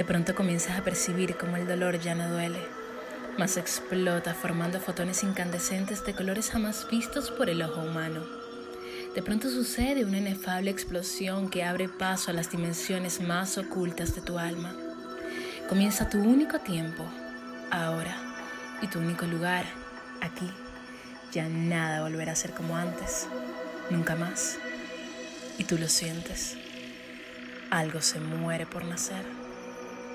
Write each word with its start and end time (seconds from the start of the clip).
De 0.00 0.06
pronto 0.06 0.34
comienzas 0.34 0.78
a 0.78 0.82
percibir 0.82 1.36
cómo 1.36 1.58
el 1.58 1.68
dolor 1.68 2.00
ya 2.00 2.14
no 2.14 2.26
duele, 2.30 2.58
más 3.36 3.58
explota 3.58 4.32
formando 4.32 4.80
fotones 4.80 5.22
incandescentes 5.22 6.06
de 6.06 6.14
colores 6.14 6.48
jamás 6.48 6.88
vistos 6.90 7.30
por 7.30 7.50
el 7.50 7.60
ojo 7.60 7.82
humano. 7.82 8.24
De 9.14 9.22
pronto 9.22 9.50
sucede 9.50 10.06
una 10.06 10.16
inefable 10.16 10.70
explosión 10.70 11.50
que 11.50 11.64
abre 11.64 11.90
paso 11.90 12.30
a 12.30 12.32
las 12.32 12.50
dimensiones 12.50 13.20
más 13.20 13.58
ocultas 13.58 14.14
de 14.14 14.22
tu 14.22 14.38
alma. 14.38 14.74
Comienza 15.68 16.08
tu 16.08 16.18
único 16.18 16.60
tiempo, 16.60 17.04
ahora, 17.70 18.16
y 18.80 18.86
tu 18.86 19.00
único 19.00 19.26
lugar, 19.26 19.66
aquí. 20.22 20.50
Ya 21.30 21.46
nada 21.46 22.00
volverá 22.00 22.32
a 22.32 22.36
ser 22.36 22.52
como 22.52 22.74
antes, 22.74 23.28
nunca 23.90 24.16
más. 24.16 24.56
Y 25.58 25.64
tú 25.64 25.76
lo 25.76 25.88
sientes. 25.88 26.56
Algo 27.68 28.00
se 28.00 28.18
muere 28.18 28.64
por 28.64 28.86
nacer. 28.86 29.49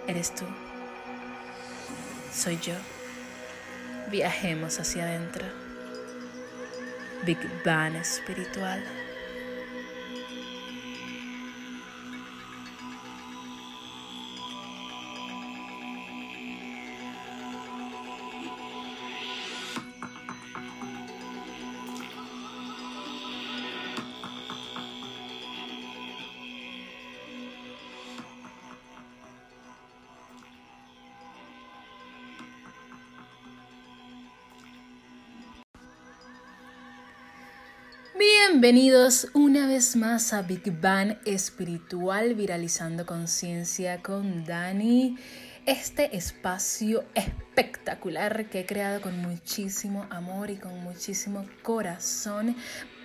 Eres 0.07 0.35
tú. 0.35 0.45
Soy 2.33 2.59
yo. 2.59 2.75
Viajemos 4.11 4.79
hacia 4.79 5.03
adentro. 5.03 5.45
Big 7.25 7.39
Bang 7.63 7.95
espiritual. 7.95 8.83
Bienvenidos 38.65 39.27
una 39.33 39.67
vez 39.67 39.95
más 39.95 40.33
a 40.33 40.41
Big 40.41 40.81
Bang 40.81 41.19
Espiritual 41.23 42.33
Viralizando 42.33 43.05
Conciencia 43.05 44.01
con 44.01 44.43
Dani. 44.43 45.19
Este 45.67 46.17
espacio 46.17 47.03
espectacular 47.13 48.49
que 48.49 48.61
he 48.61 48.65
creado 48.65 49.01
con 49.01 49.19
muchísimo 49.19 50.07
amor 50.09 50.49
y 50.49 50.55
con 50.55 50.79
muchísimo 50.79 51.45
corazón 51.61 52.55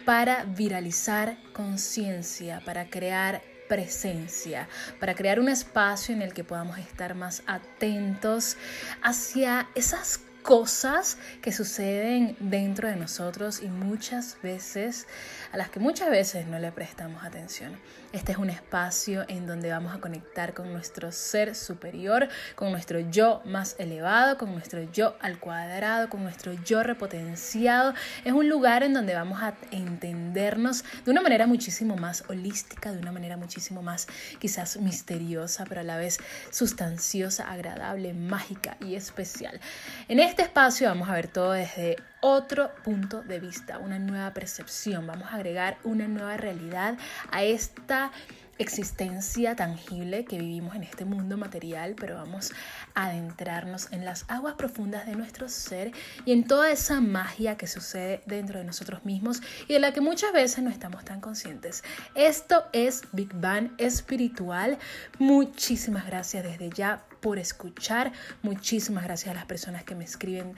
para 0.06 0.44
viralizar 0.44 1.36
conciencia, 1.52 2.62
para 2.64 2.89
crear 2.89 3.42
presencia, 3.69 4.67
para 4.98 5.14
crear 5.14 5.39
un 5.39 5.50
espacio 5.50 6.14
en 6.14 6.22
el 6.22 6.33
que 6.33 6.42
podamos 6.42 6.78
estar 6.78 7.14
más 7.14 7.42
atentos 7.47 8.56
hacia 9.02 9.69
esas 9.74 10.20
cosas 10.42 11.19
que 11.42 11.52
suceden 11.52 12.36
dentro 12.41 12.89
de 12.89 12.97
nosotros 12.97 13.62
y 13.62 13.69
muchas 13.69 14.39
veces 14.42 15.06
a 15.53 15.56
las 15.56 15.70
que 15.70 15.81
muchas 15.81 16.11
veces 16.11 16.47
no 16.47 16.59
le 16.59 16.70
prestamos 16.73 17.25
atención. 17.25 17.79
Este 18.12 18.33
es 18.33 18.39
un 18.39 18.51
espacio 18.51 19.25
en 19.29 19.47
donde 19.47 19.70
vamos 19.70 19.95
a 19.95 20.01
conectar 20.01 20.55
con 20.55 20.73
nuestro 20.73 21.12
ser 21.12 21.55
superior, 21.55 22.29
con 22.55 22.70
nuestro 22.70 23.01
yo 23.01 23.42
más 23.45 23.77
elevado, 23.79 24.39
con 24.39 24.52
nuestro 24.52 24.83
yo 24.92 25.17
al 25.20 25.39
cuadrado, 25.39 26.08
con 26.08 26.23
nuestro 26.23 26.52
yo 26.64 26.83
repotenciado. 26.83 27.95
Es 28.24 28.33
un 28.33 28.48
lugar 28.48 28.83
en 28.83 28.95
donde 28.95 29.14
vamos 29.14 29.42
a 29.42 29.55
entendernos 29.70 30.85
de 31.05 31.11
una 31.11 31.23
manera 31.23 31.47
muchísimo 31.47 31.97
más 31.97 32.24
holística, 32.29 32.92
de 32.92 32.98
una 32.98 33.13
manera 33.13 33.36
muchísimo 33.36 33.83
más 33.83 34.07
quizás 34.39 34.77
misteriosa, 34.77 35.64
pero 35.69 35.80
a 35.80 35.85
la 35.85 35.97
vez 35.97 36.19
sustanciosa, 36.51 37.51
agradable, 37.51 38.13
mágica 38.13 38.77
y 38.80 38.95
especial. 38.95 39.61
En 40.08 40.20
este 40.20 40.42
espacio 40.42 40.89
vamos 40.89 41.08
a 41.08 41.14
ver 41.14 41.29
todo 41.29 41.53
desde 41.53 41.97
otro 42.20 42.70
punto 42.85 43.23
de 43.23 43.41
vista, 43.41 43.79
una 43.79 43.98
nueva 43.98 44.33
percepción. 44.33 45.07
Vamos 45.07 45.29
a 45.33 45.36
agregar 45.36 45.79
una 45.85 46.08
nueva 46.08 46.36
realidad 46.36 46.98
a 47.31 47.42
esta 47.42 48.13
existencia 48.61 49.57
tangible 49.57 50.27
que 50.27 50.39
vivimos 50.39 50.77
en 50.77 50.83
este 50.83 51.07
mundo 51.07 51.39
material, 51.39 51.97
pero 51.98 52.17
vamos 52.17 52.53
a 52.95 53.07
adentrarnos 53.07 53.91
en 53.91 54.05
las 54.05 54.27
aguas 54.29 54.55
profundas 54.55 55.07
de 55.07 55.17
nuestro 55.17 55.48
ser 55.48 55.92
y 56.27 56.33
en 56.33 56.45
toda 56.45 56.70
esa 56.70 57.01
magia 57.01 57.57
que 57.57 57.67
sucede 57.67 58.23
dentro 58.27 58.59
de 58.59 58.67
nosotros 58.67 59.05
mismos 59.07 59.41
y 59.67 59.73
de 59.73 59.79
la 59.79 59.95
que 59.95 60.03
muchas 60.03 60.35
veces 60.35 60.63
no 60.63 60.69
estamos 60.69 61.07
tan 61.07 61.23
conscientes. 61.23 61.83
Esto 62.14 62.64
es 62.75 63.03
Big 63.13 63.33
Bang 63.33 63.70
espiritual. 63.79 64.79
Muchísimas 65.19 66.05
gracias 66.07 66.45
desde 66.45 66.69
ya 66.69 67.03
por 67.20 67.39
escuchar. 67.39 68.13
Muchísimas 68.42 69.05
gracias 69.05 69.30
a 69.30 69.35
las 69.35 69.47
personas 69.47 69.85
que 69.85 69.95
me 69.95 70.05
escriben 70.05 70.55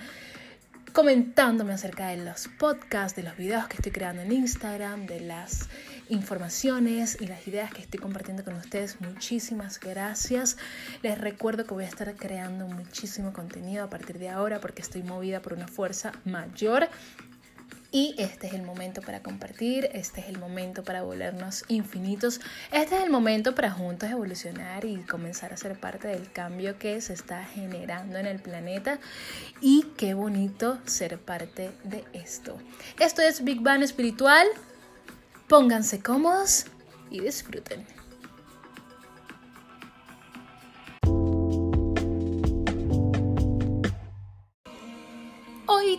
comentándome 0.93 1.73
acerca 1.73 2.09
de 2.09 2.19
los 2.19 2.49
podcasts, 2.59 3.17
de 3.17 3.23
los 3.23 3.37
videos 3.37 3.67
que 3.67 3.77
estoy 3.77 3.93
creando 3.93 4.23
en 4.23 4.31
Instagram, 4.31 5.07
de 5.07 5.21
las 5.21 5.69
informaciones 6.11 7.17
y 7.21 7.27
las 7.27 7.49
ideas 7.49 7.73
que 7.73 7.81
estoy 7.81 7.99
compartiendo 7.99 8.45
con 8.45 8.55
ustedes. 8.55 9.01
Muchísimas 9.01 9.81
gracias. 9.81 10.59
Les 11.03 11.19
recuerdo 11.19 11.65
que 11.65 11.73
voy 11.73 11.85
a 11.85 11.89
estar 11.89 12.15
creando 12.15 12.67
muchísimo 12.67 13.33
contenido 13.33 13.85
a 13.85 13.91
partir 13.91 14.19
de 14.19 14.29
ahora 14.29 14.61
porque 14.61 14.83
estoy 14.83 15.03
movida 15.03 15.41
por 15.41 15.55
una 15.55 15.67
fuerza 15.67 16.13
mayor 16.25 16.89
y 17.93 18.15
este 18.17 18.47
es 18.47 18.55
el 18.55 18.63
momento 18.63 19.03
para 19.03 19.23
compartir, 19.23 19.91
este 19.93 20.23
es 20.23 20.29
el 20.29 20.39
momento 20.39 20.83
para 20.83 21.03
volvernos 21.03 21.65
infinitos, 21.69 22.41
este 22.73 22.97
es 22.97 23.05
el 23.05 23.11
momento 23.11 23.55
para 23.55 23.71
juntos 23.71 24.11
evolucionar 24.11 24.87
y 24.87 24.97
comenzar 25.03 25.53
a 25.53 25.59
ser 25.59 25.79
parte 25.79 26.09
del 26.09 26.33
cambio 26.33 26.79
que 26.79 27.01
se 27.03 27.13
está 27.13 27.45
generando 27.45 28.19
en 28.19 28.27
el 28.27 28.41
planeta. 28.41 28.99
Y 29.61 29.85
qué 29.99 30.15
bonito 30.15 30.79
ser 30.87 31.19
parte 31.19 31.71
de 31.85 32.05
esto. 32.15 32.57
Esto 32.99 33.21
es 33.21 33.45
Big 33.45 33.61
Bang 33.61 33.83
Espiritual. 33.83 34.47
Pónganse 35.47 36.01
cómodos 36.01 36.65
y 37.11 37.21
disfruten. 37.21 38.02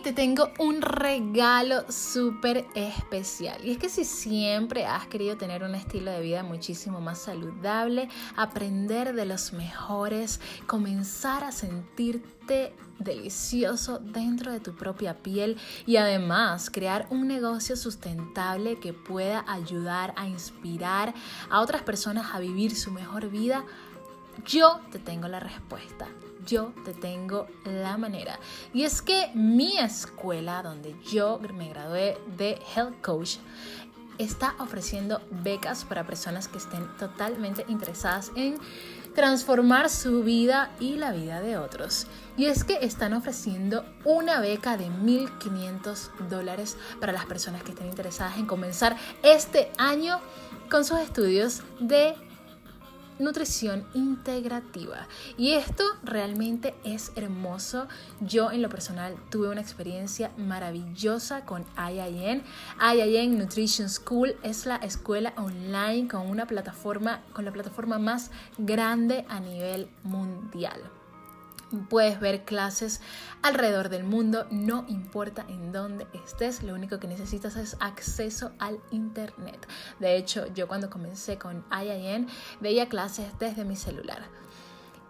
Te 0.04 0.12
tengo 0.12 0.50
un 0.58 0.82
regalo 0.82 1.90
súper 1.90 2.66
especial. 2.74 3.64
Y 3.64 3.70
es 3.70 3.78
que 3.78 3.88
si 3.88 4.04
siempre 4.04 4.84
has 4.84 5.06
querido 5.06 5.38
tener 5.38 5.64
un 5.64 5.74
estilo 5.74 6.10
de 6.10 6.20
vida 6.20 6.42
muchísimo 6.42 7.00
más 7.00 7.20
saludable, 7.20 8.10
aprender 8.36 9.14
de 9.14 9.24
los 9.24 9.54
mejores, 9.54 10.40
comenzar 10.66 11.42
a 11.42 11.52
sentirte 11.52 12.74
delicioso 12.98 13.98
dentro 13.98 14.52
de 14.52 14.60
tu 14.60 14.74
propia 14.74 15.22
piel 15.22 15.56
y 15.86 15.96
además 15.96 16.68
crear 16.68 17.06
un 17.08 17.26
negocio 17.26 17.74
sustentable 17.74 18.78
que 18.78 18.92
pueda 18.92 19.42
ayudar 19.48 20.12
a 20.16 20.28
inspirar 20.28 21.14
a 21.48 21.60
otras 21.60 21.80
personas 21.80 22.34
a 22.34 22.40
vivir 22.40 22.76
su 22.76 22.90
mejor 22.90 23.30
vida, 23.30 23.64
yo 24.46 24.80
te 24.90 24.98
tengo 24.98 25.28
la 25.28 25.40
respuesta 25.40 26.08
yo 26.46 26.72
te 26.84 26.92
tengo 26.92 27.46
la 27.64 27.96
manera. 27.96 28.38
Y 28.72 28.82
es 28.82 29.02
que 29.02 29.30
mi 29.34 29.78
escuela, 29.78 30.62
donde 30.62 30.94
yo 31.02 31.38
me 31.38 31.68
gradué 31.68 32.18
de 32.36 32.60
Health 32.74 33.00
Coach, 33.02 33.36
está 34.18 34.54
ofreciendo 34.58 35.20
becas 35.42 35.84
para 35.84 36.06
personas 36.06 36.46
que 36.46 36.58
estén 36.58 36.86
totalmente 36.98 37.64
interesadas 37.68 38.30
en 38.36 38.58
transformar 39.14 39.90
su 39.90 40.22
vida 40.22 40.70
y 40.80 40.96
la 40.96 41.12
vida 41.12 41.40
de 41.40 41.56
otros. 41.56 42.06
Y 42.36 42.46
es 42.46 42.64
que 42.64 42.78
están 42.84 43.12
ofreciendo 43.12 43.84
una 44.04 44.40
beca 44.40 44.76
de 44.76 44.86
1.500 44.86 46.28
dólares 46.28 46.76
para 47.00 47.12
las 47.12 47.26
personas 47.26 47.62
que 47.62 47.70
estén 47.70 47.88
interesadas 47.88 48.38
en 48.38 48.46
comenzar 48.46 48.96
este 49.22 49.70
año 49.78 50.20
con 50.70 50.84
sus 50.84 50.98
estudios 50.98 51.62
de 51.78 52.16
nutrición 53.18 53.86
integrativa. 53.94 55.06
Y 55.36 55.52
esto 55.52 55.84
realmente 56.02 56.74
es 56.84 57.12
hermoso. 57.16 57.88
Yo 58.20 58.50
en 58.50 58.62
lo 58.62 58.68
personal 58.68 59.16
tuve 59.30 59.48
una 59.48 59.60
experiencia 59.60 60.30
maravillosa 60.36 61.44
con 61.44 61.64
IIN. 61.76 62.42
IIN 62.80 63.38
Nutrition 63.38 63.88
School 63.88 64.36
es 64.42 64.66
la 64.66 64.76
escuela 64.76 65.32
online 65.36 66.08
con 66.08 66.28
una 66.28 66.46
plataforma, 66.46 67.22
con 67.32 67.44
la 67.44 67.52
plataforma 67.52 67.98
más 67.98 68.30
grande 68.58 69.24
a 69.28 69.40
nivel 69.40 69.88
mundial. 70.02 70.80
Puedes 71.88 72.20
ver 72.20 72.44
clases 72.44 73.00
alrededor 73.42 73.88
del 73.88 74.04
mundo, 74.04 74.46
no 74.50 74.84
importa 74.88 75.44
en 75.48 75.72
dónde 75.72 76.06
estés, 76.12 76.62
lo 76.62 76.74
único 76.74 76.98
que 76.98 77.08
necesitas 77.08 77.56
es 77.56 77.76
acceso 77.80 78.52
al 78.58 78.80
Internet. 78.90 79.66
De 79.98 80.16
hecho, 80.16 80.46
yo 80.54 80.68
cuando 80.68 80.90
comencé 80.90 81.38
con 81.38 81.64
IIN 81.70 82.28
veía 82.60 82.88
clases 82.88 83.26
desde 83.38 83.64
mi 83.64 83.76
celular. 83.76 84.22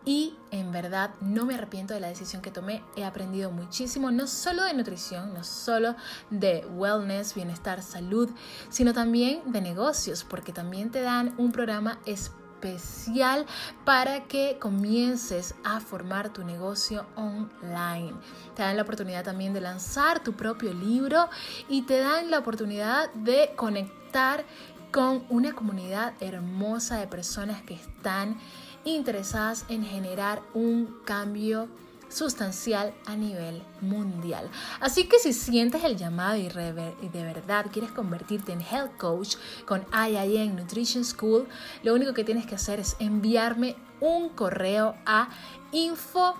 Y 0.06 0.36
en 0.50 0.70
verdad 0.70 1.14
no 1.22 1.46
me 1.46 1.54
arrepiento 1.54 1.94
de 1.94 2.00
la 2.00 2.08
decisión 2.08 2.42
que 2.42 2.50
tomé. 2.50 2.82
He 2.94 3.04
aprendido 3.04 3.50
muchísimo, 3.50 4.10
no 4.10 4.26
solo 4.26 4.64
de 4.64 4.74
nutrición, 4.74 5.32
no 5.32 5.44
solo 5.44 5.96
de 6.28 6.66
wellness, 6.74 7.34
bienestar, 7.34 7.82
salud, 7.82 8.30
sino 8.68 8.92
también 8.92 9.40
de 9.50 9.62
negocios, 9.62 10.22
porque 10.22 10.52
también 10.52 10.90
te 10.90 11.00
dan 11.00 11.34
un 11.38 11.52
programa 11.52 12.00
especial 12.04 12.43
especial 12.64 13.46
para 13.84 14.24
que 14.24 14.58
comiences 14.58 15.54
a 15.64 15.80
formar 15.80 16.32
tu 16.32 16.44
negocio 16.44 17.06
online. 17.16 18.14
Te 18.54 18.62
dan 18.62 18.76
la 18.76 18.82
oportunidad 18.82 19.24
también 19.24 19.52
de 19.52 19.60
lanzar 19.60 20.22
tu 20.22 20.32
propio 20.32 20.72
libro 20.72 21.28
y 21.68 21.82
te 21.82 21.98
dan 21.98 22.30
la 22.30 22.38
oportunidad 22.38 23.12
de 23.14 23.52
conectar 23.56 24.44
con 24.90 25.24
una 25.28 25.52
comunidad 25.54 26.14
hermosa 26.20 26.98
de 26.98 27.06
personas 27.06 27.62
que 27.62 27.74
están 27.74 28.38
interesadas 28.84 29.64
en 29.68 29.84
generar 29.84 30.42
un 30.54 30.98
cambio 31.04 31.68
sustancial 32.08 32.94
a 33.06 33.16
nivel 33.16 33.62
mundial. 33.80 34.50
Así 34.80 35.04
que 35.04 35.18
si 35.18 35.32
sientes 35.32 35.84
el 35.84 35.96
llamado 35.96 36.36
y, 36.36 36.48
de 36.48 37.22
verdad 37.22 37.66
quieres 37.72 37.92
convertirte 37.92 38.52
en 38.52 38.60
health 38.60 38.96
coach 38.96 39.36
con 39.66 39.84
IIN 39.92 40.56
Nutrition 40.56 41.04
School, 41.04 41.46
lo 41.82 41.94
único 41.94 42.14
que 42.14 42.24
tienes 42.24 42.46
que 42.46 42.54
hacer 42.54 42.80
es 42.80 42.96
enviarme 42.98 43.76
un 44.00 44.28
correo 44.30 44.94
a 45.06 45.28
info 45.72 46.36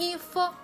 info 0.00 0.54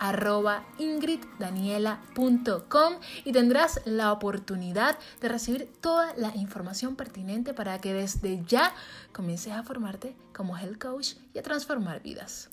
y 3.25 3.33
tendrás 3.33 3.81
la 3.85 4.13
oportunidad 4.13 4.99
de 5.21 5.29
recibir 5.29 5.71
toda 5.81 6.15
la 6.17 6.35
información 6.35 6.97
pertinente 6.97 7.55
para 7.55 7.79
que 7.79 7.93
desde 7.93 8.43
ya 8.47 8.75
comiences 9.13 9.53
a 9.53 9.63
formarte 9.63 10.17
como 10.35 10.57
health 10.57 10.79
coach 10.79 11.15
y 11.35 11.39
a 11.39 11.43
transformar 11.43 12.03
vidas. 12.03 12.49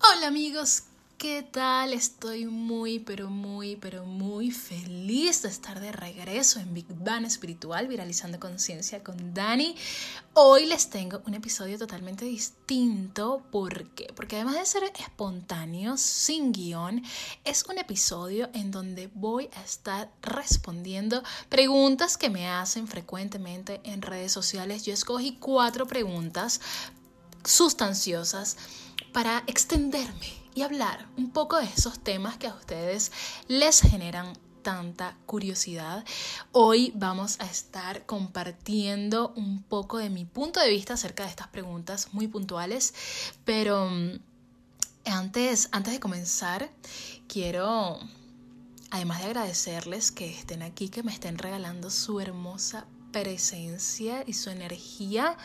Hola 0.00 0.26
amigos, 0.26 0.84
¿Qué 1.18 1.42
tal? 1.42 1.94
Estoy 1.94 2.46
muy, 2.46 3.00
pero 3.00 3.28
muy, 3.28 3.74
pero 3.74 4.04
muy 4.04 4.52
feliz 4.52 5.42
de 5.42 5.48
estar 5.48 5.80
de 5.80 5.90
regreso 5.90 6.60
en 6.60 6.72
Big 6.72 6.86
Bang 6.90 7.24
Espiritual, 7.24 7.88
viralizando 7.88 8.38
conciencia 8.38 9.02
con 9.02 9.34
Dani. 9.34 9.74
Hoy 10.34 10.66
les 10.66 10.90
tengo 10.90 11.20
un 11.26 11.34
episodio 11.34 11.76
totalmente 11.76 12.24
distinto. 12.24 13.42
¿Por 13.50 13.88
qué? 13.96 14.12
Porque 14.14 14.36
además 14.36 14.54
de 14.60 14.66
ser 14.66 14.84
espontáneo, 14.96 15.96
sin 15.96 16.52
guion, 16.52 17.02
es 17.44 17.64
un 17.64 17.78
episodio 17.78 18.48
en 18.54 18.70
donde 18.70 19.10
voy 19.12 19.50
a 19.56 19.64
estar 19.64 20.12
respondiendo 20.22 21.24
preguntas 21.48 22.16
que 22.16 22.30
me 22.30 22.46
hacen 22.46 22.86
frecuentemente 22.86 23.80
en 23.82 24.02
redes 24.02 24.30
sociales. 24.30 24.84
Yo 24.84 24.94
escogí 24.94 25.36
cuatro 25.40 25.88
preguntas 25.88 26.60
sustanciosas 27.42 28.56
para 29.12 29.42
extenderme 29.48 30.37
y 30.58 30.62
hablar 30.62 31.06
un 31.16 31.30
poco 31.30 31.56
de 31.56 31.66
esos 31.66 32.00
temas 32.00 32.36
que 32.36 32.48
a 32.48 32.54
ustedes 32.54 33.12
les 33.46 33.80
generan 33.80 34.32
tanta 34.62 35.16
curiosidad. 35.24 36.04
Hoy 36.50 36.92
vamos 36.96 37.38
a 37.38 37.44
estar 37.44 38.04
compartiendo 38.06 39.32
un 39.36 39.62
poco 39.62 39.98
de 39.98 40.10
mi 40.10 40.24
punto 40.24 40.58
de 40.58 40.68
vista 40.68 40.94
acerca 40.94 41.22
de 41.22 41.30
estas 41.30 41.46
preguntas 41.46 42.08
muy 42.12 42.26
puntuales, 42.26 42.92
pero 43.44 43.88
mm, 43.88 44.18
antes, 45.04 45.68
antes 45.70 45.92
de 45.92 46.00
comenzar, 46.00 46.68
quiero, 47.28 48.00
además 48.90 49.20
de 49.20 49.26
agradecerles 49.26 50.10
que 50.10 50.28
estén 50.28 50.62
aquí, 50.62 50.88
que 50.88 51.04
me 51.04 51.12
estén 51.12 51.38
regalando 51.38 51.88
su 51.88 52.18
hermosa 52.18 52.84
presencia 53.12 54.24
y 54.26 54.32
su 54.32 54.50
energía, 54.50 55.36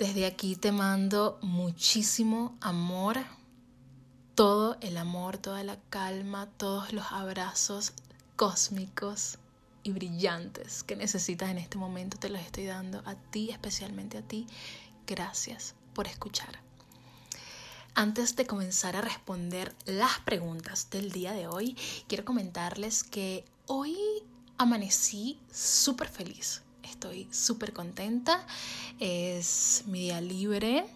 desde 0.00 0.26
aquí 0.26 0.56
te 0.56 0.72
mando 0.72 1.38
muchísimo 1.40 2.56
amor, 2.60 3.24
todo 4.34 4.76
el 4.80 4.96
amor, 4.96 5.36
toda 5.38 5.62
la 5.62 5.78
calma, 5.90 6.48
todos 6.56 6.92
los 6.92 7.04
abrazos 7.12 7.92
cósmicos 8.36 9.38
y 9.82 9.92
brillantes 9.92 10.82
que 10.82 10.96
necesitas 10.96 11.50
en 11.50 11.58
este 11.58 11.78
momento. 11.78 12.18
Te 12.18 12.28
los 12.28 12.40
estoy 12.40 12.66
dando 12.66 13.02
a 13.04 13.14
ti, 13.14 13.50
especialmente 13.50 14.18
a 14.18 14.22
ti. 14.22 14.46
Gracias 15.06 15.74
por 15.94 16.06
escuchar. 16.06 16.60
Antes 17.94 18.36
de 18.36 18.46
comenzar 18.46 18.96
a 18.96 19.02
responder 19.02 19.74
las 19.84 20.20
preguntas 20.20 20.88
del 20.90 21.12
día 21.12 21.32
de 21.32 21.46
hoy, 21.46 21.76
quiero 22.08 22.24
comentarles 22.24 23.04
que 23.04 23.44
hoy 23.66 23.98
amanecí 24.56 25.38
súper 25.52 26.08
feliz. 26.08 26.62
Estoy 26.82 27.28
súper 27.30 27.74
contenta. 27.74 28.46
Es 28.98 29.84
mi 29.86 30.00
día 30.00 30.22
libre 30.22 30.86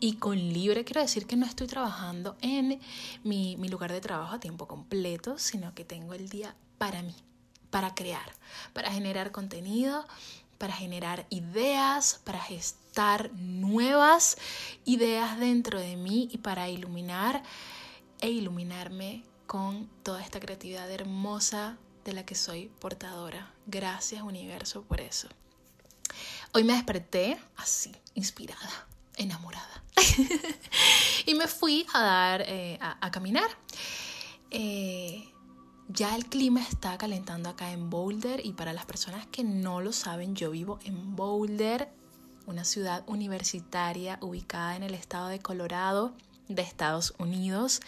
y 0.00 0.14
con 0.14 0.36
libre 0.36 0.84
quiero 0.84 1.00
decir 1.00 1.26
que 1.26 1.36
no 1.36 1.46
estoy 1.46 1.66
trabajando 1.66 2.36
en 2.40 2.80
mi, 3.24 3.56
lugar 3.68 3.92
de 3.92 4.00
trabajo 4.00 4.34
a 4.34 4.40
tiempo 4.40 4.66
completo, 4.66 5.38
sino 5.38 5.74
que 5.74 5.84
tengo 5.84 6.14
el 6.14 6.28
día 6.28 6.54
para 6.78 7.02
mí, 7.02 7.14
para 7.70 7.94
crear, 7.94 8.32
para 8.72 8.90
generar 8.90 9.32
contenido, 9.32 10.06
para 10.58 10.72
generar 10.72 11.26
ideas, 11.30 12.20
para 12.24 12.40
gestar 12.40 13.30
nuevas 13.34 14.38
ideas 14.84 15.38
dentro 15.38 15.80
de 15.80 15.96
mí 15.96 16.28
y 16.32 16.38
para 16.38 16.68
iluminar 16.68 17.42
e 18.20 18.30
iluminarme 18.30 19.24
con 19.46 19.88
toda 20.02 20.22
esta 20.22 20.40
creatividad 20.40 20.90
hermosa 20.90 21.78
de 22.04 22.12
la 22.12 22.24
que 22.24 22.34
soy 22.34 22.70
portadora. 22.80 23.52
Gracias 23.66 24.22
universo 24.22 24.82
por 24.82 25.00
eso. 25.00 25.28
Hoy 26.52 26.64
me 26.64 26.72
desperté 26.72 27.38
así, 27.56 27.94
inspirada, 28.14 28.87
enamorada. 29.18 29.84
y 31.26 31.34
me 31.34 31.46
fui 31.46 31.86
a 31.92 32.02
dar, 32.02 32.42
eh, 32.46 32.78
a, 32.80 33.10
caminar. 33.10 33.48
Eh, 34.50 35.28
ya 35.88 36.16
el 36.16 36.26
clima 36.26 36.60
está 36.62 36.96
calentando 36.98 37.48
acá 37.48 37.72
en 37.72 37.90
Boulder 37.90 38.44
y 38.44 38.52
para 38.52 38.72
las 38.72 38.86
personas 38.86 39.26
que 39.26 39.44
no 39.44 39.80
lo 39.80 39.92
saben, 39.92 40.34
yo 40.34 40.50
vivo 40.50 40.78
en 40.84 41.16
Boulder, 41.16 41.88
una 42.46 42.64
ciudad 42.64 43.04
universitaria 43.06 44.18
ubicada 44.20 44.76
en 44.76 44.82
el 44.82 44.94
estado 44.94 45.28
de 45.28 45.40
Colorado 45.40 46.14
de 46.48 46.62
Estados 46.62 47.14
Unidos. 47.18 47.80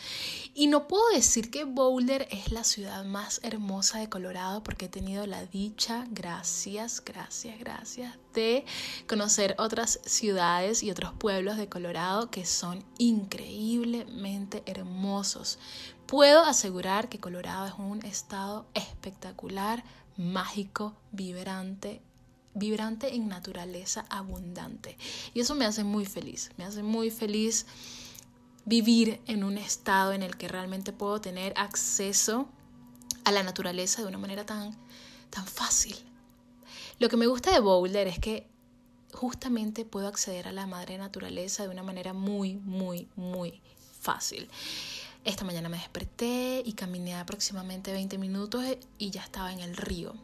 Y 0.55 0.67
no 0.67 0.87
puedo 0.87 1.09
decir 1.15 1.51
que 1.51 1.65
Boulder 1.65 2.29
es 2.31 2.53
la 2.53 2.65
ciudad 2.65 3.05
más 3.05 3.41
hermosa 3.43 3.99
de 3.99 4.09
Colorado 4.09 4.63
porque 4.63 4.87
he 4.87 4.89
tenido 4.89 5.27
la 5.27 5.47
dicha, 5.47 6.07
gracias, 6.11 7.03
gracias, 7.05 7.59
gracias, 7.59 8.19
de 8.35 8.65
conocer 9.09 9.55
otras 9.59 10.01
ciudades 10.05 10.83
y 10.83 10.91
otros 10.91 11.13
pueblos 11.15 11.57
de 11.57 11.69
Colorado 11.69 12.31
que 12.31 12.45
son 12.45 12.85
increíblemente 12.99 14.63
hermosos. 14.67 15.59
Puedo 16.07 16.43
asegurar 16.43 17.09
que 17.09 17.21
Colorado 17.21 17.67
es 17.67 17.75
un 17.79 18.05
estado 18.05 18.67
espectacular, 18.75 19.85
mágico, 20.17 20.95
vibrante, 21.13 22.03
vibrante 22.55 23.15
en 23.15 23.29
naturaleza 23.29 24.05
abundante. 24.11 24.97
Y 25.35 25.41
eso 25.41 25.55
me 25.55 25.67
hace 25.67 25.85
muy 25.85 26.05
feliz, 26.05 26.51
me 26.59 26.65
hace 26.65 26.83
muy 26.83 27.11
feliz 27.11 27.67
vivir 28.65 29.21
en 29.27 29.45
un 29.45 29.59
estado 29.59 30.13
en 30.13 30.23
el 30.23 30.37
que 30.37 30.49
realmente 30.49 30.93
puedo 30.93 31.21
tener 31.21 31.53
acceso 31.57 32.49
a 33.25 33.33
la 33.33 33.43
naturaleza 33.43 34.03
de 34.03 34.09
una 34.09 34.19
manera 34.19 34.45
tan, 34.45 34.77
tan 35.31 35.47
fácil. 35.47 35.97
Lo 36.99 37.09
que 37.09 37.17
me 37.17 37.27
gusta 37.27 37.53
de 37.53 37.61
Boulder 37.61 38.07
es 38.07 38.19
que 38.19 38.47
justamente 39.13 39.85
puedo 39.85 40.07
acceder 40.07 40.49
a 40.49 40.53
la 40.53 40.67
madre 40.67 40.99
naturaleza 40.99 41.63
de 41.63 41.71
una 41.71 41.83
manera 41.83 42.13
muy, 42.13 42.57
muy, 42.57 43.09
muy 43.17 43.61
fácil. 44.01 44.49
Esta 45.25 45.45
mañana 45.45 45.69
me 45.69 45.77
desperté 45.77 46.63
y 46.65 46.73
caminé 46.73 47.15
aproximadamente 47.15 47.93
20 47.93 48.19
minutos 48.19 48.65
y 48.99 49.11
ya 49.11 49.23
estaba 49.23 49.53
en 49.53 49.61
el 49.61 49.77
río. 49.77 50.15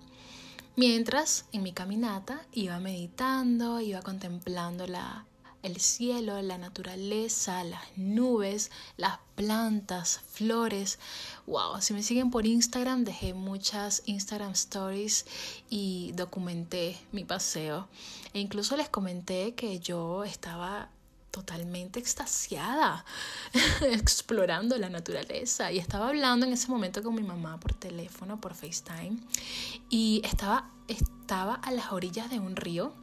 Mientras 0.77 1.47
en 1.53 1.63
mi 1.63 1.73
caminata 1.73 2.47
iba 2.53 2.79
meditando, 2.79 3.81
iba 3.81 4.03
contemplando 4.03 4.87
la, 4.87 5.27
el 5.67 5.81
cielo, 5.81 6.41
la 6.43 6.59
naturaleza, 6.59 7.65
las 7.65 7.83
nubes, 7.97 8.71
las 8.97 9.19
plantas, 9.35 10.21
flores. 10.33 10.99
Wow, 11.47 11.81
si 11.81 11.93
me 11.93 12.03
siguen 12.03 12.31
por 12.31 12.47
Instagram, 12.47 13.05
dejé 13.05 13.35
muchas 13.35 14.03
Instagram 14.07 14.53
stories 14.53 15.27
y 15.69 16.13
documenté 16.15 16.97
mi 17.13 17.25
paseo. 17.25 17.89
E 18.33 18.41
incluso 18.41 18.77
les 18.77 18.89
comenté 18.89 19.55
que 19.55 19.81
yo 19.81 20.25
estaba 20.25 20.91
totalmente 21.31 21.99
extasiada 21.99 23.05
explorando 23.83 24.79
la 24.79 24.89
naturaleza 24.89 25.71
y 25.71 25.79
estaba 25.79 26.09
hablando 26.09 26.47
en 26.47 26.53
ese 26.55 26.69
momento 26.69 27.03
con 27.03 27.15
mi 27.15 27.23
mamá 27.23 27.61
por 27.61 27.75
teléfono, 27.75 28.41
por 28.41 28.55
FaceTime 28.55 29.19
y 29.91 30.23
estaba 30.25 30.71
estaba 30.89 31.55
a 31.55 31.73
las 31.73 31.93
orillas 31.93 32.31
de 32.31 32.39
un 32.39 32.57
río 32.57 32.95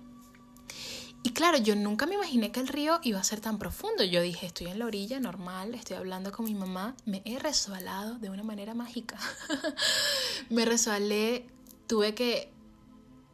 y 1.24 1.32
claro, 1.32 1.58
yo 1.58 1.76
nunca 1.76 2.06
me 2.06 2.16
imaginé 2.16 2.52
que 2.52 2.60
el 2.60 2.68
río 2.68 3.00
iba 3.02 3.18
a 3.18 3.24
ser 3.24 3.40
tan 3.40 3.58
profundo. 3.58 4.04
Yo 4.04 4.22
dije, 4.22 4.46
estoy 4.46 4.68
en 4.68 4.80
la 4.80 4.86
orilla, 4.86 5.22
normal, 5.22 5.74
estoy 5.74 5.96
hablando 5.96 6.34
con 6.34 6.44
mi 6.44 6.54
mamá, 6.54 6.96
me 7.06 7.22
he 7.24 7.40
resbalado 7.40 8.16
de 8.20 8.30
una 8.30 8.44
manera 8.44 8.74
mágica. 8.74 9.18
me 10.50 10.66
resbalé, 10.66 11.48
tuve 11.88 12.14
que 12.14 12.52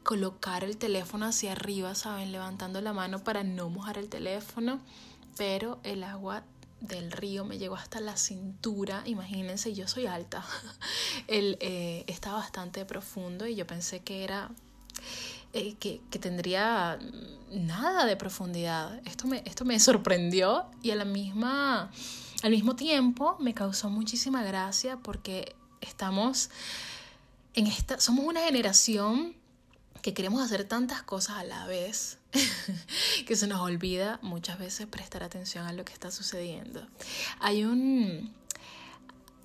colocar 0.04 0.64
el 0.64 0.78
teléfono 0.78 1.26
hacia 1.26 1.54
arriba, 1.54 1.96
¿saben? 1.96 2.32
Levantando 2.32 2.80
la 2.80 2.94
mano 2.94 3.24
para 3.24 3.44
no 3.44 3.70
mojar 3.72 3.98
el 3.98 4.08
teléfono, 4.08 4.80
pero 5.36 5.80
el 5.84 6.04
agua 6.04 6.44
del 6.82 7.12
río 7.12 7.44
me 7.44 7.58
llegó 7.58 7.76
hasta 7.76 8.00
la 8.02 8.18
cintura. 8.18 9.02
Imagínense, 9.06 9.74
yo 9.74 9.88
soy 9.88 10.06
alta. 10.06 10.46
Él 11.28 11.58
eh, 11.60 12.04
está 12.06 12.34
bastante 12.34 12.86
profundo 12.86 13.48
y 13.48 13.56
yo 13.56 13.66
pensé 13.66 14.02
que 14.02 14.24
era 14.24 14.52
eh, 15.54 15.76
que, 15.80 16.00
tendría 16.20 17.00
nada 17.52 18.06
de 18.06 18.16
profundidad. 18.16 19.02
Esto 19.06 19.28
me, 19.28 19.42
esto 19.46 19.66
me 19.66 19.80
sorprendió 19.80 20.66
y 20.84 20.92
a 20.92 20.96
la 20.96 21.06
misma, 21.06 21.92
al 22.44 22.52
mismo 22.52 22.76
tiempo 22.76 23.36
me 23.40 23.54
causó 23.54 23.90
muchísima 23.90 24.44
gracia 24.44 24.98
porque 24.98 25.56
estamos 25.82 26.50
en 27.56 27.68
esta, 27.68 28.00
somos 28.00 28.26
una 28.26 28.42
generación 28.42 29.36
que 30.02 30.14
queremos 30.14 30.42
hacer 30.42 30.66
tantas 30.66 31.02
cosas 31.02 31.38
a 31.38 31.44
la 31.44 31.66
vez 31.66 32.20
que 33.26 33.36
se 33.36 33.48
nos 33.48 33.60
olvida 33.60 34.20
muchas 34.22 34.60
veces 34.60 34.88
prestar 34.88 35.24
atención 35.24 35.66
a 35.66 35.74
lo 35.74 35.84
que 35.84 35.94
está 35.94 36.12
sucediendo. 36.12 36.88
Hay 37.40 37.66
un 37.66 38.34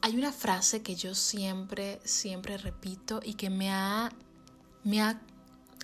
hay 0.02 0.16
una 0.16 0.32
frase 0.32 0.82
que 0.82 0.96
yo 0.96 1.14
siempre 1.14 1.98
siempre 2.04 2.58
repito 2.58 3.20
y 3.24 3.34
que 3.34 3.48
me 3.48 3.70
ha 3.70 4.12
me 4.84 5.00
ha 5.00 5.18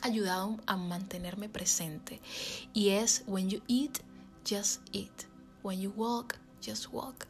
ayudado 0.02 0.58
a 0.66 0.76
mantenerme 0.76 1.48
presente. 1.48 2.20
Y 2.72 2.90
es 2.90 3.22
when 3.26 3.48
you 3.50 3.62
eat 3.66 3.98
just 4.48 4.80
eat. 4.92 5.26
When 5.62 5.80
you 5.80 5.90
walk 5.96 6.36
just 6.60 6.88
walk. 6.92 7.26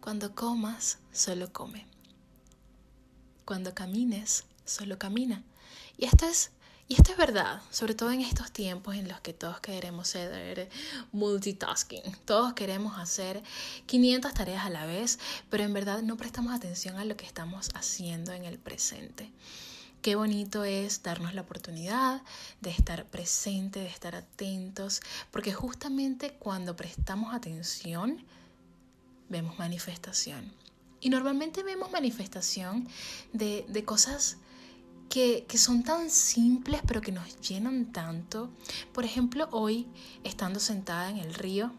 Cuando 0.00 0.34
comas 0.34 0.98
solo 1.12 1.52
come. 1.52 1.86
Cuando 3.44 3.74
camines 3.74 4.44
solo 4.64 4.98
camina. 4.98 5.42
Y 5.96 6.04
esto 6.04 6.26
es 6.26 6.52
y 6.90 6.94
esto 6.94 7.12
es 7.12 7.18
verdad, 7.18 7.60
sobre 7.70 7.94
todo 7.94 8.10
en 8.12 8.22
estos 8.22 8.50
tiempos 8.50 8.94
en 8.94 9.08
los 9.08 9.20
que 9.20 9.34
todos 9.34 9.60
queremos 9.60 10.08
ser 10.08 10.70
multitasking, 11.12 12.00
todos 12.24 12.54
queremos 12.54 12.98
hacer 12.98 13.42
500 13.84 14.32
tareas 14.32 14.64
a 14.64 14.70
la 14.70 14.86
vez, 14.86 15.18
pero 15.50 15.64
en 15.64 15.74
verdad 15.74 16.00
no 16.00 16.16
prestamos 16.16 16.54
atención 16.54 16.96
a 16.96 17.04
lo 17.04 17.14
que 17.14 17.26
estamos 17.26 17.68
haciendo 17.74 18.32
en 18.32 18.46
el 18.46 18.58
presente. 18.58 19.30
Qué 20.08 20.16
bonito 20.16 20.64
es 20.64 21.02
darnos 21.02 21.34
la 21.34 21.42
oportunidad 21.42 22.22
de 22.62 22.70
estar 22.70 23.04
presente, 23.04 23.80
de 23.80 23.88
estar 23.88 24.14
atentos, 24.14 25.02
porque 25.30 25.52
justamente 25.52 26.30
cuando 26.38 26.74
prestamos 26.76 27.34
atención, 27.34 28.24
vemos 29.28 29.58
manifestación. 29.58 30.50
Y 31.02 31.10
normalmente 31.10 31.62
vemos 31.62 31.92
manifestación 31.92 32.88
de, 33.34 33.66
de 33.68 33.84
cosas 33.84 34.38
que, 35.10 35.44
son 35.58 35.82
tan 35.82 36.08
simples 36.08 36.80
pero 36.86 37.02
que 37.02 37.12
nos 37.12 37.38
llenan 37.42 37.92
tanto. 37.92 38.48
Por 38.94 39.04
ejemplo, 39.04 39.46
hoy, 39.52 39.88
estando 40.24 40.58
sentada 40.58 41.10
en 41.10 41.18
el 41.18 41.34
río, 41.34 41.70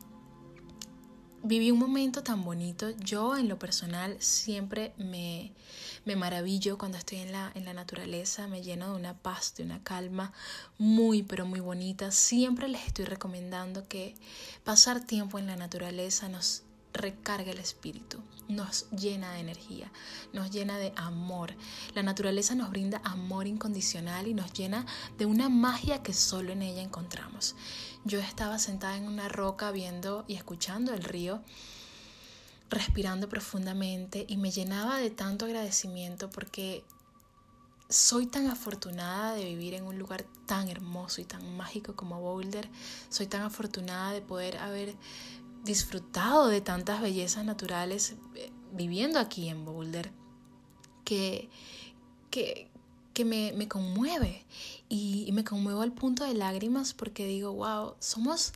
viví 1.43 1.72
un 1.72 1.79
momento 1.79 2.24
tan 2.24 2.43
bonito. 2.43 2.89
Yo 2.91 3.38
en 3.38 3.48
lo 3.48 3.60
personal 3.60 4.15
siempre 4.19 4.93
me, 4.98 5.53
me 6.05 6.15
maravillo 6.15 6.77
cuando 6.77 6.98
estoy 6.98 7.19
en 7.19 7.31
la, 7.31 7.51
en 7.55 7.65
la 7.65 7.74
naturaleza, 7.74 8.48
me 8.48 8.62
lleno 8.62 8.91
de 8.91 9.00
una 9.00 9.17
paz, 9.17 9.55
de 9.55 9.63
una 9.63 9.84
calma 9.84 10.34
muy, 10.77 11.24
pero 11.24 11.46
muy 11.46 11.60
bonita. 11.60 12.12
Siempre 12.12 12.67
les 12.67 12.88
estoy 12.88 13.05
recomendando 13.05 13.88
que 13.88 14.15
pasar 14.63 15.05
tiempo 15.05 15.39
en 15.39 15.48
la 15.48 15.55
naturaleza 15.55 16.29
nos 16.29 16.63
recarga 16.93 17.51
el 17.51 17.60
espíritu, 17.60 18.19
nos 18.48 18.89
llena 18.89 19.31
de 19.34 19.39
energía, 19.39 19.91
nos 20.34 20.51
llena 20.51 20.77
de 20.77 20.91
amor. 20.96 21.53
La 21.93 22.03
naturaleza 22.03 22.55
nos 22.55 22.69
brinda 22.69 23.01
amor 23.03 23.48
incondicional 23.48 24.27
y 24.27 24.34
nos 24.34 24.53
llena 24.53 24.86
de 25.17 25.25
una 25.25 25.50
magia 25.50 26.01
que 26.01 26.13
solo 26.13 26.51
en 26.51 26.62
ella 26.62 26.81
encontramos. 26.81 27.55
Yo 28.06 28.20
estaba 28.20 28.60
sentada 28.60 28.98
en 28.98 29.08
una 29.08 29.29
roca 29.29 29.72
viendo 29.72 30.25
y 30.27 30.36
escuchando 30.36 30.94
el 30.94 31.03
río, 31.03 31.41
respirando 32.70 33.29
profundamente 33.29 34.25
y 34.27 34.38
me 34.38 34.51
llenaba 34.51 34.98
de 34.98 35.10
tanto 35.10 35.46
agradecimiento 35.46 36.29
porque 36.29 36.84
soy 37.89 38.27
tan 38.27 38.48
afortunada 38.48 39.34
de 39.34 39.46
vivir 39.46 39.74
en 39.74 39.84
un 39.84 39.98
lugar 39.98 40.25
tan 40.46 40.70
hermoso 40.70 41.22
y 41.22 41.25
tan 41.25 41.58
mágico 41.58 41.96
como 41.96 42.22
Boulder. 42.22 42.70
Soy 43.10 43.25
tan 43.27 43.41
afortunada 43.41 44.13
de 44.13 44.22
poder 44.22 44.58
haber 44.58 44.96
disfrutado 45.63 46.48
de 46.48 46.62
tantas 46.62 47.01
bellezas 47.01 47.44
naturales 47.46 48.15
eh, 48.36 48.51
viviendo 48.72 49.20
aquí 49.20 49.50
en 49.50 49.65
Boulder 49.65 50.12
que, 51.03 51.50
que, 52.29 52.68
me, 53.25 53.53
me, 53.53 53.67
conmueve 53.67 54.45
y, 54.89 55.29
me 55.33 55.43
conmuevo 55.43 55.81
al 55.81 55.91
punto 55.91 56.23
de 56.23 56.33
lágrimas 56.33 56.93
porque 56.93 57.25
digo, 57.25 57.53
wow, 57.53 57.95
somos, 57.99 58.53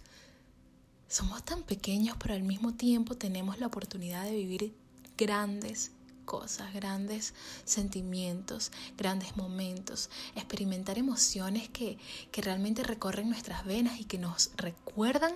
somos 1.07 1.43
tan 1.43 1.63
pequeños 1.63 2.17
pero 2.19 2.33
al 2.33 2.43
mismo 2.43 2.73
tiempo 2.73 3.15
tenemos 3.15 3.59
la 3.59 3.67
oportunidad 3.67 4.23
de 4.23 4.31
vivir 4.31 4.73
grandes 5.17 5.91
cosas, 6.25 6.73
grandes 6.73 7.33
sentimientos, 7.65 8.71
grandes 8.97 9.35
momentos, 9.35 10.09
experimentar 10.35 10.97
emociones 10.97 11.69
que, 11.69 11.97
que 12.31 12.41
realmente 12.41 12.83
recorren 12.83 13.29
nuestras 13.29 13.65
venas 13.65 13.99
y 13.99 14.05
que 14.05 14.17
nos 14.17 14.51
recuerdan 14.55 15.33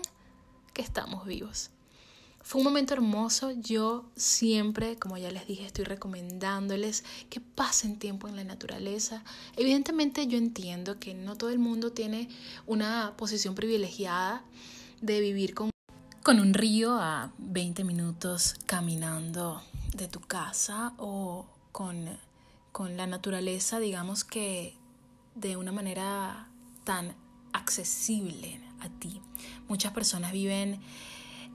que 0.74 0.82
estamos 0.82 1.26
vivos. 1.26 1.72
Fue 2.48 2.60
un 2.60 2.64
momento 2.64 2.94
hermoso. 2.94 3.52
Yo 3.52 4.06
siempre, 4.16 4.96
como 4.96 5.18
ya 5.18 5.30
les 5.32 5.46
dije, 5.48 5.66
estoy 5.66 5.84
recomendándoles 5.84 7.04
que 7.30 7.42
pasen 7.42 8.00
tiempo 8.00 8.30
en 8.30 8.38
la 8.38 8.46
naturaleza. 8.46 9.22
Evidentemente 9.58 10.28
yo 10.28 10.38
entiendo 10.38 10.98
que 10.98 11.14
no 11.14 11.36
todo 11.36 11.50
el 11.50 11.60
mundo 11.60 11.92
tiene 11.92 12.30
una 12.66 13.16
posición 13.18 13.54
privilegiada 13.54 14.46
de 15.02 15.20
vivir 15.20 15.56
con, 15.56 15.72
con 16.24 16.40
un 16.40 16.54
río 16.54 16.94
a 16.94 17.34
20 17.38 17.84
minutos 17.84 18.56
caminando 18.66 19.62
de 19.94 20.08
tu 20.08 20.22
casa 20.22 20.94
o 20.96 21.48
con, 21.74 22.18
con 22.72 22.96
la 22.96 23.08
naturaleza, 23.08 23.80
digamos 23.80 24.24
que 24.24 24.74
de 25.36 25.58
una 25.58 25.74
manera 25.74 26.48
tan 26.86 27.14
accesible 27.52 28.62
a 28.80 28.88
ti. 28.88 29.20
Muchas 29.68 29.92
personas 29.92 30.32
viven 30.32 30.80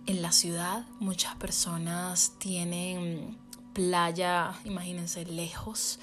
en 0.07 0.23
la 0.23 0.33
ciudad, 0.33 0.85
muchas 1.01 1.35
personas 1.37 2.33
tienen 2.39 3.39
playa, 3.73 4.55
imagínense, 4.65 5.25
lejos, 5.25 5.99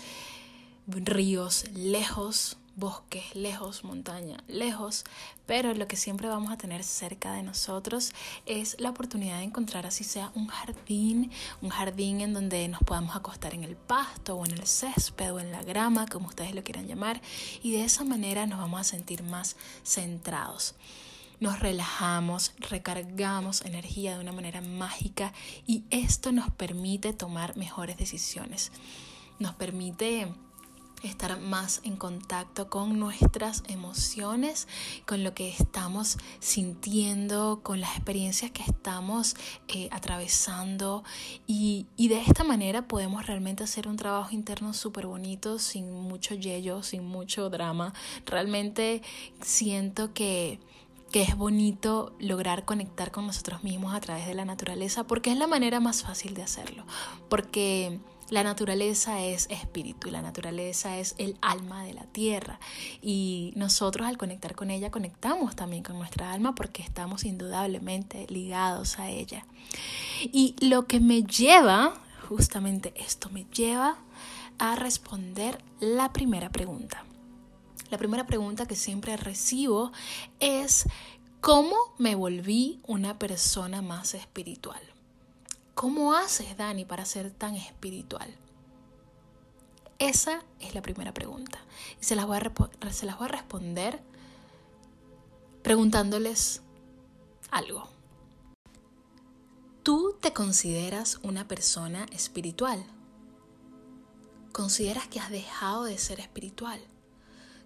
ríos 0.88 1.66
lejos, 1.74 2.58
bosques 2.76 3.36
lejos, 3.36 3.84
montaña 3.84 4.38
lejos, 4.48 5.04
pero 5.46 5.74
lo 5.74 5.88
que 5.88 5.98
siempre 5.98 6.30
vamos 6.30 6.52
a 6.52 6.58
tener 6.58 6.84
cerca 6.84 7.34
de 7.34 7.44
nosotros 7.44 8.14
es 8.46 8.80
la 8.80 8.90
oportunidad 8.90 9.40
de 9.40 9.44
encontrar 9.44 9.86
así 9.86 10.04
sea 10.04 10.32
un 10.34 10.48
jardín, 10.48 11.30
un 11.62 11.70
jardín 11.70 12.22
en 12.22 12.34
donde 12.34 12.68
nos 12.70 12.82
podamos 12.82 13.16
acostar 13.16 13.54
en 13.54 13.66
el 13.66 13.76
pasto 13.76 14.36
o 14.36 14.46
en 14.46 14.54
el 14.54 14.66
césped 14.66 15.34
o 15.34 15.40
en 15.40 15.52
la 15.52 15.62
grama, 15.64 16.08
como 16.08 16.28
ustedes 16.28 16.56
lo 16.56 16.64
quieran 16.64 16.88
llamar, 16.88 17.22
y 17.62 17.74
de 17.74 17.84
esa 17.84 18.06
manera 18.06 18.46
nos 18.48 18.60
vamos 18.60 18.80
a 18.80 18.86
sentir 18.86 19.24
más 19.24 19.58
centrados 19.84 20.76
nos 21.40 21.60
relajamos, 21.60 22.54
recargamos 22.58 23.62
energía 23.62 24.16
de 24.16 24.22
una 24.22 24.32
manera 24.32 24.62
mágica 24.62 25.34
y 25.66 25.84
esto 25.90 26.32
nos 26.32 26.50
permite 26.52 27.14
tomar 27.14 27.56
mejores 27.58 27.98
decisiones. 27.98 28.72
Nos 29.40 29.56
permite 29.56 30.28
estar 31.04 31.40
más 31.40 31.82
en 31.84 31.96
contacto 31.96 32.70
con 32.70 33.00
nuestras 33.00 33.64
emociones, 33.68 34.68
con 35.06 35.24
lo 35.24 35.34
que 35.34 35.50
estamos 35.50 36.18
sintiendo, 36.40 37.62
con 37.64 37.80
las 37.80 37.96
experiencias 37.96 38.52
que 38.52 38.64
estamos 38.64 39.36
eh, 39.68 39.88
atravesando 39.92 41.04
y, 41.48 41.88
y, 41.96 42.10
de 42.10 42.20
esta 42.22 42.44
manera 42.44 42.88
podemos 42.88 43.26
realmente 43.28 43.64
hacer 43.64 43.88
un 43.88 43.96
trabajo 43.96 44.36
interno 44.36 44.74
súper 44.74 45.08
bonito, 45.08 45.60
sin 45.60 45.92
mucho 45.92 46.36
yello, 46.36 46.84
sin 46.84 47.06
mucho 47.06 47.50
drama. 47.50 47.94
Realmente 48.26 49.02
siento 49.42 50.14
que 50.14 50.60
que 51.12 51.22
es 51.24 51.36
bonito 51.36 52.14
lograr 52.20 52.66
conectar 52.66 53.12
con 53.12 53.28
nosotros 53.28 53.64
mismos 53.64 53.94
a 53.94 54.00
través 54.00 54.28
de 54.28 54.36
la 54.36 54.46
naturaleza, 54.46 55.06
porque 55.06 55.32
es 55.32 55.38
la 55.38 55.48
manera 55.48 55.80
más 55.80 56.04
fácil 56.04 56.34
de 56.34 56.44
hacerlo, 56.44 56.86
porque 57.30 58.00
la 58.30 58.44
naturaleza 58.44 59.24
es 59.24 59.48
espíritu 59.50 60.08
y 60.08 60.12
la 60.12 60.22
naturaleza 60.22 60.98
es 60.98 61.16
el 61.18 61.36
alma 61.42 61.84
de 61.84 61.94
la 61.96 62.04
tierra 62.04 62.60
y 63.02 63.54
nosotros 63.56 64.08
al 64.08 64.18
conectar 64.18 64.56
con 64.56 64.70
ella 64.70 64.92
conectamos 64.92 65.56
también 65.56 65.82
con 65.82 65.98
nuestra 65.98 66.32
alma 66.32 66.54
porque 66.54 66.84
estamos 66.84 67.24
indudablemente 67.24 68.28
ligados 68.30 69.00
a 69.00 69.10
ella. 69.10 69.46
Y 70.22 70.56
lo 70.60 70.86
que 70.86 71.00
me 71.00 71.24
lleva, 71.24 71.94
justamente 72.28 72.94
esto 72.96 73.30
me 73.32 73.46
lleva 73.46 73.98
a 74.60 74.76
responder 74.76 75.64
la 75.80 76.14
primera 76.14 76.50
pregunta. 76.50 77.04
La 77.90 77.98
primera 77.98 78.26
pregunta 78.28 78.68
que 78.68 78.76
siempre 78.76 79.18
recibo 79.18 79.92
es, 80.40 80.86
¿cómo 81.42 81.76
me 81.98 82.16
volví 82.16 82.80
una 82.86 83.18
persona 83.18 83.82
más 83.82 84.14
espiritual? 84.14 84.82
¿Cómo 85.74 86.14
haces, 86.14 86.56
Dani, 86.58 86.86
para 86.86 87.06
ser 87.06 87.32
tan 87.32 87.56
espiritual? 87.56 88.36
Esa 89.98 90.44
es 90.60 90.76
la 90.76 90.82
primera 90.82 91.14
pregunta. 91.14 91.60
Y 92.00 92.06
se 92.06 92.16
las 92.16 92.28
voy 92.28 92.38
a, 92.38 93.28
responder 93.28 94.00
preguntándoles 95.64 96.62
algo. 97.50 97.90
¿Tú 99.84 100.16
te 100.22 100.32
consideras 100.32 101.20
una 101.24 101.48
persona 101.48 102.06
espiritual? 102.12 102.84
¿Consideras 104.52 105.08
que 105.08 105.20
has 105.20 105.32
dejado 105.32 105.86
de 105.86 105.98
ser 105.98 106.20
espiritual? 106.20 106.80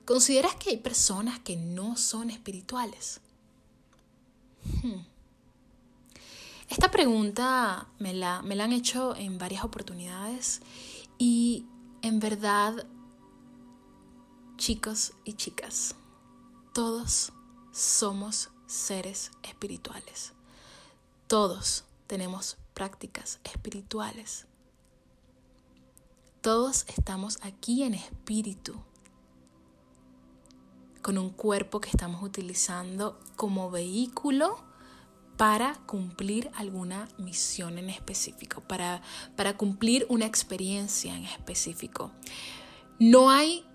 ¿Consideras 0.05 0.55
que 0.55 0.72
hay 0.72 0.77
personas 0.77 1.39
que 1.39 1.55
no 1.55 1.95
son 1.95 2.29
espirituales? 2.29 3.22
Hmm. 4.81 5.01
Esta 6.69 6.89
pregunta 6.91 7.88
me 8.00 8.13
la, 8.13 8.41
me 8.41 8.55
la 8.55 8.65
han 8.65 8.74
hecho 8.74 9.15
en 9.15 9.38
varias 9.38 9.63
oportunidades 9.63 10.62
y 11.17 11.65
en 12.01 12.19
verdad, 12.19 12.86
chicos 14.57 15.13
y 15.24 15.33
chicas, 15.33 15.95
todos 16.74 17.31
somos 17.72 18.50
seres 18.65 19.31
espirituales. 19.43 20.33
Todos 21.27 21.86
tenemos 22.07 22.57
prácticas 22.74 23.39
espirituales. 23.43 24.48
Todos 26.41 26.86
estamos 26.89 27.39
aquí 27.41 27.83
en 27.83 27.93
espíritu, 27.93 28.75
con 31.03 31.19
un 31.19 31.29
cuerpo 31.29 31.79
que 31.79 31.89
estamos 31.89 32.24
utilizando 32.24 33.19
como 33.36 33.69
vehículo 33.69 34.63
para 35.38 35.75
cumplir 35.86 36.50
alguna 36.55 37.07
misión 37.17 37.77
en 37.77 37.89
específico, 37.89 38.62
para, 38.62 39.01
para 39.36 39.57
cumplir 39.57 40.05
una 40.10 40.25
experiencia 40.25 41.15
en 41.15 41.25
específico. 41.25 42.12
No 43.00 43.29
hay 43.29 43.65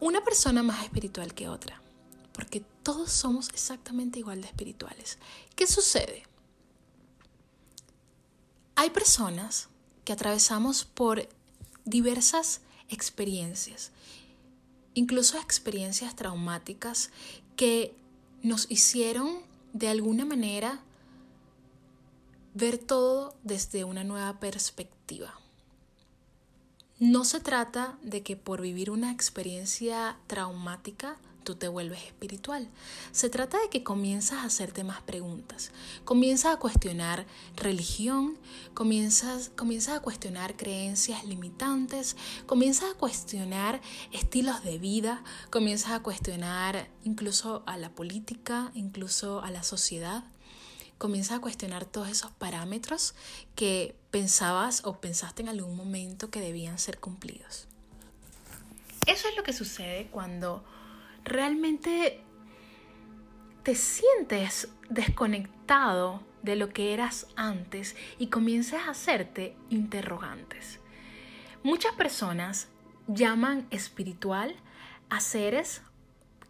una 0.00 0.22
persona 0.22 0.62
más 0.62 0.82
espiritual 0.84 1.32
que 1.32 1.48
otra, 1.48 1.80
porque 2.32 2.60
todos 2.82 3.10
somos 3.10 3.48
exactamente 3.50 4.18
igual 4.18 4.42
de 4.42 4.48
espirituales. 4.48 5.18
¿Qué 5.54 5.66
sucede? 5.66 6.24
Hay 8.74 8.90
personas 8.90 9.68
que 10.04 10.12
atravesamos 10.12 10.84
por 10.84 11.28
diversas 11.84 12.60
experiencias, 12.88 13.92
incluso 14.94 15.38
experiencias 15.38 16.16
traumáticas 16.16 17.10
que 17.56 17.94
nos 18.42 18.70
hicieron 18.70 19.38
de 19.72 19.88
alguna 19.88 20.24
manera 20.24 20.80
ver 22.54 22.78
todo 22.78 23.34
desde 23.42 23.84
una 23.84 24.04
nueva 24.04 24.38
perspectiva. 24.38 25.34
No 27.00 27.24
se 27.24 27.40
trata 27.40 27.98
de 28.02 28.22
que 28.22 28.36
por 28.36 28.60
vivir 28.60 28.90
una 28.90 29.10
experiencia 29.10 30.16
traumática 30.28 31.18
tú 31.44 31.54
te 31.54 31.68
vuelves 31.68 32.02
espiritual. 32.02 32.68
Se 33.12 33.28
trata 33.30 33.60
de 33.60 33.68
que 33.68 33.84
comienzas 33.84 34.38
a 34.38 34.44
hacerte 34.44 34.82
más 34.82 35.02
preguntas, 35.02 35.70
comienzas 36.04 36.54
a 36.54 36.58
cuestionar 36.58 37.26
religión, 37.54 38.38
comienzas, 38.72 39.50
comienzas 39.54 39.98
a 39.98 40.00
cuestionar 40.00 40.56
creencias 40.56 41.24
limitantes, 41.24 42.16
comienzas 42.46 42.90
a 42.90 42.98
cuestionar 42.98 43.80
estilos 44.12 44.64
de 44.64 44.78
vida, 44.78 45.22
comienzas 45.50 45.92
a 45.92 46.02
cuestionar 46.02 46.88
incluso 47.04 47.62
a 47.66 47.76
la 47.76 47.90
política, 47.90 48.72
incluso 48.74 49.42
a 49.42 49.50
la 49.50 49.62
sociedad. 49.62 50.24
Comienzas 50.98 51.38
a 51.38 51.40
cuestionar 51.40 51.84
todos 51.84 52.08
esos 52.08 52.30
parámetros 52.30 53.14
que 53.56 53.94
pensabas 54.10 54.84
o 54.84 55.00
pensaste 55.00 55.42
en 55.42 55.48
algún 55.48 55.76
momento 55.76 56.30
que 56.30 56.40
debían 56.40 56.78
ser 56.78 56.98
cumplidos. 56.98 57.66
Eso 59.06 59.28
es 59.28 59.36
lo 59.36 59.42
que 59.42 59.52
sucede 59.52 60.08
cuando 60.10 60.64
realmente 61.24 62.20
te 63.62 63.74
sientes 63.74 64.68
desconectado 64.90 66.22
de 66.42 66.56
lo 66.56 66.68
que 66.68 66.92
eras 66.92 67.26
antes 67.36 67.96
y 68.18 68.26
comienzas 68.26 68.86
a 68.86 68.90
hacerte 68.90 69.56
interrogantes. 69.70 70.80
Muchas 71.62 71.94
personas 71.94 72.68
llaman 73.06 73.66
espiritual 73.70 74.54
a 75.08 75.20
seres 75.20 75.80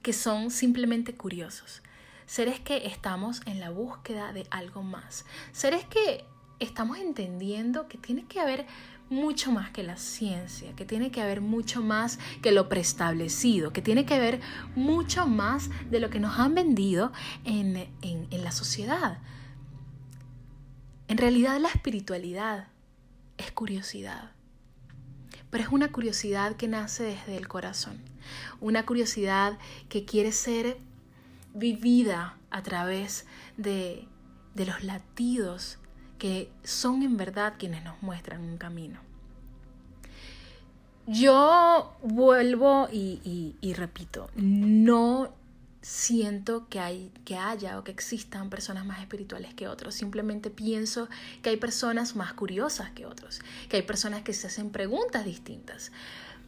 que 0.02 0.12
son 0.12 0.50
simplemente 0.50 1.14
curiosos, 1.14 1.82
seres 2.26 2.58
que 2.58 2.86
estamos 2.88 3.42
en 3.46 3.60
la 3.60 3.70
búsqueda 3.70 4.32
de 4.32 4.46
algo 4.50 4.82
más, 4.82 5.24
seres 5.52 5.84
que 5.84 6.24
estamos 6.58 6.98
entendiendo 6.98 7.88
que 7.88 7.98
tiene 7.98 8.24
que 8.26 8.40
haber 8.40 8.66
mucho 9.10 9.52
más 9.52 9.70
que 9.70 9.82
la 9.82 9.96
ciencia, 9.96 10.74
que 10.74 10.84
tiene 10.84 11.10
que 11.10 11.20
haber 11.20 11.40
mucho 11.40 11.82
más 11.82 12.18
que 12.42 12.52
lo 12.52 12.68
preestablecido, 12.68 13.72
que 13.72 13.82
tiene 13.82 14.06
que 14.06 14.14
haber 14.14 14.40
mucho 14.74 15.26
más 15.26 15.70
de 15.90 16.00
lo 16.00 16.10
que 16.10 16.20
nos 16.20 16.38
han 16.38 16.54
vendido 16.54 17.12
en, 17.44 17.88
en 18.02 18.44
la 18.44 18.52
sociedad. 18.52 19.18
En 21.06 21.18
realidad 21.18 21.60
la 21.60 21.68
espiritualidad 21.68 22.68
es 23.36 23.52
curiosidad, 23.52 24.32
pero 25.50 25.64
es 25.64 25.70
una 25.70 25.92
curiosidad 25.92 26.56
que 26.56 26.66
nace 26.66 27.04
desde 27.04 27.36
el 27.36 27.46
corazón, 27.46 28.00
una 28.60 28.86
curiosidad 28.86 29.58
que 29.88 30.04
quiere 30.04 30.32
ser 30.32 30.78
vivida 31.52 32.36
a 32.50 32.62
través 32.62 33.26
de, 33.56 34.08
de 34.54 34.66
los 34.66 34.82
latidos 34.82 35.78
que 36.18 36.50
son 36.62 37.02
en 37.02 37.16
verdad 37.16 37.54
quienes 37.58 37.84
nos 37.84 38.02
muestran 38.02 38.40
un 38.40 38.56
camino. 38.56 39.00
Yo 41.06 41.96
vuelvo 42.02 42.88
y, 42.90 43.74
repito, 43.76 44.30
no 44.36 45.34
siento 45.82 46.66
que, 46.70 46.80
hay, 46.80 47.12
que 47.26 47.36
haya 47.36 47.78
o 47.78 47.84
que 47.84 47.92
existan 47.92 48.48
personas 48.48 48.86
más 48.86 49.00
espirituales 49.00 49.52
que 49.52 49.68
otros. 49.68 49.94
Simplemente 49.94 50.48
pienso 50.48 51.10
que 51.42 51.50
hay 51.50 51.58
personas 51.58 52.16
más 52.16 52.32
curiosas 52.32 52.90
que 52.92 53.04
otros, 53.04 53.40
que 53.68 53.76
hay 53.76 53.82
personas 53.82 54.22
que 54.22 54.32
se 54.32 54.46
hacen 54.46 54.70
preguntas 54.70 55.26
distintas. 55.26 55.92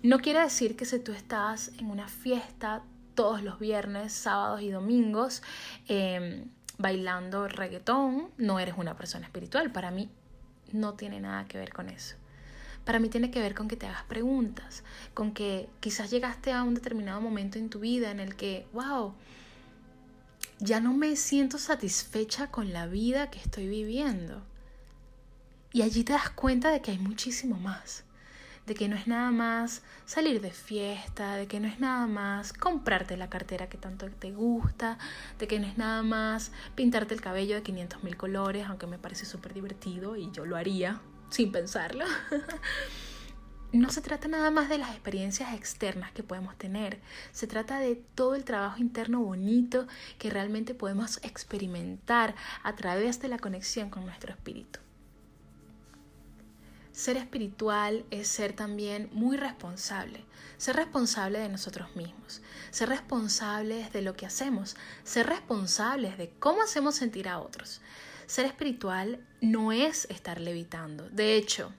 No 0.03 0.21
quiere 0.21 0.41
decir 0.41 0.75
que 0.75 0.87
si 0.87 1.01
tú 1.01 1.13
estás 1.13 1.73
en 1.79 1.91
una 1.91 2.09
fiesta 2.09 2.83
todos 3.15 3.43
los 3.43 3.59
viernes, 3.59 4.15
sábados 4.15 4.63
y 4.63 4.71
domingos, 4.71 5.43
em, 5.89 6.49
bailando 6.79 7.49
reggaetón, 7.49 8.31
no 8.39 8.59
eres 8.59 8.75
una 8.77 8.97
persona 8.97 9.27
espiritual. 9.27 9.73
Para 9.73 9.91
mí 9.91 10.11
no 10.73 10.95
tiene 10.95 11.21
nada 11.21 11.47
que 11.47 11.59
ver 11.59 11.73
con 11.73 11.89
eso. 11.89 12.17
Para 12.85 13.01
mí 13.01 13.09
tiene 13.09 13.31
que 13.31 13.41
ver 13.41 13.55
con 13.55 13.67
que 13.67 13.77
te 13.77 13.87
hagas 13.87 14.05
preguntas, 14.05 14.85
con 15.13 15.33
que 15.33 15.69
quizás 15.81 16.11
llegaste 16.11 16.53
a 16.53 16.63
un 16.63 16.75
determinado 16.75 17.21
momento 17.21 17.59
en 17.59 17.69
tu 17.69 17.81
vida 17.81 18.11
en 18.11 18.21
el 18.21 18.37
que, 18.37 18.67
wow, 18.73 19.15
ya 20.61 20.81
no 20.81 20.95
me 20.95 21.17
siento 21.17 21.59
satisfecha 21.59 22.51
con 22.51 22.73
la 22.73 22.87
vida 22.87 23.31
que 23.31 23.41
estoy 23.41 23.67
viviendo. 23.67 24.43
Y 25.73 25.83
allí 25.83 26.05
te 26.05 26.13
das 26.13 26.31
cuenta 26.31 26.71
de 26.71 26.81
que 26.81 26.93
hay 26.93 26.99
muchísimo 26.99 27.57
más 27.57 28.05
de 28.67 28.75
que 28.75 28.89
no 28.89 28.97
es 28.97 29.07
nada 29.07 29.31
más 29.31 29.83
salir 30.05 30.41
de 30.41 30.51
fiesta, 30.51 31.37
de 31.37 31.47
que 31.47 31.61
no 31.61 31.69
es 31.69 31.81
nada 31.81 32.07
más 32.07 32.53
comprarte 32.53 33.17
la 33.17 33.31
cartera 33.31 33.69
que 33.69 33.79
tanto 33.79 34.09
te 34.11 34.33
gusta, 34.33 34.99
de 35.39 35.47
que 35.47 35.61
no 35.61 35.67
es 35.67 35.79
nada 35.79 36.03
más 36.03 36.51
pintarte 36.75 37.15
el 37.15 37.21
cabello 37.21 37.55
de 37.55 37.63
500 37.63 38.03
mil 38.03 38.17
colores, 38.17 38.67
aunque 38.67 38.87
me 38.87 38.99
parece 38.99 39.25
súper 39.25 39.55
divertido 39.55 40.17
y 40.17 40.31
yo 40.33 40.45
lo 40.45 40.57
haría 40.57 41.01
sin 41.31 41.53
pensarlo. 41.53 42.05
no 43.73 43.91
se 43.91 44.01
trata 44.01 44.29
nada 44.29 44.51
más 44.51 44.69
de 44.69 44.79
las 44.79 44.91
experiencias 44.91 45.55
externas 45.55 46.13
que 46.13 46.23
podemos 46.23 46.57
tener, 46.57 47.01
se 47.33 47.47
trata 47.47 47.79
de 47.79 47.97
todo 47.97 48.35
el 48.35 48.45
trabajo 48.45 48.79
interno 48.79 49.21
bonito 49.21 49.87
que 50.19 50.31
realmente 50.31 50.75
podemos 50.75 51.19
experimentar 51.23 52.35
a 52.63 52.75
través 52.75 53.21
de 53.21 53.29
la 53.29 53.39
conexión 53.39 53.91
con 53.91 54.07
nuestro 54.07 54.33
espíritu. 54.33 54.81
Ser 56.97 57.19
espiritual 57.19 58.07
es 58.11 58.27
ser 58.27 58.55
también 58.55 59.11
muy 59.13 59.37
responsable, 59.37 60.25
ser 60.57 60.77
responsable 60.77 61.41
de 61.41 61.51
nosotros 61.51 61.95
mismos, 61.95 62.41
ser 62.71 62.89
responsables 62.89 63.93
de 63.93 64.01
lo 64.01 64.17
que 64.17 64.25
hacemos, 64.25 64.77
ser 65.05 65.27
responsables 65.27 66.17
de 66.17 66.31
cómo 66.39 66.63
hacemos 66.63 66.95
sentir 66.95 67.29
a 67.29 67.39
otros. 67.39 67.83
Ser 68.25 68.47
espiritual 68.47 69.23
no 69.43 69.73
es 69.73 70.07
estar 70.07 70.41
levitando. 70.41 71.07
De 71.11 71.37
hecho, 71.37 71.71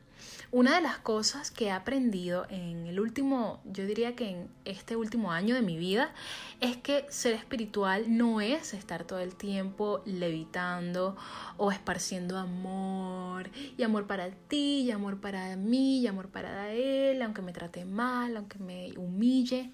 una 0.52 0.76
de 0.76 0.82
las 0.82 0.98
cosas 0.98 1.52
que 1.52 1.66
he 1.66 1.72
aprendido 1.72 2.46
en 2.50 2.88
el 2.88 3.00
último, 3.00 3.62
yo 3.66 3.86
diría 3.86 4.16
que 4.16 4.30
en 4.30 4.50
este 4.64 4.96
último 4.96 5.32
año 5.32 5.56
de 5.56 5.62
mi 5.62 5.78
vida, 5.78 6.14
es 6.62 6.78
que 6.78 7.06
ser 7.10 7.34
espiritual 7.34 8.06
no 8.08 8.40
es 8.40 8.74
estar 8.74 9.04
todo 9.04 9.20
el 9.20 9.36
tiempo 9.36 10.02
levitando 10.06 11.18
o 11.58 11.72
esparciendo 11.72 12.38
amor 12.38 13.50
y 13.78 13.84
amor 13.84 14.08
para 14.08 14.30
ti 14.30 14.82
y 14.82 14.92
amor 14.92 15.20
para 15.20 15.56
mí 15.58 16.00
y 16.00 16.08
amor 16.08 16.30
para 16.30 16.72
él, 16.72 17.22
aunque 17.22 17.42
me 17.42 17.52
trate 17.52 17.84
mal, 17.84 18.38
aunque 18.38 18.58
me 18.58 18.98
humille. 18.98 19.70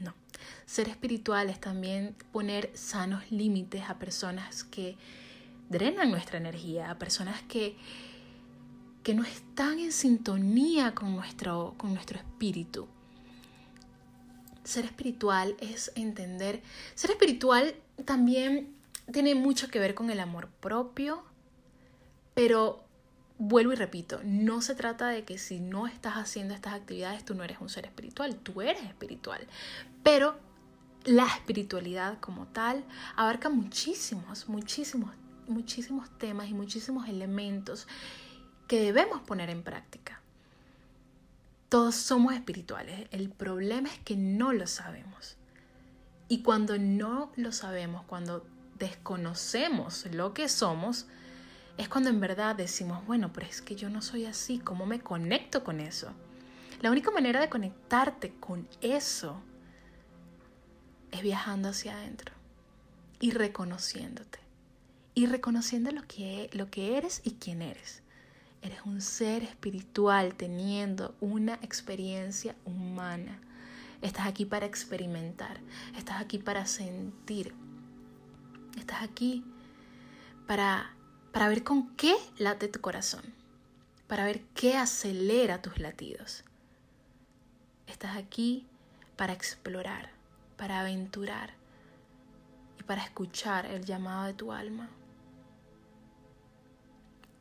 No, 0.00 0.12
ser 0.66 0.88
espiritual 0.88 1.50
es 1.50 1.60
también 1.60 2.16
poner 2.32 2.70
sanos 2.74 3.30
límites 3.30 3.88
a 3.88 3.98
personas 3.98 4.64
que 4.64 4.96
drenan 5.68 6.10
nuestra 6.10 6.38
energía, 6.38 6.90
a 6.90 6.98
personas 6.98 7.40
que 7.42 7.76
que 9.02 9.14
no 9.14 9.24
están 9.24 9.78
en 9.78 9.92
sintonía 9.92 10.94
con 10.94 11.14
nuestro, 11.14 11.74
con 11.76 11.94
nuestro 11.94 12.18
espíritu. 12.18 12.86
Ser 14.64 14.84
espiritual 14.84 15.56
es 15.60 15.90
entender, 15.94 16.62
ser 16.94 17.10
espiritual 17.10 17.74
también 18.04 18.74
tiene 19.12 19.34
mucho 19.34 19.68
que 19.68 19.78
ver 19.78 19.94
con 19.94 20.10
el 20.10 20.20
amor 20.20 20.48
propio, 20.60 21.24
pero 22.34 22.84
vuelvo 23.38 23.72
y 23.72 23.76
repito, 23.76 24.20
no 24.22 24.60
se 24.60 24.74
trata 24.74 25.08
de 25.08 25.24
que 25.24 25.38
si 25.38 25.60
no 25.60 25.86
estás 25.86 26.14
haciendo 26.14 26.54
estas 26.54 26.74
actividades 26.74 27.24
tú 27.24 27.34
no 27.34 27.42
eres 27.42 27.58
un 27.60 27.70
ser 27.70 27.86
espiritual, 27.86 28.36
tú 28.36 28.60
eres 28.60 28.82
espiritual, 28.84 29.46
pero 30.02 30.38
la 31.04 31.26
espiritualidad 31.26 32.20
como 32.20 32.46
tal 32.48 32.84
abarca 33.16 33.48
muchísimos, 33.48 34.48
muchísimos, 34.48 35.10
muchísimos 35.48 36.10
temas 36.18 36.50
y 36.50 36.54
muchísimos 36.54 37.08
elementos 37.08 37.88
que 38.70 38.80
debemos 38.80 39.20
poner 39.22 39.50
en 39.50 39.64
práctica. 39.64 40.20
Todos 41.68 41.96
somos 41.96 42.34
espirituales, 42.34 43.08
el 43.10 43.28
problema 43.28 43.88
es 43.88 43.98
que 43.98 44.14
no 44.14 44.52
lo 44.52 44.68
sabemos. 44.68 45.36
Y 46.28 46.44
cuando 46.44 46.78
no 46.78 47.32
lo 47.34 47.50
sabemos, 47.50 48.04
cuando 48.04 48.46
desconocemos 48.78 50.06
lo 50.12 50.34
que 50.34 50.48
somos, 50.48 51.08
es 51.78 51.88
cuando 51.88 52.10
en 52.10 52.20
verdad 52.20 52.54
decimos, 52.54 53.04
bueno, 53.06 53.32
pero 53.32 53.48
es 53.48 53.60
que 53.60 53.74
yo 53.74 53.90
no 53.90 54.02
soy 54.02 54.26
así, 54.26 54.60
¿cómo 54.60 54.86
me 54.86 55.00
conecto 55.00 55.64
con 55.64 55.80
eso? 55.80 56.12
La 56.80 56.92
única 56.92 57.10
manera 57.10 57.40
de 57.40 57.48
conectarte 57.48 58.36
con 58.38 58.68
eso 58.82 59.42
es 61.10 61.22
viajando 61.22 61.70
hacia 61.70 61.96
adentro 61.96 62.32
y 63.18 63.32
reconociéndote. 63.32 64.38
Y 65.16 65.26
reconociendo 65.26 65.90
lo 65.90 66.06
que, 66.06 66.48
lo 66.52 66.70
que 66.70 66.96
eres 66.96 67.20
y 67.24 67.32
quién 67.32 67.62
eres. 67.62 67.99
Eres 68.62 68.80
un 68.84 69.00
ser 69.00 69.42
espiritual 69.42 70.34
teniendo 70.34 71.14
una 71.20 71.54
experiencia 71.62 72.54
humana. 72.64 73.40
Estás 74.02 74.26
aquí 74.26 74.44
para 74.44 74.66
experimentar. 74.66 75.60
Estás 75.96 76.20
aquí 76.20 76.38
para 76.38 76.66
sentir. 76.66 77.54
Estás 78.76 79.02
aquí 79.02 79.44
para 80.46 80.94
para 81.32 81.48
ver 81.48 81.62
con 81.62 81.94
qué 81.96 82.16
late 82.38 82.68
tu 82.68 82.80
corazón, 82.80 83.22
para 84.08 84.24
ver 84.24 84.42
qué 84.54 84.76
acelera 84.76 85.62
tus 85.62 85.78
latidos. 85.78 86.44
Estás 87.86 88.16
aquí 88.16 88.66
para 89.16 89.32
explorar, 89.32 90.10
para 90.56 90.80
aventurar 90.80 91.50
y 92.78 92.82
para 92.82 93.02
escuchar 93.04 93.66
el 93.66 93.84
llamado 93.84 94.24
de 94.24 94.34
tu 94.34 94.52
alma. 94.52 94.88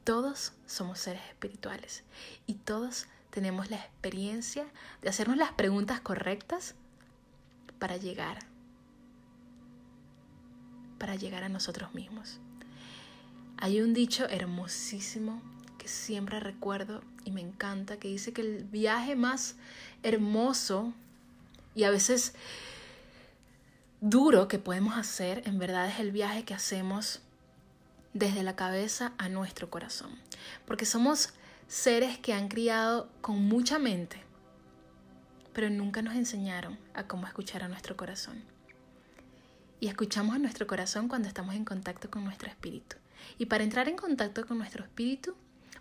Todos 0.10 0.54
somos 0.66 0.98
seres 0.98 1.22
espirituales 1.30 2.02
y 2.48 2.56
todos 2.56 3.06
tenemos 3.30 3.70
la 3.70 3.76
experiencia 3.76 4.66
de 5.04 5.10
hacernos 5.10 5.38
las 5.38 5.52
preguntas 5.52 6.02
correctas 6.02 6.74
para 7.78 7.96
llegar, 7.96 8.40
para 10.98 11.14
llegar 11.14 11.44
a 11.44 11.50
nosotros 11.50 11.94
mismos. 11.94 12.40
Hay 13.58 13.82
un 13.82 13.94
dicho 13.94 14.28
hermosísimo 14.28 15.44
que 15.78 15.88
siempre 15.88 16.40
recuerdo 16.40 17.04
y 17.24 17.30
me 17.30 17.42
encanta, 17.42 17.98
que 17.98 18.08
dice 18.08 18.34
que 18.34 18.42
el 18.42 18.64
viaje 18.64 19.16
más 19.16 19.58
hermoso 20.02 20.92
y 21.76 21.84
a 21.84 21.92
veces 21.92 22.34
duro 24.02 24.48
que 24.48 24.58
podemos 24.58 24.98
hacer, 24.98 25.44
en 25.46 25.60
verdad 25.60 25.88
es 25.88 26.00
el 26.00 26.12
viaje 26.12 26.46
que 26.46 26.56
hacemos 26.56 27.22
desde 28.20 28.44
la 28.44 28.56
cabeza 28.56 29.14
a 29.18 29.30
nuestro 29.30 29.70
corazón. 29.70 30.12
Porque 30.66 30.86
somos 30.86 31.34
seres 31.68 32.18
que 32.20 32.34
han 32.34 32.50
criado 32.50 33.10
con 33.22 33.42
mucha 33.42 33.80
mente, 33.80 34.22
pero 35.54 35.70
nunca 35.70 36.02
nos 36.02 36.16
enseñaron 36.16 36.78
a 36.94 37.08
cómo 37.08 37.26
escuchar 37.26 37.64
a 37.64 37.70
nuestro 37.70 37.96
corazón. 37.96 38.44
Y 39.80 39.88
escuchamos 39.88 40.36
a 40.36 40.40
nuestro 40.40 40.68
corazón 40.68 41.08
cuando 41.08 41.30
estamos 41.30 41.56
en 41.56 41.64
contacto 41.64 42.12
con 42.12 42.26
nuestro 42.26 42.50
espíritu. 42.50 42.98
Y 43.38 43.46
para 43.46 43.64
entrar 43.64 43.88
en 43.88 43.96
contacto 43.96 44.46
con 44.46 44.58
nuestro 44.58 44.84
espíritu, 44.84 45.36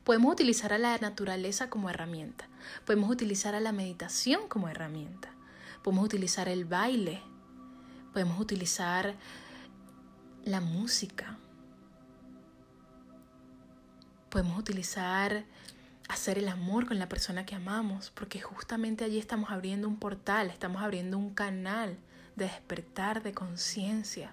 podemos 0.04 0.32
utilizar 0.32 0.72
a 0.72 0.78
la 0.78 0.96
naturaleza 0.98 1.68
como 1.68 1.90
herramienta, 1.90 2.48
podemos 2.86 3.10
utilizar 3.10 3.54
a 3.56 3.60
la 3.60 3.72
meditación 3.72 4.48
como 4.48 4.68
herramienta, 4.68 5.30
podemos 5.82 6.04
utilizar 6.04 6.48
el 6.48 6.64
baile, 6.64 7.20
podemos 8.12 8.40
utilizar 8.40 9.16
la 10.44 10.60
música, 10.60 11.36
podemos 14.30 14.58
utilizar 14.58 15.44
hacer 16.08 16.38
el 16.38 16.48
amor 16.48 16.86
con 16.86 16.98
la 16.98 17.08
persona 17.08 17.44
que 17.44 17.54
amamos, 17.54 18.10
porque 18.10 18.40
justamente 18.40 19.04
allí 19.04 19.18
estamos 19.18 19.50
abriendo 19.50 19.86
un 19.86 19.96
portal, 19.96 20.48
estamos 20.50 20.82
abriendo 20.82 21.18
un 21.18 21.34
canal 21.34 21.98
de 22.34 22.46
despertar 22.46 23.22
de 23.22 23.32
conciencia. 23.32 24.32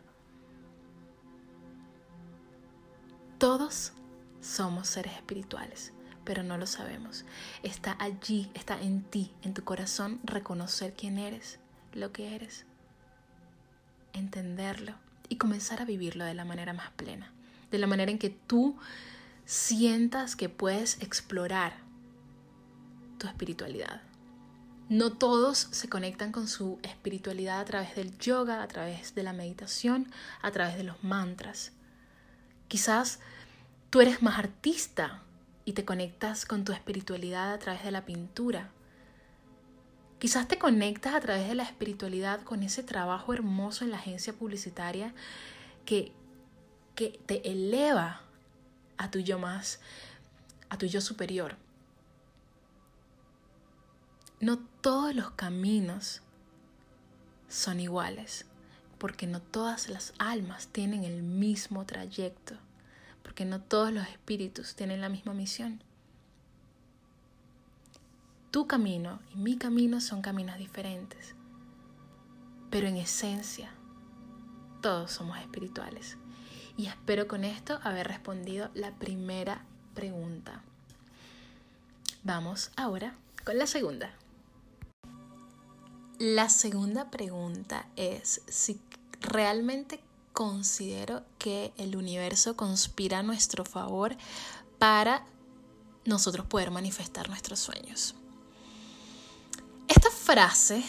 Todos 3.37 3.91
somos 4.41 4.87
seres 4.87 5.13
espirituales, 5.13 5.91
pero 6.23 6.43
no 6.43 6.57
lo 6.57 6.65
sabemos. 6.65 7.25
Está 7.61 7.97
allí, 7.99 8.49
está 8.53 8.81
en 8.81 9.03
ti, 9.03 9.33
en 9.43 9.53
tu 9.53 9.63
corazón, 9.63 10.21
reconocer 10.23 10.93
quién 10.93 11.17
eres, 11.17 11.59
lo 11.93 12.13
que 12.13 12.35
eres, 12.35 12.65
entenderlo 14.13 14.93
y 15.27 15.35
comenzar 15.35 15.81
a 15.81 15.85
vivirlo 15.85 16.23
de 16.23 16.33
la 16.33 16.45
manera 16.45 16.71
más 16.71 16.91
plena, 16.91 17.33
de 17.69 17.79
la 17.79 17.87
manera 17.87 18.11
en 18.11 18.19
que 18.19 18.29
tú 18.29 18.77
sientas 19.45 20.35
que 20.35 20.49
puedes 20.49 21.01
explorar 21.01 21.77
tu 23.17 23.27
espiritualidad. 23.27 24.01
No 24.89 25.13
todos 25.13 25.67
se 25.71 25.89
conectan 25.89 26.31
con 26.31 26.47
su 26.47 26.79
espiritualidad 26.83 27.59
a 27.59 27.65
través 27.65 27.95
del 27.95 28.17
yoga, 28.19 28.61
a 28.61 28.67
través 28.67 29.15
de 29.15 29.23
la 29.23 29.33
meditación, 29.33 30.11
a 30.41 30.51
través 30.51 30.77
de 30.77 30.83
los 30.83 31.03
mantras. 31.03 31.71
Quizás 32.67 33.19
tú 33.89 34.01
eres 34.01 34.21
más 34.21 34.37
artista 34.37 35.23
y 35.63 35.73
te 35.73 35.85
conectas 35.85 36.45
con 36.45 36.63
tu 36.63 36.71
espiritualidad 36.71 37.53
a 37.53 37.59
través 37.59 37.83
de 37.83 37.91
la 37.91 38.05
pintura. 38.05 38.69
Quizás 40.19 40.47
te 40.47 40.59
conectas 40.59 41.15
a 41.15 41.19
través 41.19 41.47
de 41.47 41.55
la 41.55 41.63
espiritualidad 41.63 42.41
con 42.41 42.61
ese 42.61 42.83
trabajo 42.83 43.33
hermoso 43.33 43.83
en 43.83 43.91
la 43.91 43.97
agencia 43.97 44.33
publicitaria 44.33 45.13
que, 45.85 46.11
que 46.93 47.19
te 47.25 47.51
eleva 47.51 48.21
a 48.97 49.11
tu 49.11 49.19
yo 49.19 49.39
más, 49.39 49.79
a 50.69 50.77
tu 50.77 50.85
yo 50.85 51.01
superior. 51.01 51.57
No 54.39 54.59
todos 54.81 55.15
los 55.15 55.31
caminos 55.31 56.21
son 57.47 57.79
iguales 57.79 58.45
porque 58.97 59.27
no 59.27 59.41
todas 59.41 59.89
las 59.89 60.13
almas 60.17 60.67
tienen 60.67 61.03
el 61.03 61.21
mismo 61.21 61.85
trayecto, 61.85 62.55
porque 63.23 63.45
no 63.45 63.61
todos 63.61 63.91
los 63.91 64.07
espíritus 64.07 64.75
tienen 64.75 65.01
la 65.01 65.09
misma 65.09 65.33
misión. 65.33 65.81
Tu 68.51 68.67
camino 68.67 69.19
y 69.33 69.37
mi 69.37 69.57
camino 69.57 69.99
son 69.99 70.21
caminos 70.21 70.57
diferentes, 70.57 71.35
pero 72.69 72.87
en 72.87 72.97
esencia 72.97 73.71
todos 74.81 75.11
somos 75.11 75.37
espirituales. 75.39 76.17
Y 76.77 76.87
espero 76.87 77.27
con 77.27 77.43
esto 77.43 77.79
haber 77.83 78.07
respondido 78.07 78.69
la 78.73 78.91
primera 78.91 79.63
pregunta. 79.93 80.61
Vamos 82.23 82.71
ahora 82.75 83.15
con 83.43 83.57
la 83.57 83.67
segunda. 83.67 84.11
La 86.17 86.49
segunda 86.49 87.11
pregunta 87.11 87.87
es 87.95 88.41
si 88.47 88.79
realmente 89.21 90.01
considero 90.33 91.23
que 91.37 91.73
el 91.77 91.95
universo 91.95 92.55
conspira 92.55 93.19
a 93.19 93.23
nuestro 93.23 93.63
favor 93.63 94.15
para 94.79 95.25
nosotros 96.03 96.45
poder 96.45 96.71
manifestar 96.71 97.29
nuestros 97.29 97.59
sueños. 97.59 98.15
Esta 99.87 100.09
frase 100.09 100.83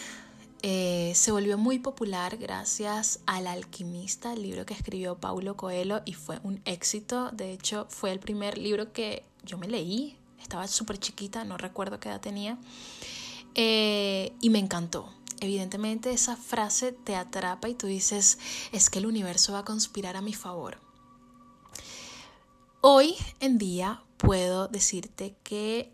eh, 0.63 1.13
se 1.15 1.33
volvió 1.33 1.59
muy 1.59 1.79
popular 1.79 2.37
gracias 2.39 3.21
al 3.27 3.47
alquimista, 3.47 4.33
el 4.33 4.43
libro 4.43 4.67
que 4.67 4.75
escribió 4.75 5.17
Paulo 5.17 5.57
Coelho 5.57 6.03
y 6.05 6.15
fue 6.15 6.41
un 6.43 6.61
éxito. 6.65 7.31
De 7.33 7.53
hecho, 7.53 7.87
fue 7.91 8.13
el 8.13 8.19
primer 8.19 8.59
libro 8.59 8.93
que 8.93 9.25
yo 9.45 9.59
me 9.59 9.69
leí. 9.69 10.17
Estaba 10.41 10.67
súper 10.67 10.99
chiquita, 10.99 11.45
no 11.45 11.57
recuerdo 11.57 12.01
qué 12.01 12.09
edad 12.09 12.21
tenía. 12.21 12.59
Eh, 13.55 14.33
y 14.41 14.51
me 14.51 14.59
encantó. 14.59 15.13
Evidentemente 15.41 16.13
esa 16.13 16.37
frase 16.37 16.93
te 16.93 17.15
atrapa 17.15 17.69
y 17.69 17.75
tú 17.75 17.87
dices, 17.87 18.39
es 18.73 18.89
que 18.89 18.99
el 18.99 19.07
universo 19.07 19.53
va 19.53 19.61
a 19.61 19.65
conspirar 19.65 20.17
a 20.17 20.23
mi 20.23 20.33
favor. 20.33 20.79
Hoy 22.81 23.17
en 23.41 23.59
día 23.59 24.03
puedo 24.17 24.69
decirte 24.69 25.37
que 25.43 25.93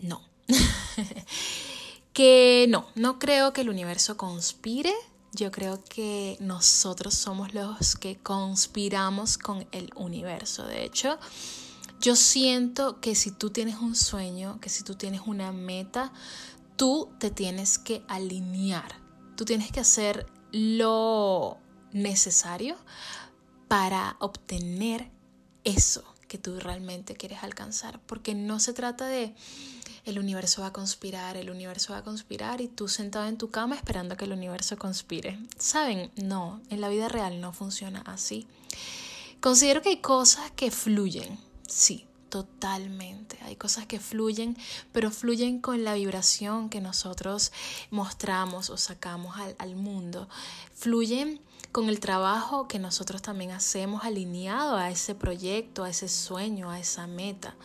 no. 0.00 0.20
que 2.12 2.66
no, 2.68 2.86
no 2.94 3.18
creo 3.18 3.52
que 3.52 3.62
el 3.62 3.70
universo 3.70 4.16
conspire. 4.16 4.92
Yo 5.32 5.50
creo 5.50 5.82
que 5.84 6.36
nosotros 6.40 7.14
somos 7.14 7.54
los 7.54 7.96
que 7.96 8.16
conspiramos 8.18 9.38
con 9.38 9.66
el 9.72 9.90
universo. 9.96 10.66
De 10.66 10.84
hecho, 10.84 11.18
yo 12.00 12.16
siento 12.16 13.00
que 13.00 13.14
si 13.14 13.30
tú 13.30 13.50
tienes 13.50 13.76
un 13.76 13.96
sueño, 13.96 14.60
que 14.60 14.68
si 14.68 14.84
tú 14.84 14.94
tienes 14.94 15.22
una 15.24 15.52
meta, 15.52 16.12
tú 16.76 17.08
te 17.18 17.30
tienes 17.30 17.78
que 17.78 18.02
alinear. 18.08 19.00
Tú 19.36 19.46
tienes 19.46 19.72
que 19.72 19.80
hacer 19.80 20.26
lo 20.50 21.56
necesario 21.92 22.76
para 23.68 24.16
obtener 24.20 25.10
eso 25.64 26.11
que 26.32 26.38
tú 26.38 26.58
realmente 26.58 27.14
quieres 27.14 27.42
alcanzar, 27.42 28.00
porque 28.06 28.34
no 28.34 28.58
se 28.58 28.72
trata 28.72 29.06
de 29.06 29.34
el 30.06 30.18
universo 30.18 30.62
va 30.62 30.68
a 30.68 30.72
conspirar, 30.72 31.36
el 31.36 31.50
universo 31.50 31.92
va 31.92 31.98
a 31.98 32.02
conspirar 32.02 32.62
y 32.62 32.68
tú 32.68 32.88
sentado 32.88 33.26
en 33.26 33.36
tu 33.36 33.50
cama 33.50 33.76
esperando 33.76 34.16
que 34.16 34.24
el 34.24 34.32
universo 34.32 34.78
conspire. 34.78 35.38
¿Saben? 35.58 36.10
No, 36.16 36.62
en 36.70 36.80
la 36.80 36.88
vida 36.88 37.10
real 37.10 37.42
no 37.42 37.52
funciona 37.52 38.00
así. 38.06 38.46
Considero 39.40 39.82
que 39.82 39.90
hay 39.90 39.98
cosas 39.98 40.50
que 40.52 40.70
fluyen, 40.70 41.38
sí, 41.68 42.06
totalmente. 42.30 43.38
Hay 43.42 43.56
cosas 43.56 43.84
que 43.84 44.00
fluyen, 44.00 44.56
pero 44.90 45.10
fluyen 45.10 45.60
con 45.60 45.84
la 45.84 45.92
vibración 45.92 46.70
que 46.70 46.80
nosotros 46.80 47.52
mostramos 47.90 48.70
o 48.70 48.78
sacamos 48.78 49.36
al, 49.36 49.54
al 49.58 49.76
mundo. 49.76 50.30
Fluyen 50.74 51.42
con 51.72 51.88
el 51.88 52.00
trabajo 52.00 52.68
que 52.68 52.78
nosotros 52.78 53.22
también 53.22 53.50
hacemos 53.50 54.04
alineado 54.04 54.76
a 54.76 54.90
ese 54.90 55.14
proyecto, 55.14 55.84
a 55.84 55.90
ese 55.90 56.08
sueño, 56.08 56.70
a 56.70 56.78
esa 56.78 57.06
meta. 57.06 57.56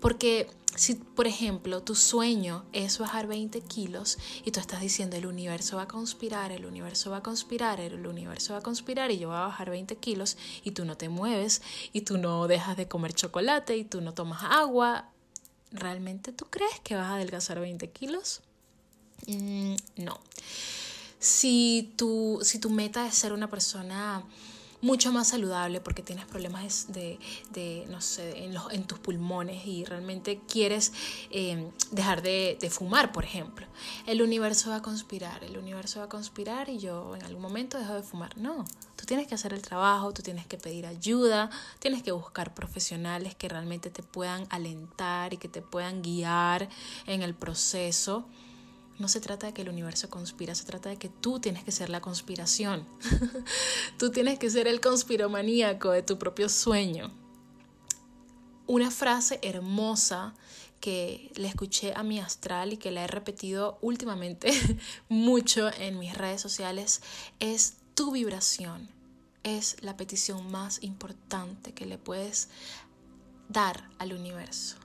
Porque 0.00 0.48
si, 0.76 0.94
por 0.94 1.26
ejemplo, 1.26 1.82
tu 1.82 1.94
sueño 1.94 2.64
es 2.72 2.98
bajar 2.98 3.26
20 3.26 3.60
kilos 3.60 4.18
y 4.44 4.50
tú 4.50 4.60
estás 4.60 4.80
diciendo 4.80 5.16
el 5.16 5.26
universo 5.26 5.76
va 5.76 5.82
a 5.82 5.88
conspirar, 5.88 6.52
el 6.52 6.64
universo 6.64 7.10
va 7.10 7.18
a 7.18 7.22
conspirar, 7.22 7.80
el 7.80 8.06
universo 8.06 8.54
va 8.54 8.60
a 8.60 8.62
conspirar 8.62 9.10
y 9.10 9.18
yo 9.18 9.28
voy 9.28 9.36
a 9.36 9.40
bajar 9.40 9.68
20 9.68 9.94
kilos 9.96 10.38
y 10.64 10.70
tú 10.70 10.86
no 10.86 10.96
te 10.96 11.10
mueves 11.10 11.60
y 11.92 12.00
tú 12.00 12.16
no 12.16 12.46
dejas 12.46 12.78
de 12.78 12.88
comer 12.88 13.12
chocolate 13.12 13.76
y 13.76 13.84
tú 13.84 14.00
no 14.00 14.14
tomas 14.14 14.42
agua, 14.44 15.10
¿realmente 15.70 16.32
tú 16.32 16.46
crees 16.48 16.80
que 16.80 16.94
vas 16.94 17.06
a 17.06 17.14
adelgazar 17.16 17.60
20 17.60 17.90
kilos? 17.90 18.40
Mm, 19.26 19.74
no. 19.96 20.18
Si 21.20 21.92
tu, 21.96 22.40
si 22.42 22.58
tu 22.58 22.70
meta 22.70 23.06
es 23.06 23.14
ser 23.14 23.32
una 23.32 23.48
persona 23.48 24.24
mucho 24.82 25.12
más 25.12 25.28
saludable 25.28 25.80
porque 25.80 26.02
tienes 26.02 26.24
problemas 26.24 26.86
de, 26.92 27.18
de 27.50 27.86
no 27.90 28.00
sé, 28.00 28.44
en, 28.44 28.54
los, 28.54 28.72
en, 28.72 28.84
tus 28.84 28.98
pulmones 28.98 29.66
y 29.66 29.84
realmente 29.84 30.40
quieres 30.48 30.92
eh, 31.30 31.70
dejar 31.90 32.22
de, 32.22 32.56
de, 32.60 32.70
fumar, 32.70 33.12
por 33.12 33.24
ejemplo. 33.24 33.66
El 34.06 34.22
universo 34.22 34.70
va 34.70 34.76
a 34.76 34.82
conspirar, 34.82 35.44
el 35.44 35.58
universo 35.58 36.00
va 36.00 36.06
a 36.06 36.08
conspirar 36.08 36.68
y 36.68 36.78
yo 36.78 37.14
en 37.14 37.22
algún 37.24 37.42
momento 37.42 37.78
dejo 37.78 37.94
de 37.94 38.02
fumar. 38.02 38.36
No, 38.38 38.64
tú 38.96 39.04
tienes 39.04 39.26
que 39.26 39.34
hacer 39.34 39.52
el 39.52 39.62
trabajo, 39.62 40.12
tú 40.12 40.22
tienes 40.22 40.46
que 40.46 40.56
pedir 40.56 40.86
ayuda, 40.86 41.50
tienes 41.78 42.02
que 42.02 42.12
buscar 42.12 42.54
profesionales 42.54 43.34
que 43.34 43.48
realmente 43.48 43.90
te 43.90 44.02
puedan 44.02 44.46
alentar 44.50 45.34
y 45.34 45.36
que 45.36 45.48
te 45.48 45.62
puedan 45.62 46.02
guiar 46.02 46.68
en 47.06 47.22
el 47.22 47.34
proceso. 47.34 48.26
No 49.00 49.08
se 49.08 49.22
trata 49.22 49.46
de 49.46 49.54
que 49.54 49.62
el 49.62 49.70
universo 49.70 50.10
conspira, 50.10 50.54
se 50.54 50.66
trata 50.66 50.90
de 50.90 50.98
que 50.98 51.08
tú 51.08 51.40
tienes 51.40 51.64
que 51.64 51.72
ser 51.72 51.88
la 51.88 52.02
conspiración. 52.02 52.86
tú 53.98 54.10
tienes 54.10 54.38
que 54.38 54.50
ser 54.50 54.68
el 54.68 54.82
conspiromaníaco 54.82 55.90
de 55.90 56.02
tu 56.02 56.18
propio 56.18 56.50
sueño. 56.50 57.10
Una 58.66 58.90
frase 58.90 59.40
hermosa 59.42 60.34
que 60.80 61.32
le 61.34 61.48
escuché 61.48 61.94
a 61.96 62.02
mi 62.02 62.20
astral 62.20 62.74
y 62.74 62.76
que 62.76 62.90
la 62.90 63.04
he 63.04 63.06
repetido 63.06 63.78
últimamente 63.80 64.52
mucho 65.08 65.70
en 65.78 65.98
mis 65.98 66.14
redes 66.14 66.42
sociales 66.42 67.00
es 67.38 67.76
tu 67.94 68.12
vibración. 68.12 68.90
Es 69.44 69.78
la 69.80 69.96
petición 69.96 70.50
más 70.50 70.82
importante 70.82 71.72
que 71.72 71.86
le 71.86 71.96
puedes 71.96 72.50
dar 73.48 73.88
al 73.98 74.12
universo. 74.12 74.76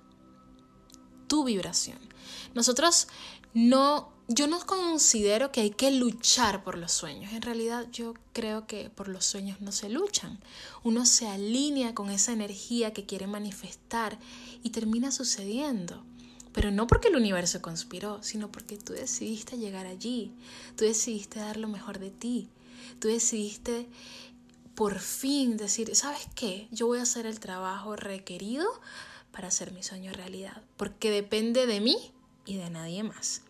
Tu 1.28 1.43
vibración. 1.43 1.99
Nosotros 2.54 3.10
no, 3.56 4.12
yo 4.28 4.48
no 4.48 4.60
considero 4.65 5.50
que 5.54 5.62
hay 5.62 5.70
que 5.70 5.89
luchar 5.89 6.62
por 6.65 6.78
los 6.78 6.91
sueños. 6.91 7.32
En 7.32 7.41
realidad 7.41 7.88
yo 7.89 8.13
creo 8.34 8.68
que 8.68 8.89
por 8.89 9.08
los 9.08 9.24
sueños 9.26 9.62
no 9.62 9.72
se 9.72 9.88
luchan. 9.88 10.41
Uno 10.84 11.06
se 11.06 11.30
alinea 11.30 11.96
con 11.96 12.10
esa 12.10 12.34
energía 12.34 12.91
que 12.91 13.06
quiere 13.06 13.28
manifestar 13.28 14.20
y 14.62 14.72
termina 14.72 15.10
sucediendo. 15.10 16.04
Pero 16.52 16.70
no 16.70 16.86
porque 16.86 17.08
el 17.08 17.15
universo 17.15 17.62
conspiró, 17.62 18.22
sino 18.22 18.52
porque 18.52 18.76
tú 18.78 18.91
decidiste 18.91 19.58
llegar 19.58 19.86
allí. 19.86 20.34
Tú 20.76 20.84
decidiste 20.84 21.39
dar 21.39 21.56
lo 21.56 21.70
mejor 21.70 22.00
de 22.00 22.12
ti. 22.12 22.50
Tú 23.00 23.08
decidiste 23.08 23.88
por 24.76 25.00
fin 25.00 25.56
decir, 25.56 25.96
¿sabes 25.96 26.28
qué? 26.36 26.68
Yo 26.72 26.88
voy 26.88 27.00
a 27.00 27.04
hacer 27.04 27.26
el 27.26 27.39
trabajo 27.39 27.96
requerido 27.96 28.68
para 29.32 29.48
hacer 29.48 29.72
mi 29.72 29.82
sueño 29.82 30.12
realidad. 30.12 30.62
Porque 30.76 31.10
depende 31.10 31.68
de 31.68 31.80
mí 31.80 32.12
y 32.46 32.58
de 32.58 32.70
nadie 32.70 33.04
más. 33.04 33.41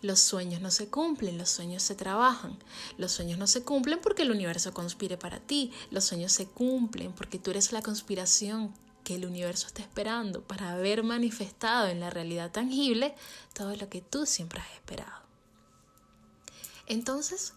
Los 0.00 0.20
sueños 0.20 0.60
no 0.60 0.70
se 0.70 0.88
cumplen, 0.88 1.38
los 1.38 1.50
sueños 1.50 1.82
se 1.82 1.94
trabajan. 1.94 2.56
Los 2.98 3.12
sueños 3.12 3.38
no 3.38 3.46
se 3.46 3.64
cumplen 3.64 4.00
porque 4.00 4.22
el 4.22 4.30
universo 4.30 4.72
conspire 4.72 5.16
para 5.16 5.40
ti. 5.40 5.72
Los 5.90 6.04
sueños 6.04 6.32
se 6.32 6.46
cumplen 6.46 7.12
porque 7.12 7.38
tú 7.38 7.50
eres 7.50 7.72
la 7.72 7.82
conspiración 7.82 8.72
que 9.02 9.16
el 9.16 9.26
universo 9.26 9.66
está 9.66 9.82
esperando 9.82 10.42
para 10.42 10.72
haber 10.72 11.02
manifestado 11.02 11.88
en 11.88 11.98
la 11.98 12.10
realidad 12.10 12.52
tangible 12.52 13.14
todo 13.54 13.74
lo 13.74 13.88
que 13.88 14.02
tú 14.02 14.26
siempre 14.26 14.60
has 14.60 14.70
esperado. 14.74 15.22
Entonces, 16.86 17.54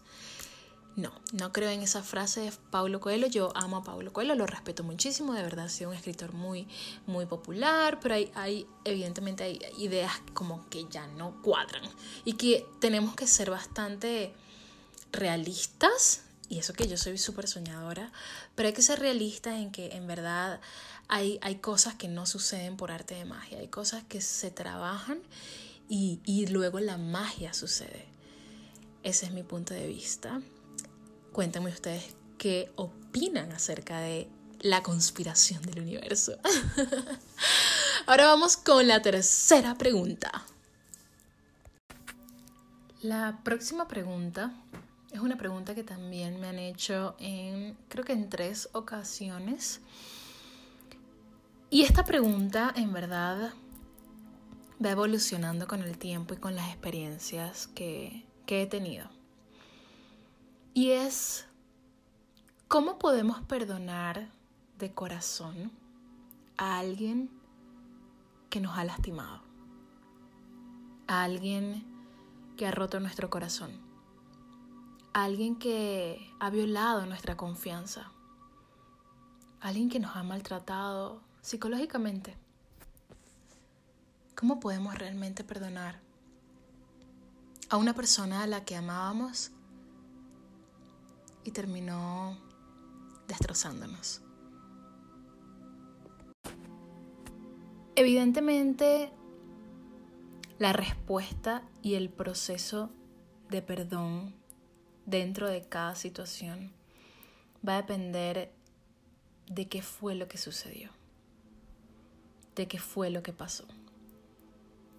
no, 0.96 1.12
no 1.32 1.52
creo 1.52 1.70
en 1.70 1.82
esa 1.82 2.02
frase 2.02 2.40
de 2.40 2.52
Paulo 2.70 3.00
Coelho. 3.00 3.26
Yo 3.26 3.50
amo 3.56 3.78
a 3.78 3.84
Paulo 3.84 4.12
Coelho, 4.12 4.34
lo 4.34 4.46
respeto 4.46 4.84
muchísimo, 4.84 5.32
de 5.32 5.42
verdad 5.42 5.66
ha 5.66 5.68
sido 5.68 5.90
un 5.90 5.96
escritor 5.96 6.32
muy, 6.32 6.68
muy 7.06 7.26
popular, 7.26 7.98
pero 8.00 8.14
hay, 8.14 8.30
hay, 8.34 8.66
evidentemente 8.84 9.44
hay 9.44 9.60
ideas 9.78 10.12
como 10.34 10.68
que 10.68 10.86
ya 10.90 11.06
no 11.06 11.40
cuadran 11.42 11.82
y 12.24 12.34
que 12.34 12.66
tenemos 12.80 13.14
que 13.14 13.26
ser 13.26 13.50
bastante 13.50 14.34
realistas, 15.12 16.22
y 16.48 16.58
eso 16.58 16.74
que 16.74 16.86
yo 16.86 16.98
soy 16.98 17.16
súper 17.16 17.48
soñadora, 17.48 18.12
pero 18.54 18.66
hay 18.66 18.74
que 18.74 18.82
ser 18.82 19.00
realistas 19.00 19.58
en 19.58 19.72
que 19.72 19.92
en 19.96 20.06
verdad 20.06 20.60
hay, 21.08 21.38
hay 21.40 21.56
cosas 21.56 21.94
que 21.94 22.08
no 22.08 22.26
suceden 22.26 22.76
por 22.76 22.92
arte 22.92 23.14
de 23.14 23.24
magia, 23.24 23.58
hay 23.58 23.68
cosas 23.68 24.04
que 24.04 24.20
se 24.20 24.50
trabajan 24.50 25.22
y, 25.88 26.20
y 26.26 26.46
luego 26.48 26.80
la 26.80 26.98
magia 26.98 27.54
sucede. 27.54 28.06
Ese 29.02 29.26
es 29.26 29.32
mi 29.32 29.42
punto 29.42 29.74
de 29.74 29.86
vista. 29.86 30.42
Cuéntenme 31.32 31.70
ustedes 31.70 32.14
qué 32.36 32.70
opinan 32.76 33.52
acerca 33.52 34.00
de 34.00 34.28
la 34.60 34.82
conspiración 34.82 35.62
del 35.62 35.80
universo. 35.80 36.36
Ahora 38.06 38.26
vamos 38.26 38.58
con 38.58 38.86
la 38.86 39.00
tercera 39.00 39.74
pregunta. 39.76 40.44
La 43.00 43.40
próxima 43.42 43.88
pregunta 43.88 44.52
es 45.10 45.20
una 45.20 45.38
pregunta 45.38 45.74
que 45.74 45.82
también 45.84 46.38
me 46.38 46.48
han 46.48 46.58
hecho 46.58 47.16
en, 47.18 47.78
creo 47.88 48.04
que 48.04 48.12
en 48.12 48.28
tres 48.28 48.68
ocasiones. 48.72 49.80
Y 51.70 51.82
esta 51.82 52.04
pregunta 52.04 52.74
en 52.76 52.92
verdad 52.92 53.54
va 54.84 54.90
evolucionando 54.90 55.66
con 55.66 55.80
el 55.80 55.96
tiempo 55.96 56.34
y 56.34 56.36
con 56.36 56.54
las 56.56 56.68
experiencias 56.68 57.68
que, 57.68 58.26
que 58.44 58.62
he 58.62 58.66
tenido. 58.66 59.21
Y 60.74 60.92
es, 60.92 61.44
¿cómo 62.66 62.98
podemos 62.98 63.42
perdonar 63.42 64.30
de 64.78 64.94
corazón 64.94 65.70
a 66.56 66.78
alguien 66.78 67.28
que 68.48 68.58
nos 68.58 68.78
ha 68.78 68.84
lastimado? 68.84 69.42
A 71.08 71.24
alguien 71.24 71.84
que 72.56 72.66
ha 72.66 72.70
roto 72.70 73.00
nuestro 73.00 73.28
corazón. 73.28 73.70
A 75.12 75.24
alguien 75.24 75.56
que 75.56 76.26
ha 76.40 76.48
violado 76.48 77.04
nuestra 77.04 77.36
confianza. 77.36 78.10
A 79.60 79.68
alguien 79.68 79.90
que 79.90 80.00
nos 80.00 80.16
ha 80.16 80.22
maltratado 80.22 81.20
psicológicamente. 81.42 82.34
¿Cómo 84.34 84.58
podemos 84.58 84.94
realmente 84.94 85.44
perdonar 85.44 86.00
a 87.68 87.76
una 87.76 87.92
persona 87.92 88.42
a 88.42 88.46
la 88.46 88.64
que 88.64 88.74
amábamos 88.74 89.52
y 91.44 91.50
terminó 91.50 92.38
destrozándonos. 93.28 94.22
Evidentemente, 97.94 99.12
la 100.58 100.72
respuesta 100.72 101.62
y 101.82 101.94
el 101.94 102.08
proceso 102.08 102.90
de 103.50 103.62
perdón 103.62 104.34
dentro 105.06 105.48
de 105.48 105.62
cada 105.62 105.94
situación 105.94 106.72
va 107.66 107.74
a 107.74 107.82
depender 107.82 108.52
de 109.46 109.68
qué 109.68 109.82
fue 109.82 110.14
lo 110.14 110.28
que 110.28 110.38
sucedió, 110.38 110.90
de 112.56 112.66
qué 112.66 112.78
fue 112.78 113.10
lo 113.10 113.22
que 113.22 113.32
pasó. 113.32 113.66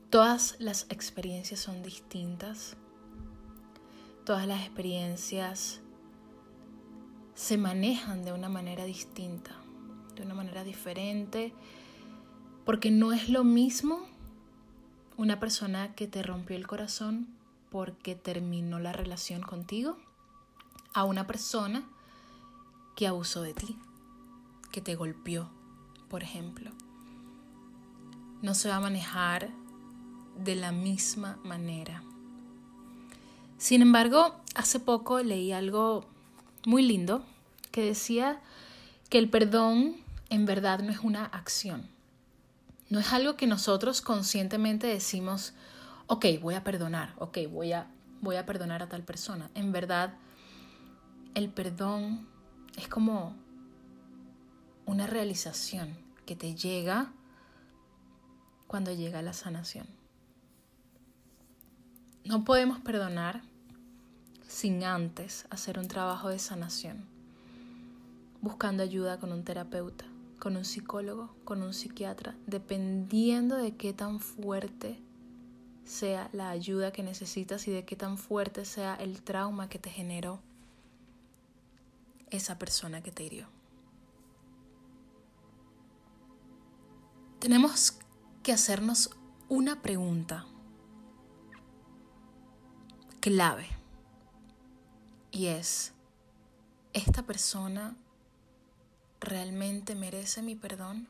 Todas 0.10 0.56
las 0.60 0.86
experiencias 0.89 1.60
son 1.60 1.82
distintas, 1.82 2.77
todas 4.25 4.47
las 4.47 4.62
experiencias 4.62 5.83
se 7.36 7.58
manejan 7.58 8.26
de 8.26 8.34
una 8.34 8.50
manera 8.50 8.86
distinta, 8.86 9.52
de 10.15 10.24
una 10.24 10.34
manera 10.34 10.63
diferente, 10.63 11.54
porque 12.65 12.91
no 12.91 13.12
es 13.13 13.30
lo 13.30 13.43
mismo 13.43 14.00
una 15.17 15.39
persona 15.39 15.96
que 15.96 16.08
te 16.08 16.24
rompió 16.24 16.56
el 16.56 16.67
corazón 16.67 17.28
porque 17.69 18.15
terminó 18.15 18.80
la 18.80 18.93
relación 18.93 19.41
contigo 19.41 19.98
a 20.93 21.04
una 21.04 21.26
persona 21.26 21.84
que 22.96 23.08
abusó 23.08 23.41
de 23.41 23.54
ti, 23.54 23.78
que 24.72 24.82
te 24.82 24.96
golpeó 24.96 25.50
por 26.13 26.22
ejemplo. 26.22 26.69
No 28.43 28.54
se 28.54 28.69
va 28.69 28.76
a 28.76 28.80
manejar 28.80 29.50
de 30.38 30.56
la 30.56 30.72
misma 30.72 31.39
manera. 31.43 32.04
Sin 33.58 33.82
embargo, 33.82 34.36
hace 34.54 34.80
poco 34.80 35.24
leí 35.24 35.52
algo 35.52 36.06
muy 36.65 36.84
lindo 36.84 37.26
que 37.71 37.84
decía 37.84 38.39
que 39.10 39.17
el 39.17 39.30
perdón 39.30 39.97
en 40.30 40.45
verdad 40.45 40.80
no 40.80 40.91
es 40.91 40.99
una 40.99 41.26
acción. 41.26 41.88
No 42.89 42.99
es 42.99 43.12
algo 43.13 43.36
que 43.36 43.47
nosotros 43.47 44.02
conscientemente 44.02 44.88
decimos, 44.88 45.54
ok, 46.08 46.26
voy 46.41 46.56
a 46.56 46.63
perdonar, 46.63 47.13
ok, 47.17 47.39
voy 47.49 47.73
a, 47.73 47.88
voy 48.21 48.36
a 48.36 48.45
perdonar 48.45 48.84
a 48.84 48.89
tal 48.89 49.04
persona. 49.04 49.49
En 49.56 49.71
verdad, 49.71 50.13
el 51.34 51.49
perdón 51.49 52.28
es 52.78 52.88
como 52.88 53.36
una 54.86 55.08
realización 55.08 55.97
que 56.26 56.36
te 56.36 56.56
llega 56.56 57.12
cuando 58.67 58.91
llega 58.91 59.21
la 59.21 59.34
sanación. 59.34 59.88
No 62.26 62.43
podemos 62.43 62.80
perdonar 62.80 63.41
sin 64.54 64.84
antes 64.84 65.48
hacer 65.50 65.80
un 65.80 65.88
trabajo 65.88 66.30
de 66.30 66.38
sanación, 66.38 67.08
buscando 68.39 68.84
ayuda 68.84 69.20
con 69.20 69.32
un 69.32 69.44
terapeuta, 69.44 70.06
con 70.38 70.56
un 70.56 70.63
psicólogo, 70.63 71.36
con 71.44 71.63
un 71.63 71.74
psiquiatra, 71.74 72.36
dependiendo 72.46 73.58
de 73.58 73.76
qué 73.76 73.94
tan 73.94 74.20
fuerte 74.20 75.02
sea 75.86 76.30
la 76.34 76.52
ayuda 76.52 76.94
que 76.94 77.02
necesitas 77.02 77.68
y 77.68 77.72
de 77.72 77.84
qué 77.84 77.96
tan 77.96 78.20
fuerte 78.20 78.63
sea 78.63 78.94
el 78.94 79.24
trauma 79.24 79.70
que 79.70 79.80
te 79.80 79.89
generó 79.89 80.39
esa 82.30 82.60
persona 82.60 83.02
que 83.02 83.12
te 83.12 83.24
hirió. 83.24 83.48
Tenemos 87.39 87.98
que 88.44 88.54
hacernos 88.54 89.10
una 89.50 89.82
pregunta 89.82 90.46
clave 93.20 93.83
y 95.34 95.48
es, 95.48 95.93
¿esta 96.93 97.24
persona 97.24 97.98
realmente 99.19 99.96
merece 99.96 100.43
mi 100.43 100.56
perdón? 100.56 101.08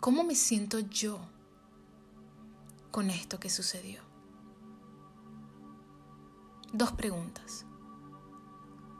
¿Cómo 0.00 0.24
me 0.24 0.34
siento 0.34 0.80
yo 0.80 1.20
con 2.90 3.10
esto 3.10 3.38
que 3.38 3.50
sucedió? 3.50 4.00
Dos 6.72 6.92
preguntas. 6.92 7.66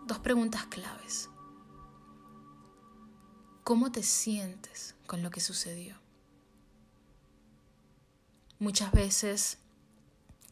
Dos 0.07 0.19
preguntas 0.19 0.67
claves. 0.67 1.31
¿Cómo 3.65 3.91
te 3.91 4.03
sientes 4.03 4.95
con 5.07 5.23
lo 5.23 5.31
que 5.31 5.41
sucedió? 5.41 5.97
Muchas 8.59 8.93
veces 8.93 9.62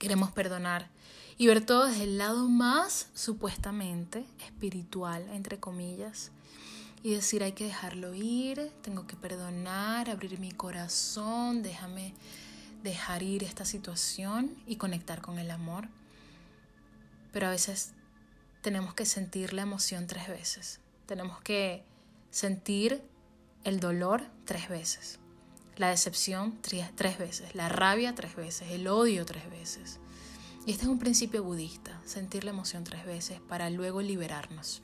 queremos 0.00 0.32
perdonar 0.32 0.90
y 1.38 1.46
ver 1.46 1.64
todo 1.64 1.86
desde 1.86 2.02
el 2.02 2.18
lado 2.18 2.48
más 2.48 3.08
supuestamente 3.14 4.26
espiritual, 4.44 5.28
entre 5.32 5.60
comillas, 5.60 6.32
y 7.04 7.14
decir 7.14 7.44
hay 7.44 7.52
que 7.52 7.64
dejarlo 7.64 8.12
ir, 8.14 8.72
tengo 8.82 9.06
que 9.06 9.14
perdonar, 9.14 10.10
abrir 10.10 10.40
mi 10.40 10.50
corazón, 10.50 11.62
déjame 11.62 12.14
dejar 12.82 13.22
ir 13.22 13.44
esta 13.44 13.64
situación 13.64 14.56
y 14.66 14.74
conectar 14.74 15.22
con 15.22 15.38
el 15.38 15.52
amor 15.52 15.88
pero 17.32 17.46
a 17.46 17.50
veces 17.50 17.92
tenemos 18.62 18.94
que 18.94 19.06
sentir 19.06 19.52
la 19.52 19.62
emoción 19.62 20.06
tres 20.06 20.28
veces. 20.28 20.80
Tenemos 21.06 21.40
que 21.40 21.84
sentir 22.30 23.02
el 23.64 23.80
dolor 23.80 24.22
tres 24.44 24.68
veces, 24.68 25.18
la 25.80 25.88
decepción 25.88 26.58
tres, 26.60 27.16
veces, 27.16 27.54
la 27.54 27.70
rabia 27.70 28.14
tres 28.14 28.36
veces, 28.36 28.70
el 28.70 28.86
odio 28.86 29.24
tres 29.24 29.48
veces. 29.48 29.98
Y 30.66 30.72
este 30.72 30.84
es 30.84 30.90
un 30.90 30.98
principio 30.98 31.42
budista, 31.42 31.98
sentir 32.04 32.44
la 32.44 32.50
emoción 32.50 32.84
tres 32.84 33.06
veces 33.06 33.40
para 33.40 33.70
luego 33.70 34.02
liberarnos. 34.02 34.82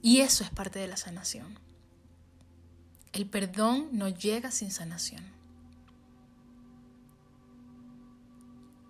Y 0.00 0.20
eso 0.20 0.44
es 0.44 0.50
parte 0.50 0.78
de 0.78 0.86
la 0.86 0.96
sanación. 0.96 1.58
El 3.12 3.26
perdón 3.26 3.88
no 3.90 4.08
llega 4.08 4.52
sin 4.52 4.70
sanación. 4.70 5.24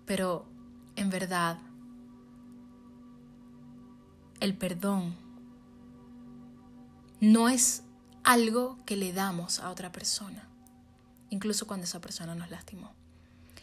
Pero 0.05 0.45
en 0.95 1.09
verdad 1.09 1.57
el 4.39 4.55
perdón 4.55 5.15
no 7.21 7.49
es 7.49 7.81
algo 8.23 8.77
que 8.85 8.95
le 8.95 9.13
damos 9.13 9.59
a 9.59 9.69
otra 9.69 9.91
persona, 9.91 10.47
incluso 11.29 11.67
cuando 11.67 11.85
esa 11.85 12.01
persona 12.01 12.35
nos 12.35 12.49
lastimó. 12.49 12.93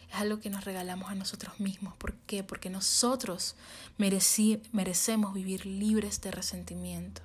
Es 0.09 0.15
algo 0.15 0.39
que 0.39 0.49
nos 0.49 0.65
regalamos 0.65 1.09
a 1.09 1.15
nosotros 1.15 1.59
mismos. 1.59 1.95
¿Por 1.95 2.13
qué? 2.13 2.43
Porque 2.43 2.69
nosotros 2.69 3.55
merecemos 3.97 5.33
vivir 5.33 5.65
libres 5.65 6.19
de 6.19 6.31
resentimiento. 6.31 7.21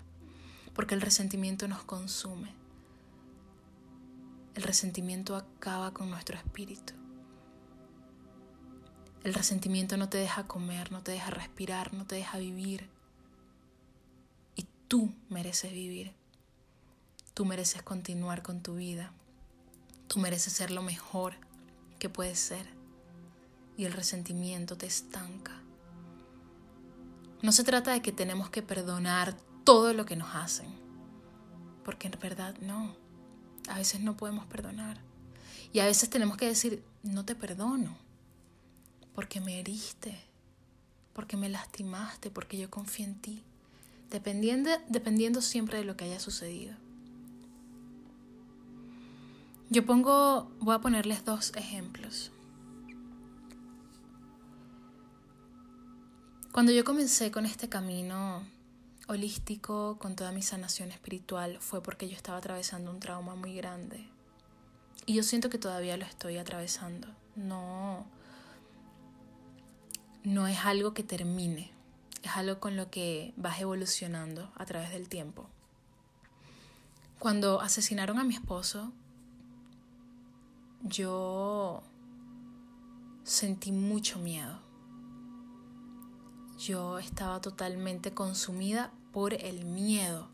Porque 0.72 0.94
el 0.94 1.01
resentimiento 1.01 1.66
nos 1.66 1.83
consume. 1.83 2.55
El 4.55 4.62
resentimiento 4.62 5.35
acaba 5.35 5.92
con 5.92 6.11
nuestro 6.11 6.37
espíritu. 6.37 6.92
El 9.25 9.35
resentimiento 9.35 9.96
no 9.96 10.09
te 10.09 10.18
deja 10.18 10.46
comer, 10.46 10.92
no 10.92 11.03
te 11.03 11.11
deja 11.11 11.31
respirar, 11.31 11.92
no 11.92 12.07
te 12.07 12.14
deja 12.14 12.38
vivir. 12.38 12.88
Tú 14.88 15.12
mereces 15.29 15.72
vivir. 15.72 16.14
Tú 17.37 17.44
mereces 17.44 17.83
continuar 17.83 18.42
con 18.42 18.62
tu 18.62 18.77
vida. 18.77 19.12
Tú 20.09 20.20
mereces 20.20 20.55
ser 20.55 20.70
lo 20.70 20.81
mejor 20.81 21.35
que 21.99 22.09
puedes 22.09 22.38
ser. 22.38 22.66
Y 23.77 23.85
el 23.85 23.92
resentimiento 23.92 24.79
te 24.79 24.87
estanca. 24.87 25.53
No 27.42 27.53
se 27.53 27.62
trata 27.62 27.92
de 27.92 28.01
que 28.01 28.11
tenemos 28.11 28.49
que 28.49 28.62
perdonar 28.62 29.37
todo 29.64 29.92
lo 29.92 30.07
que 30.07 30.16
nos 30.16 30.35
hacen. 30.35 30.66
Porque 31.85 32.07
en 32.07 32.18
verdad 32.18 32.57
no. 32.62 32.96
A 33.68 33.77
veces 33.77 34.01
no 34.01 34.16
podemos 34.16 34.46
perdonar. 34.46 35.03
Y 35.75 35.81
a 35.81 35.85
veces 35.85 36.09
tenemos 36.09 36.38
que 36.38 36.46
decir, 36.46 36.83
no 37.03 37.27
te 37.27 37.35
perdono. 37.35 37.99
Porque 39.14 39.42
me 39.42 39.61
heriste. 39.61 40.18
Porque 41.12 41.37
me 41.37 41.51
lastimaste. 41.51 42.31
Porque 42.31 42.57
yo 42.57 42.70
confío 42.70 43.05
en 43.05 43.20
ti 43.20 43.44
dependiendo, 44.11 44.70
dependiendo 44.88 45.42
siempre 45.42 45.77
de 45.77 45.85
lo 45.85 45.99
que 45.99 46.07
haya 46.07 46.18
sucedido. 46.18 46.86
Yo 49.69 49.85
pongo, 49.85 50.51
voy 50.61 50.75
a 50.75 50.81
ponerles 50.81 51.25
dos 51.25 51.53
ejemplos. 51.57 52.33
Cuando 56.53 56.73
yo 56.73 56.85
comencé 56.85 57.31
con 57.31 57.45
este 57.45 57.69
camino 57.69 58.43
holístico, 59.09 59.99
con 59.99 60.17
toda 60.17 60.33
mi 60.33 60.43
sanación 60.43 60.91
espiritual, 60.91 61.59
fue 61.61 61.83
porque 61.83 62.09
yo 62.09 62.17
estaba 62.17 62.39
atravesando 62.39 62.91
un 62.91 63.01
trauma 63.01 63.35
muy 63.35 63.55
grande. 63.55 64.09
Y 65.05 65.15
yo 65.15 65.23
siento 65.23 65.51
que 65.51 65.59
todavía 65.59 65.97
lo 65.97 66.05
estoy 66.05 66.39
atravesando. 66.39 67.09
No, 67.35 68.07
no 70.25 70.47
es 70.47 70.59
algo 70.64 70.95
que 70.95 71.03
termine 71.03 71.77
es 72.27 72.37
algo 72.37 72.59
con 72.61 72.77
lo 72.77 72.91
que 72.91 73.33
vas 73.37 73.61
evolucionando 73.61 74.51
a 74.57 74.67
través 74.67 74.91
del 74.91 75.09
tiempo. 75.09 75.49
Cuando 77.19 77.61
asesinaron 77.61 78.19
a 78.19 78.25
mi 78.25 78.35
esposo, 78.35 78.93
yo 80.89 81.82
sentí 83.24 83.72
mucho 83.72 84.18
miedo. 84.18 84.61
Yo 86.59 86.99
estaba 86.99 87.41
totalmente 87.41 88.14
consumida 88.14 88.93
por 89.12 89.34
el 89.34 89.64
miedo, 89.64 90.28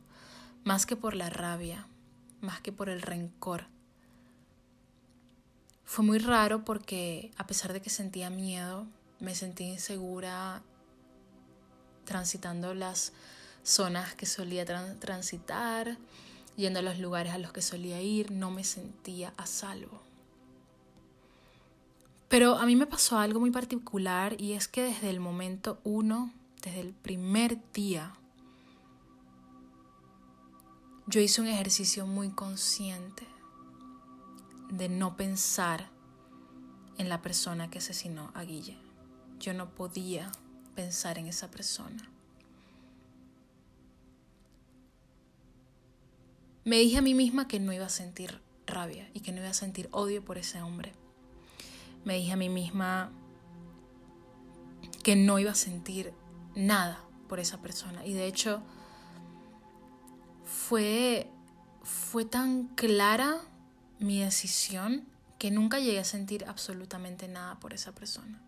más 0.65 0.87
que 0.87 0.95
por 0.95 1.15
la 1.15 1.31
rabia, 1.31 1.87
más 2.41 2.61
que 2.61 2.71
por 2.71 2.89
el 2.89 3.03
rencor. 3.03 3.67
Fue 5.85 6.05
muy 6.05 6.19
raro 6.19 6.65
porque 6.65 7.33
a 7.37 7.47
pesar 7.47 7.73
de 7.73 7.81
que 7.81 7.91
sentía 7.91 8.31
miedo, 8.31 8.87
me 9.21 9.35
sentí 9.35 9.65
insegura 9.65 10.63
transitando 12.05 12.75
las 12.75 13.13
zonas 13.63 14.15
que 14.15 14.27
solía 14.27 14.65
transitar, 14.65 15.99
yendo 16.57 16.81
a 16.81 16.83
los 16.83 16.99
lugares 16.99 17.33
a 17.33 17.39
los 17.39 17.53
que 17.53 17.63
solía 17.63 18.01
ir, 18.01 18.31
no 18.31 18.51
me 18.51 18.65
sentía 18.65 19.33
a 19.37 19.47
salvo. 19.47 20.12
Pero 22.33 22.57
a 22.57 22.65
mí 22.65 22.77
me 22.77 22.87
pasó 22.87 23.19
algo 23.19 23.41
muy 23.41 23.51
particular 23.51 24.41
y 24.41 24.53
es 24.55 24.67
que 24.67 24.83
desde 24.83 25.11
el 25.11 25.21
momento 25.21 25.83
uno, 25.85 26.33
desde 26.63 26.81
el 26.81 26.95
primer 26.95 27.59
día, 27.75 28.15
yo 31.07 31.21
hice 31.21 31.43
un 31.43 31.47
ejercicio 31.47 32.07
muy 32.07 32.31
consciente 32.31 33.27
de 34.71 34.89
no 34.89 35.15
pensar 35.15 35.91
en 36.97 37.11
la 37.11 37.21
persona 37.21 37.69
que 37.69 37.81
asesinó 37.81 38.31
a 38.33 38.45
Guille. 38.45 38.79
Yo 39.39 39.53
no 39.53 39.69
podía 39.69 40.33
pensar 40.75 41.19
en 41.19 41.27
esa 41.27 41.51
persona. 41.51 42.09
me 46.65 46.79
dije 46.79 46.97
a 46.97 47.03
mí 47.03 47.13
misma 47.13 47.47
que 47.47 47.61
no 47.61 47.75
iba 47.75 47.85
a 47.85 47.91
sentir 47.91 48.41
rabia 48.67 49.11
y 49.13 49.21
que 49.21 49.33
no 49.33 49.43
iba 49.43 49.51
a 49.51 49.53
sentir 49.53 49.91
odio 49.93 50.25
por 50.25 50.39
ese 50.39 50.63
hombre. 50.63 50.95
Me 52.05 52.17
dije 52.17 52.33
a 52.33 52.37
mí 52.37 52.49
misma 52.49 53.11
que 55.03 55.17
no 55.17 55.39
iba 55.39 55.53
a 55.53 55.57
sentir 55.57 56.13
nada 56.55 56.99
por 57.29 57.41
esa 57.41 57.61
persona. 57.61 58.05
Y 58.05 58.13
de 58.13 58.27
hecho, 58.27 58.63
fue, 60.45 61.31
fue 61.83 62.25
tan 62.25 62.69
clara 62.69 63.37
mi 63.99 64.21
decisión 64.21 65.05
que 65.39 65.51
nunca 65.51 65.79
llegué 65.79 65.99
a 65.99 66.05
sentir 66.05 66.45
absolutamente 66.47 67.27
nada 67.29 67.59
por 67.59 67.73
esa 67.73 67.93
persona. 67.93 68.41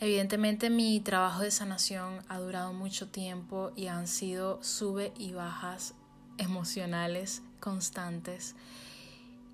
Evidentemente 0.00 0.68
mi 0.68 0.98
trabajo 1.00 1.42
de 1.42 1.50
sanación 1.50 2.22
ha 2.28 2.38
durado 2.38 2.72
mucho 2.72 3.08
tiempo 3.08 3.70
y 3.76 3.86
han 3.86 4.08
sido 4.08 4.62
sube 4.62 5.12
y 5.16 5.32
bajas 5.32 5.94
emocionales 6.38 7.42
constantes. 7.60 8.56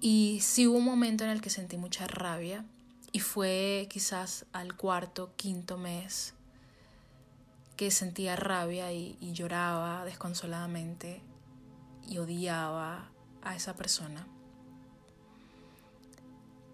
Y 0.01 0.41
sí 0.43 0.67
hubo 0.67 0.79
un 0.79 0.85
momento 0.85 1.25
en 1.25 1.31
el 1.31 1.41
que 1.41 1.51
sentí 1.51 1.77
mucha 1.77 2.07
rabia 2.07 2.65
y 3.13 3.21
fue 3.21 3.89
quizás 3.91 4.47
al 4.53 4.77
cuarto, 4.77 5.33
quinto 5.37 5.77
mes 5.77 6.35
que 7.77 7.91
sentía 7.91 8.37
rabia 8.37 8.93
y, 8.93 9.17
y 9.21 9.33
lloraba 9.33 10.05
desconsoladamente 10.05 11.21
y 12.09 12.19
odiaba 12.19 13.11
a 13.43 13.57
esa 13.57 13.75
persona. 13.75 14.27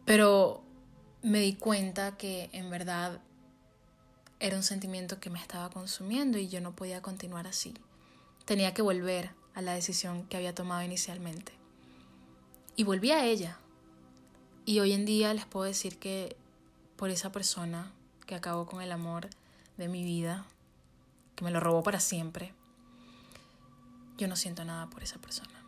Pero 0.05 0.63
me 1.23 1.41
di 1.41 1.55
cuenta 1.55 2.17
que 2.17 2.51
en 2.53 2.71
verdad 2.71 3.21
era 4.41 4.57
un 4.57 4.63
sentimiento 4.63 5.21
que 5.21 5.31
me 5.31 5.41
estaba 5.41 5.71
consumiendo 5.71 6.39
y 6.39 6.49
yo 6.49 6.61
no 6.61 6.77
podía 6.77 7.01
continuar 7.01 7.47
así. 7.47 7.75
Tenía 8.45 8.75
que 8.75 8.83
volver 8.83 9.31
a 9.55 9.63
la 9.63 9.73
decisión 9.73 10.27
que 10.27 10.37
había 10.37 10.55
tomado 10.55 10.83
inicialmente. 10.83 11.64
Y 12.77 12.85
volví 12.85 13.13
a 13.13 13.25
ella. 13.25 13.59
Y 14.67 14.81
hoy 14.81 14.93
en 14.93 15.05
día 15.05 15.33
les 15.35 15.47
puedo 15.47 15.65
decir 15.65 15.99
que 15.99 16.37
por 16.97 17.11
esa 17.11 17.31
persona 17.31 17.93
que 18.27 18.35
acabó 18.35 18.67
con 18.67 18.81
el 18.81 18.91
amor 18.91 19.29
de 19.77 19.89
mi 19.89 20.03
vida, 20.03 20.47
que 21.37 21.45
me 21.45 21.51
lo 21.51 21.61
robó 21.61 21.83
para 21.83 22.01
siempre, 22.01 22.53
yo 24.17 24.27
no 24.27 24.37
siento 24.37 24.65
nada 24.65 24.89
por 24.89 25.03
esa 25.03 25.19
persona. 25.19 25.63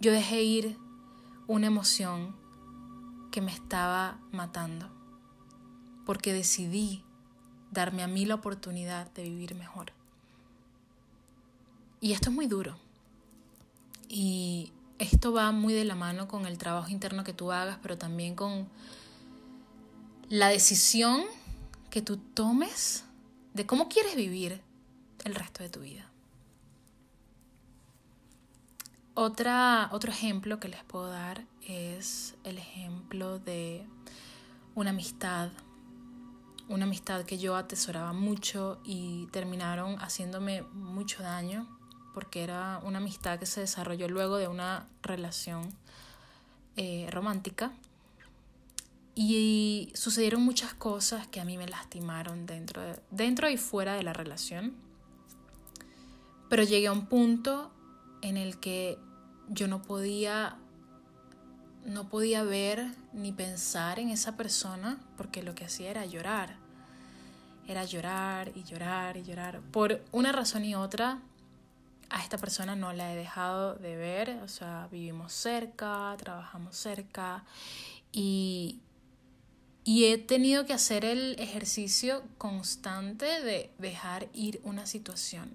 Yo 0.00 0.12
dejé 0.12 0.42
ir 0.42 0.78
una 1.46 1.66
emoción 1.66 2.36
que 3.30 3.40
me 3.40 3.52
estaba 3.52 4.18
matando, 4.30 4.88
porque 6.04 6.32
decidí 6.32 7.04
darme 7.70 8.02
a 8.02 8.08
mí 8.08 8.26
la 8.26 8.34
oportunidad 8.34 9.10
de 9.12 9.22
vivir 9.22 9.54
mejor. 9.54 9.92
Y 12.00 12.12
esto 12.12 12.30
es 12.30 12.36
muy 12.36 12.46
duro. 12.46 12.76
Y 14.08 14.72
esto 15.02 15.32
va 15.32 15.50
muy 15.50 15.74
de 15.74 15.84
la 15.84 15.96
mano 15.96 16.28
con 16.28 16.46
el 16.46 16.58
trabajo 16.58 16.88
interno 16.90 17.24
que 17.24 17.32
tú 17.32 17.50
hagas, 17.50 17.78
pero 17.82 17.98
también 17.98 18.36
con 18.36 18.68
la 20.28 20.48
decisión 20.48 21.24
que 21.90 22.02
tú 22.02 22.16
tomes 22.16 23.04
de 23.52 23.66
cómo 23.66 23.88
quieres 23.88 24.14
vivir 24.14 24.62
el 25.24 25.34
resto 25.34 25.62
de 25.62 25.68
tu 25.68 25.80
vida. 25.80 26.08
Otra, 29.14 29.88
otro 29.92 30.10
ejemplo 30.10 30.60
que 30.60 30.68
les 30.68 30.84
puedo 30.84 31.08
dar 31.08 31.44
es 31.66 32.34
el 32.44 32.58
ejemplo 32.58 33.38
de 33.38 33.84
una 34.74 34.90
amistad 34.90 35.50
una 36.68 36.84
amistad 36.84 37.24
que 37.24 37.38
yo 37.38 37.56
atesoraba 37.56 38.14
mucho 38.14 38.80
y 38.82 39.26
terminaron 39.26 39.96
haciéndome 39.96 40.62
mucho 40.62 41.22
daño 41.22 41.66
porque 42.14 42.42
era 42.42 42.80
una 42.84 42.98
amistad 42.98 43.38
que 43.38 43.46
se 43.46 43.60
desarrolló 43.60 44.08
luego 44.08 44.36
de 44.36 44.48
una 44.48 44.86
relación 45.02 45.72
eh, 46.76 47.08
romántica 47.10 47.72
y 49.14 49.92
sucedieron 49.94 50.42
muchas 50.42 50.72
cosas 50.74 51.26
que 51.26 51.40
a 51.40 51.44
mí 51.44 51.58
me 51.58 51.68
lastimaron 51.68 52.46
dentro, 52.46 52.82
dentro 53.10 53.50
y 53.50 53.56
fuera 53.56 53.94
de 53.94 54.02
la 54.02 54.12
relación. 54.12 54.74
Pero 56.48 56.62
llegué 56.62 56.86
a 56.86 56.92
un 56.92 57.06
punto 57.06 57.70
en 58.22 58.36
el 58.36 58.58
que 58.58 58.98
yo 59.48 59.68
no 59.68 59.82
podía 59.82 60.56
no 61.84 62.08
podía 62.08 62.44
ver 62.44 62.94
ni 63.12 63.32
pensar 63.32 63.98
en 63.98 64.08
esa 64.10 64.36
persona 64.36 65.00
porque 65.16 65.42
lo 65.42 65.54
que 65.54 65.64
hacía 65.64 65.90
era 65.90 66.06
llorar. 66.06 66.56
Era 67.66 67.84
llorar 67.84 68.52
y 68.54 68.62
llorar 68.62 69.16
y 69.16 69.24
llorar. 69.24 69.60
Por 69.72 70.04
una 70.12 70.32
razón 70.32 70.64
y 70.64 70.74
otra, 70.74 71.20
a 72.12 72.22
esta 72.22 72.36
persona 72.36 72.76
no 72.76 72.92
la 72.92 73.12
he 73.12 73.16
dejado 73.16 73.74
de 73.74 73.96
ver. 73.96 74.38
O 74.44 74.48
sea, 74.48 74.88
vivimos 74.92 75.32
cerca, 75.32 76.14
trabajamos 76.18 76.76
cerca 76.76 77.44
y, 78.12 78.80
y 79.82 80.04
he 80.04 80.18
tenido 80.18 80.66
que 80.66 80.74
hacer 80.74 81.04
el 81.04 81.36
ejercicio 81.40 82.22
constante 82.38 83.40
de 83.40 83.70
dejar 83.78 84.28
ir 84.34 84.60
una 84.62 84.86
situación. 84.86 85.54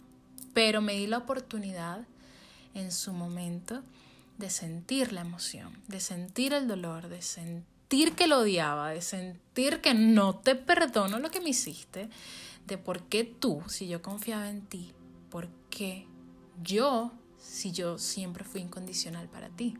Pero 0.53 0.81
me 0.81 0.93
di 0.93 1.05
la 1.05 1.19
oportunidad 1.19 2.05
en 2.73 2.91
su 2.91 3.13
momento 3.13 3.83
de 4.39 4.49
sentir 4.49 5.13
la 5.13 5.21
emoción, 5.21 5.77
de 5.87 5.99
sentir 5.99 6.53
el 6.53 6.67
dolor, 6.67 7.07
de 7.07 7.21
sentir 7.21 8.15
que 8.15 8.27
lo 8.27 8.39
odiaba, 8.39 8.89
de 8.89 9.01
sentir 9.01 9.79
que 9.81 9.93
no 9.93 10.35
te 10.35 10.55
perdono 10.55 11.19
lo 11.19 11.29
que 11.29 11.39
me 11.39 11.49
hiciste, 11.49 12.09
de 12.65 12.77
por 12.77 13.03
qué 13.03 13.23
tú, 13.23 13.61
si 13.67 13.87
yo 13.87 14.01
confiaba 14.01 14.49
en 14.49 14.61
ti, 14.61 14.91
por 15.29 15.47
qué 15.69 16.05
yo, 16.63 17.11
si 17.37 17.71
yo 17.71 17.97
siempre 17.97 18.43
fui 18.43 18.61
incondicional 18.61 19.27
para 19.27 19.49
ti. 19.49 19.77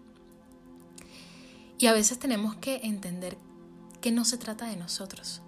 Y 1.77 1.87
a 1.87 1.93
veces 1.93 2.19
tenemos 2.19 2.55
que 2.55 2.81
entender 2.83 3.37
que 4.01 4.11
no 4.11 4.25
se 4.25 4.37
trata 4.37 4.67
de 4.67 4.77
nosotros. 4.77 5.41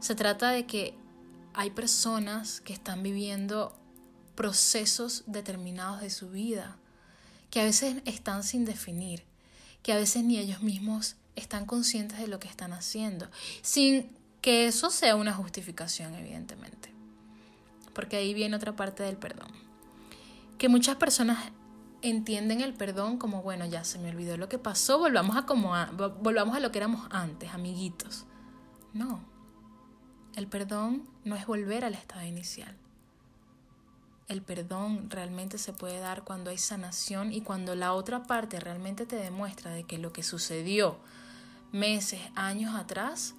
Se 0.00 0.14
trata 0.14 0.50
de 0.50 0.66
que 0.66 0.94
hay 1.54 1.70
personas 1.70 2.60
que 2.60 2.72
están 2.72 3.02
viviendo 3.02 3.76
procesos 4.34 5.24
determinados 5.26 6.00
de 6.00 6.10
su 6.10 6.30
vida 6.30 6.78
que 7.50 7.60
a 7.60 7.64
veces 7.64 7.96
están 8.04 8.44
sin 8.44 8.64
definir, 8.64 9.24
que 9.82 9.92
a 9.92 9.96
veces 9.96 10.24
ni 10.24 10.38
ellos 10.38 10.62
mismos 10.62 11.16
están 11.36 11.66
conscientes 11.66 12.18
de 12.18 12.26
lo 12.26 12.40
que 12.40 12.48
están 12.48 12.72
haciendo, 12.72 13.28
sin 13.62 14.10
que 14.40 14.66
eso 14.66 14.90
sea 14.90 15.16
una 15.16 15.32
justificación, 15.32 16.14
evidentemente. 16.14 16.90
Porque 17.94 18.16
ahí 18.16 18.34
viene 18.34 18.56
otra 18.56 18.76
parte 18.76 19.02
del 19.02 19.16
perdón. 19.16 19.50
Que 20.58 20.68
muchas 20.68 20.96
personas 20.96 21.38
entienden 22.02 22.60
el 22.60 22.74
perdón 22.74 23.18
como, 23.18 23.42
bueno, 23.42 23.66
ya 23.66 23.84
se 23.84 23.98
me 23.98 24.10
olvidó 24.10 24.36
lo 24.36 24.48
que 24.48 24.58
pasó, 24.58 24.98
volvamos 24.98 25.36
a, 25.36 25.46
como 25.46 25.72
volvamos 26.20 26.56
a 26.56 26.60
lo 26.60 26.70
que 26.70 26.78
éramos 26.78 27.06
antes, 27.10 27.52
amiguitos. 27.52 28.26
No, 28.92 29.20
el 30.36 30.46
perdón 30.46 31.08
no 31.24 31.36
es 31.36 31.46
volver 31.46 31.84
al 31.84 31.94
estado 31.94 32.24
inicial. 32.24 32.76
El 34.28 34.42
perdón 34.42 35.08
realmente 35.10 35.56
se 35.56 35.72
puede 35.72 36.00
dar 36.00 36.22
cuando 36.22 36.50
hay 36.50 36.58
sanación 36.58 37.32
y 37.32 37.40
cuando 37.40 37.74
la 37.74 37.94
otra 37.94 38.24
parte 38.24 38.60
realmente 38.60 39.06
te 39.06 39.16
demuestra 39.16 39.70
de 39.70 39.84
que 39.84 39.96
lo 39.96 40.12
que 40.12 40.22
sucedió 40.22 40.98
meses, 41.72 42.20
años 42.34 42.74
atrás, 42.74 43.34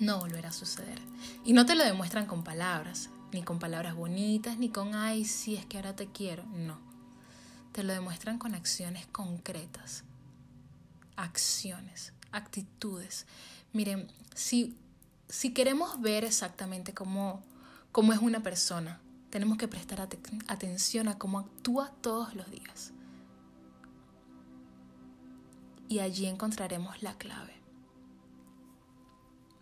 no 0.00 0.20
volverá 0.20 0.50
a 0.50 0.52
suceder. 0.52 1.00
Y 1.44 1.52
no 1.52 1.66
te 1.66 1.74
lo 1.74 1.84
demuestran 1.84 2.26
con 2.26 2.44
palabras, 2.44 3.10
ni 3.32 3.42
con 3.42 3.58
palabras 3.58 3.94
bonitas, 3.94 4.58
ni 4.58 4.70
con, 4.70 4.94
ay, 4.94 5.24
sí, 5.24 5.56
es 5.56 5.66
que 5.66 5.76
ahora 5.76 5.94
te 5.94 6.06
quiero. 6.10 6.44
No. 6.46 6.78
Te 7.72 7.82
lo 7.82 7.92
demuestran 7.92 8.38
con 8.38 8.54
acciones 8.54 9.06
concretas. 9.06 10.04
Acciones, 11.16 12.12
actitudes. 12.32 13.26
Miren, 13.72 14.08
si, 14.34 14.76
si 15.28 15.52
queremos 15.52 16.00
ver 16.00 16.24
exactamente 16.24 16.94
cómo, 16.94 17.42
cómo 17.92 18.12
es 18.12 18.20
una 18.20 18.42
persona, 18.42 19.00
tenemos 19.30 19.58
que 19.58 19.68
prestar 19.68 20.00
atención 20.00 21.08
a 21.08 21.18
cómo 21.18 21.38
actúa 21.38 21.92
todos 22.00 22.34
los 22.34 22.50
días. 22.50 22.92
Y 25.88 26.00
allí 26.00 26.26
encontraremos 26.26 27.02
la 27.02 27.16
clave. 27.16 27.54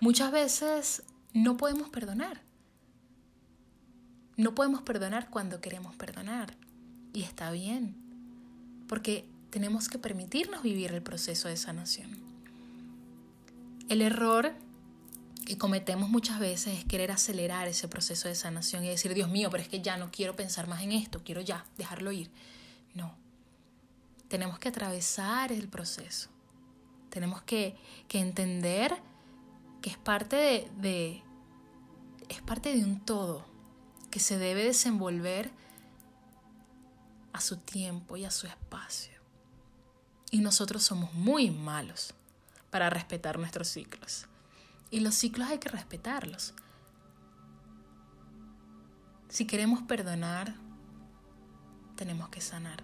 Muchas 0.01 0.31
veces 0.31 1.03
no 1.33 1.57
podemos 1.57 1.89
perdonar. 1.89 2.46
No 4.37 4.55
podemos 4.55 4.83
perdonar 4.83 5.31
cuando 5.31 5.61
queremos 5.61 5.95
perdonar. 5.97 6.55
Y 7.13 7.23
está 7.23 7.51
bien, 7.51 7.97
porque 8.89 9.25
tenemos 9.51 9.89
que 9.89 9.99
permitirnos 9.99 10.63
vivir 10.63 10.93
el 10.93 11.03
proceso 11.03 11.49
de 11.49 11.57
sanación. 11.57 12.11
El 13.89 14.03
error 14.03 14.53
que 15.47 15.57
cometemos 15.57 16.11
muchas 16.11 16.39
veces 16.39 16.79
es 16.79 16.85
querer 16.85 17.11
acelerar 17.13 17.69
ese 17.69 17.89
proceso 17.89 18.29
de 18.29 18.35
sanación 18.35 18.85
y 18.85 18.89
decir, 18.89 19.15
Dios 19.15 19.31
mío, 19.31 19.49
pero 19.51 19.63
es 19.63 19.69
que 19.69 19.81
ya 19.81 19.97
no 19.97 20.11
quiero 20.11 20.37
pensar 20.37 20.67
más 20.67 20.83
en 20.83 20.93
esto, 20.93 21.23
quiero 21.25 21.41
ya 21.41 21.65
dejarlo 21.79 22.13
ir. 22.13 22.31
No, 22.95 23.15
tenemos 24.29 24.59
que 24.59 24.69
atravesar 24.69 25.53
el 25.53 25.69
proceso, 25.69 26.29
tenemos 27.09 27.43
que, 27.43 27.77
entender 28.13 28.95
que 29.81 29.91
es 29.91 29.99
parte 29.99 30.37
de, 30.37 30.69
de, 30.79 31.23
es 32.29 32.43
parte 32.43 32.75
de 32.75 32.85
un 32.85 33.01
todo 33.01 33.56
que 34.11 34.21
se 34.21 34.39
debe 34.39 34.65
desenvolver 34.65 35.51
a 37.33 37.41
su 37.41 37.59
tiempo 37.59 38.17
y 38.17 38.25
a 38.25 38.31
su 38.31 38.47
espacio. 38.47 39.13
Y 40.31 40.41
nosotros 40.41 40.83
somos 40.83 41.13
muy 41.15 41.51
malos 41.51 42.15
para 42.71 42.91
respetar 42.91 43.39
nuestros 43.39 43.69
ciclos. 43.69 44.27
Y 44.91 45.01
los 45.01 45.15
ciclos 45.15 45.49
hay 45.49 45.59
que 45.59 45.69
respetarlos. 45.69 46.55
Si 49.29 49.47
queremos 49.47 49.83
perdonar, 49.83 50.55
tenemos 51.97 52.29
que 52.29 52.41
sanar. 52.41 52.83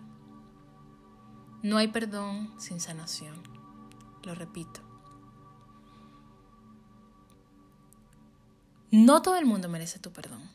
No 1.63 1.77
hay 1.77 1.89
perdón 1.89 2.53
sin 2.61 2.81
sanación. 2.81 3.43
Lo 4.25 4.35
repito. 4.35 4.81
No 8.91 9.23
todo 9.23 9.37
el 9.37 9.47
mundo 9.47 9.69
merece 9.69 9.99
tu 9.99 10.13
perdón. 10.13 10.51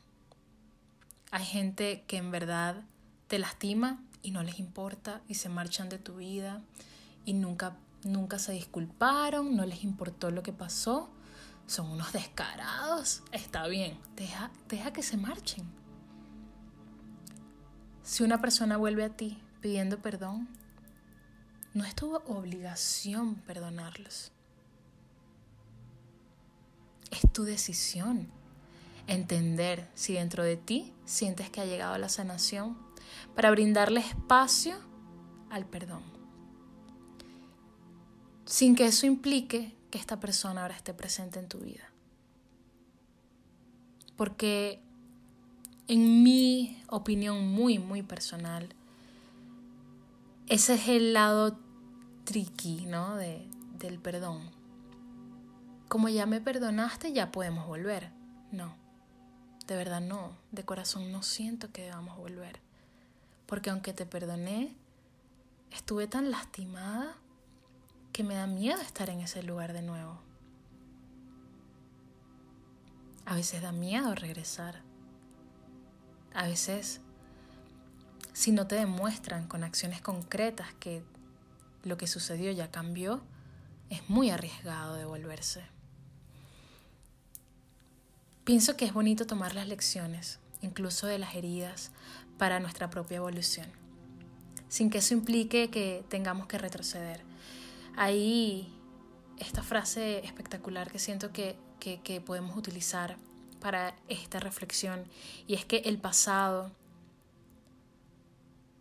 Hay 1.31 1.45
gente 1.45 2.03
que 2.07 2.17
en 2.17 2.31
verdad 2.31 2.83
te 3.27 3.39
lastima 3.39 4.01
y 4.21 4.31
no 4.31 4.43
les 4.43 4.59
importa 4.59 5.21
y 5.27 5.35
se 5.35 5.49
marchan 5.49 5.89
de 5.89 5.99
tu 5.99 6.17
vida 6.17 6.61
y 7.25 7.33
nunca, 7.33 7.75
nunca 8.03 8.39
se 8.39 8.53
disculparon, 8.53 9.55
no 9.55 9.65
les 9.65 9.83
importó 9.83 10.31
lo 10.31 10.43
que 10.43 10.53
pasó. 10.53 11.09
Son 11.65 11.89
unos 11.89 12.13
descarados. 12.13 13.23
Está 13.33 13.67
bien, 13.67 13.99
deja, 14.15 14.51
deja 14.69 14.93
que 14.93 15.03
se 15.03 15.17
marchen. 15.17 15.65
Si 18.03 18.23
una 18.23 18.39
persona 18.39 18.77
vuelve 18.77 19.03
a 19.03 19.09
ti 19.09 19.37
pidiendo 19.59 20.01
perdón, 20.01 20.47
no 21.73 21.83
es 21.83 21.93
tu 21.93 22.15
obligación 22.15 23.35
perdonarlos. 23.35 24.31
Es 27.11 27.21
tu 27.33 27.43
decisión 27.43 28.29
entender 29.07 29.89
si 29.93 30.13
dentro 30.13 30.43
de 30.43 30.55
ti 30.55 30.93
sientes 31.07 31.49
que 31.49 31.61
ha 31.61 31.65
llegado 31.65 31.97
la 31.97 32.09
sanación 32.09 32.77
para 33.33 33.49
brindarle 33.49 34.01
espacio 34.01 34.75
al 35.49 35.65
perdón. 35.65 36.03
Sin 38.45 38.75
que 38.75 38.85
eso 38.85 39.07
implique 39.07 39.75
que 39.89 39.97
esta 39.97 40.19
persona 40.19 40.61
ahora 40.61 40.75
esté 40.75 40.93
presente 40.93 41.39
en 41.39 41.47
tu 41.47 41.59
vida. 41.59 41.89
Porque 44.17 44.81
en 45.87 46.23
mi 46.23 46.81
opinión 46.89 47.47
muy, 47.47 47.79
muy 47.79 48.03
personal, 48.03 48.69
ese 50.47 50.75
es 50.75 50.87
el 50.89 51.13
lado 51.13 51.57
tricky, 52.25 52.85
¿no? 52.85 53.15
De, 53.15 53.47
del 53.79 53.99
perdón. 53.99 54.49
Como 55.87 56.09
ya 56.09 56.25
me 56.25 56.41
perdonaste, 56.41 57.13
ya 57.13 57.31
podemos 57.31 57.65
volver. 57.67 58.11
No, 58.51 58.75
de 59.67 59.75
verdad 59.75 59.99
no, 59.99 60.31
de 60.51 60.63
corazón 60.63 61.11
no 61.11 61.21
siento 61.23 61.71
que 61.71 61.83
debamos 61.83 62.17
volver. 62.17 62.59
Porque 63.45 63.69
aunque 63.69 63.93
te 63.93 64.05
perdoné, 64.05 64.73
estuve 65.71 66.07
tan 66.07 66.31
lastimada 66.31 67.15
que 68.13 68.23
me 68.23 68.35
da 68.35 68.47
miedo 68.47 68.81
estar 68.81 69.09
en 69.09 69.19
ese 69.19 69.43
lugar 69.43 69.73
de 69.73 69.81
nuevo. 69.81 70.19
A 73.25 73.35
veces 73.35 73.61
da 73.61 73.73
miedo 73.73 74.15
regresar. 74.15 74.81
A 76.33 76.47
veces, 76.47 77.01
si 78.31 78.53
no 78.53 78.67
te 78.67 78.75
demuestran 78.75 79.47
con 79.47 79.65
acciones 79.65 80.01
concretas 80.01 80.73
que 80.75 81.03
lo 81.83 81.97
que 81.97 82.07
sucedió 82.07 82.51
ya 82.51 82.71
cambió, 82.71 83.21
es 83.89 84.09
muy 84.09 84.29
arriesgado 84.29 84.95
devolverse. 84.95 85.76
Pienso 88.47 88.77
que 88.77 88.85
es 88.85 88.93
bonito 88.93 89.27
tomar 89.27 89.55
las 89.55 89.67
lecciones, 89.67 90.39
incluso 90.61 91.05
de 91.05 91.19
las 91.19 91.35
heridas, 91.35 91.91
para 92.37 92.61
nuestra 92.61 92.89
propia 92.89 93.17
evolución, 93.17 93.67
sin 94.69 94.89
que 94.89 94.99
eso 94.99 95.13
implique 95.13 95.69
que 95.69 96.05
tengamos 96.07 96.47
que 96.47 96.57
retroceder. 96.57 97.23
Ahí 97.97 98.73
esta 99.37 99.63
frase 99.63 100.19
espectacular 100.19 100.89
que 100.89 100.97
siento 100.97 101.33
que, 101.33 101.57
que 101.81 102.21
podemos 102.21 102.55
utilizar 102.55 103.17
para 103.59 103.97
esta 104.07 104.39
reflexión, 104.39 105.03
y 105.45 105.55
es 105.55 105.65
que 105.65 105.79
el 105.79 105.97
pasado 105.97 106.71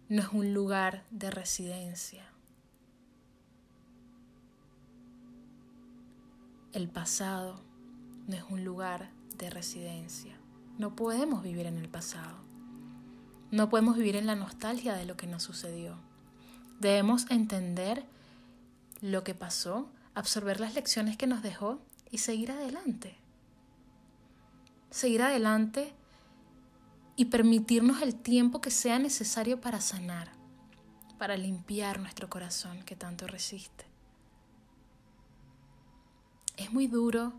no 0.08 0.22
es 0.22 0.28
un 0.28 0.54
lugar 0.54 1.02
de 1.10 1.32
residencia, 1.32 2.24
El 6.72 6.88
pasado 6.88 7.58
no 8.28 8.36
es 8.36 8.44
un 8.50 8.62
lugar 8.62 9.15
de 9.39 9.51
residencia. 9.51 10.37
No 10.78 10.97
podemos 10.97 11.43
vivir 11.43 11.66
en 11.66 11.78
el 11.78 11.89
pasado. 11.89 12.37
No 13.51 13.68
podemos 13.68 13.97
vivir 13.97 14.16
en 14.16 14.26
la 14.26 14.34
nostalgia 14.34 14.95
de 14.95 15.07
lo 15.07 15.16
que 15.16 15.26
nos 15.26 15.43
sucedió. 15.43 15.97
Debemos 16.80 17.30
entender 17.30 18.05
lo 19.01 19.24
que 19.24 19.34
pasó, 19.34 19.89
absorber 20.14 20.61
las 20.61 20.74
lecciones 20.74 21.16
que 21.16 21.26
nos 21.26 21.43
dejó 21.43 21.80
y 22.11 22.18
seguir 22.18 22.51
adelante. 22.51 23.16
Seguir 24.91 25.22
adelante 25.22 25.93
y 27.16 27.26
permitirnos 27.26 28.03
el 28.03 28.14
tiempo 28.14 28.61
que 28.61 28.70
sea 28.70 28.99
necesario 28.99 29.61
para 29.61 29.80
sanar, 29.80 30.32
para 31.18 31.37
limpiar 31.37 32.01
nuestro 32.01 32.28
corazón 32.28 32.82
que 32.82 32.97
tanto 32.97 33.26
resiste. 33.26 33.87
Es 36.57 36.72
muy 36.72 36.87
duro 36.87 37.32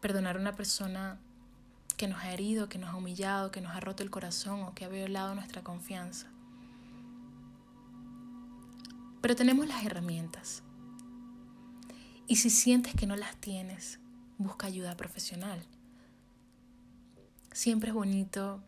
perdonar 0.00 0.36
a 0.36 0.40
una 0.40 0.54
persona 0.54 1.20
que 2.02 2.08
nos 2.08 2.24
ha 2.24 2.32
herido, 2.32 2.68
que 2.68 2.78
nos 2.78 2.90
ha 2.90 2.96
humillado, 2.96 3.52
que 3.52 3.60
nos 3.60 3.76
ha 3.76 3.78
roto 3.78 4.02
el 4.02 4.10
corazón 4.10 4.62
o 4.62 4.74
que 4.74 4.84
ha 4.84 4.88
violado 4.88 5.36
nuestra 5.36 5.62
confianza. 5.62 6.26
Pero 9.20 9.36
tenemos 9.36 9.68
las 9.68 9.84
herramientas. 9.84 10.64
Y 12.26 12.34
si 12.34 12.50
sientes 12.50 12.92
que 12.96 13.06
no 13.06 13.14
las 13.14 13.36
tienes, 13.36 14.00
busca 14.36 14.66
ayuda 14.66 14.96
profesional. 14.96 15.64
Siempre 17.52 17.90
es 17.90 17.94
bonito 17.94 18.60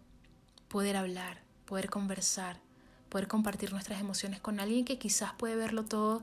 poder 0.69 0.95
hablar, 0.95 1.43
poder 1.65 1.91
conversar, 1.91 2.61
poder 3.09 3.27
compartir 3.27 3.73
nuestras 3.73 4.01
emociones 4.01 4.39
con 4.39 4.61
alguien 4.61 4.85
que 4.85 5.01
quizás 5.01 5.33
puede 5.33 5.57
verlo 5.57 5.85
todo 5.85 6.23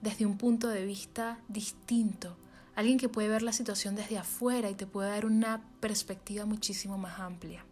desde 0.00 0.26
un 0.26 0.38
punto 0.38 0.68
de 0.68 0.86
vista 0.86 1.40
distinto 1.48 2.36
Alguien 2.74 2.98
que 2.98 3.08
puede 3.08 3.28
ver 3.28 3.42
la 3.42 3.52
situación 3.52 3.94
desde 3.94 4.18
afuera 4.18 4.70
y 4.70 4.74
te 4.74 4.86
puede 4.86 5.10
dar 5.10 5.26
una 5.26 5.62
perspectiva 5.80 6.46
muchísimo 6.46 6.96
más 6.96 7.18
amplia. 7.20 7.64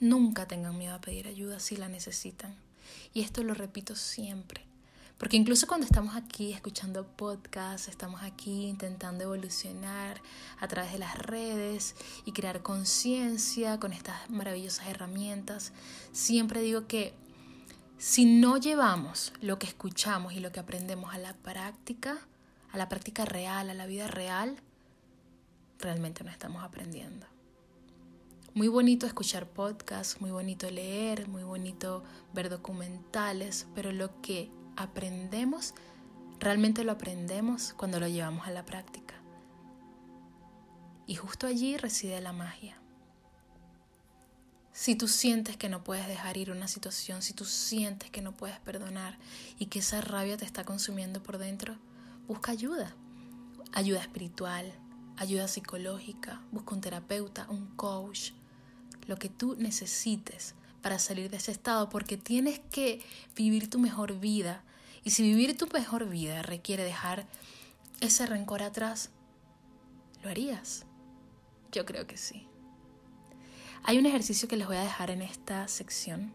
Nunca 0.00 0.46
tengan 0.46 0.78
miedo 0.78 0.94
a 0.94 1.00
pedir 1.00 1.26
ayuda 1.26 1.60
si 1.60 1.76
la 1.76 1.88
necesitan. 1.88 2.54
Y 3.12 3.20
esto 3.20 3.42
lo 3.42 3.52
repito 3.52 3.94
siempre. 3.94 4.64
Porque 5.20 5.36
incluso 5.36 5.66
cuando 5.66 5.84
estamos 5.84 6.16
aquí 6.16 6.54
escuchando 6.54 7.06
podcasts, 7.06 7.88
estamos 7.88 8.22
aquí 8.22 8.68
intentando 8.68 9.24
evolucionar 9.24 10.22
a 10.58 10.66
través 10.66 10.92
de 10.92 10.98
las 10.98 11.18
redes 11.18 11.94
y 12.24 12.32
crear 12.32 12.62
conciencia 12.62 13.78
con 13.78 13.92
estas 13.92 14.30
maravillosas 14.30 14.86
herramientas, 14.86 15.74
siempre 16.12 16.62
digo 16.62 16.86
que 16.86 17.12
si 17.98 18.24
no 18.24 18.56
llevamos 18.56 19.34
lo 19.42 19.58
que 19.58 19.66
escuchamos 19.66 20.32
y 20.32 20.40
lo 20.40 20.52
que 20.52 20.60
aprendemos 20.60 21.12
a 21.12 21.18
la 21.18 21.34
práctica, 21.34 22.16
a 22.72 22.78
la 22.78 22.88
práctica 22.88 23.24
real, 23.24 23.70
a 23.70 23.74
la 23.74 23.86
vida 23.86 24.06
real, 24.06 24.56
realmente 25.78 26.24
no 26.24 26.30
estamos 26.30 26.62
aprendiendo. 26.62 27.26
Muy 28.52 28.68
bonito 28.68 29.06
escuchar 29.06 29.46
podcasts, 29.46 30.20
muy 30.20 30.30
bonito 30.30 30.68
leer, 30.70 31.28
muy 31.28 31.44
bonito 31.44 32.02
ver 32.32 32.48
documentales, 32.50 33.66
pero 33.74 33.92
lo 33.92 34.20
que 34.22 34.50
aprendemos, 34.76 35.74
realmente 36.40 36.82
lo 36.82 36.92
aprendemos 36.92 37.74
cuando 37.74 38.00
lo 38.00 38.08
llevamos 38.08 38.46
a 38.46 38.50
la 38.50 38.64
práctica. 38.64 39.14
Y 41.06 41.14
justo 41.14 41.46
allí 41.46 41.76
reside 41.76 42.20
la 42.20 42.32
magia. 42.32 42.76
Si 44.72 44.94
tú 44.94 45.08
sientes 45.08 45.56
que 45.56 45.68
no 45.68 45.84
puedes 45.84 46.06
dejar 46.08 46.36
ir 46.36 46.50
una 46.50 46.66
situación, 46.66 47.22
si 47.22 47.34
tú 47.34 47.44
sientes 47.44 48.10
que 48.10 48.22
no 48.22 48.36
puedes 48.36 48.58
perdonar 48.60 49.18
y 49.58 49.66
que 49.66 49.80
esa 49.80 50.00
rabia 50.00 50.36
te 50.36 50.44
está 50.44 50.64
consumiendo 50.64 51.22
por 51.22 51.38
dentro, 51.38 51.76
busca 52.30 52.52
ayuda, 52.52 52.94
ayuda 53.72 53.98
espiritual, 54.02 54.72
ayuda 55.16 55.48
psicológica, 55.48 56.40
busca 56.52 56.76
un 56.76 56.80
terapeuta, 56.80 57.48
un 57.50 57.66
coach, 57.74 58.30
lo 59.08 59.16
que 59.16 59.28
tú 59.28 59.56
necesites 59.58 60.54
para 60.80 61.00
salir 61.00 61.28
de 61.28 61.38
ese 61.38 61.50
estado, 61.50 61.88
porque 61.88 62.16
tienes 62.16 62.60
que 62.70 63.04
vivir 63.34 63.68
tu 63.68 63.80
mejor 63.80 64.20
vida. 64.20 64.62
Y 65.02 65.10
si 65.10 65.24
vivir 65.24 65.58
tu 65.58 65.66
mejor 65.72 66.08
vida 66.08 66.42
requiere 66.42 66.84
dejar 66.84 67.26
ese 68.00 68.26
rencor 68.26 68.62
atrás, 68.62 69.10
¿lo 70.22 70.30
harías? 70.30 70.86
Yo 71.72 71.84
creo 71.84 72.06
que 72.06 72.16
sí. 72.16 72.46
Hay 73.82 73.98
un 73.98 74.06
ejercicio 74.06 74.46
que 74.46 74.56
les 74.56 74.68
voy 74.68 74.76
a 74.76 74.84
dejar 74.84 75.10
en 75.10 75.22
esta 75.22 75.66
sección 75.66 76.32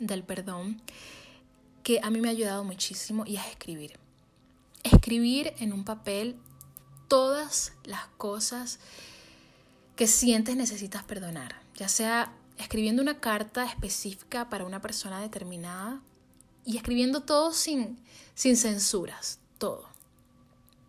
del 0.00 0.24
perdón 0.24 0.82
que 1.84 2.00
a 2.02 2.10
mí 2.10 2.20
me 2.20 2.26
ha 2.26 2.32
ayudado 2.32 2.64
muchísimo 2.64 3.22
y 3.24 3.36
es 3.36 3.46
escribir 3.46 4.01
escribir 5.02 5.52
en 5.58 5.72
un 5.72 5.82
papel 5.82 6.36
todas 7.08 7.72
las 7.82 8.06
cosas 8.18 8.78
que 9.96 10.06
sientes 10.06 10.54
necesitas 10.54 11.02
perdonar, 11.02 11.60
ya 11.74 11.88
sea 11.88 12.32
escribiendo 12.56 13.02
una 13.02 13.18
carta 13.18 13.64
específica 13.64 14.48
para 14.48 14.64
una 14.64 14.80
persona 14.80 15.20
determinada 15.20 16.00
y 16.64 16.76
escribiendo 16.76 17.22
todo 17.22 17.52
sin, 17.52 17.98
sin 18.36 18.56
censuras, 18.56 19.40
todo. 19.58 19.88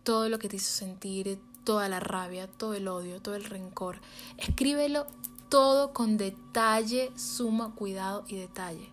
Todo 0.04 0.28
lo 0.28 0.38
que 0.38 0.48
te 0.48 0.56
hizo 0.56 0.70
sentir, 0.70 1.40
toda 1.64 1.88
la 1.88 1.98
rabia, 1.98 2.46
todo 2.46 2.74
el 2.74 2.86
odio, 2.86 3.20
todo 3.20 3.34
el 3.34 3.44
rencor. 3.44 4.00
Escríbelo 4.38 5.08
todo 5.48 5.92
con 5.92 6.18
detalle, 6.18 7.10
suma 7.16 7.74
cuidado 7.74 8.24
y 8.28 8.36
detalle. 8.36 8.92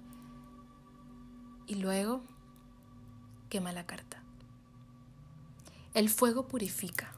Y 1.67 1.75
luego 1.75 2.23
quema 3.49 3.71
la 3.71 3.85
carta. 3.85 4.20
El 5.93 6.09
fuego 6.09 6.47
purifica, 6.47 7.13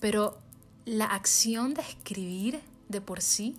pero 0.00 0.40
la 0.84 1.06
acción 1.06 1.74
de 1.74 1.82
escribir 1.82 2.60
de 2.88 3.00
por 3.00 3.20
sí, 3.20 3.56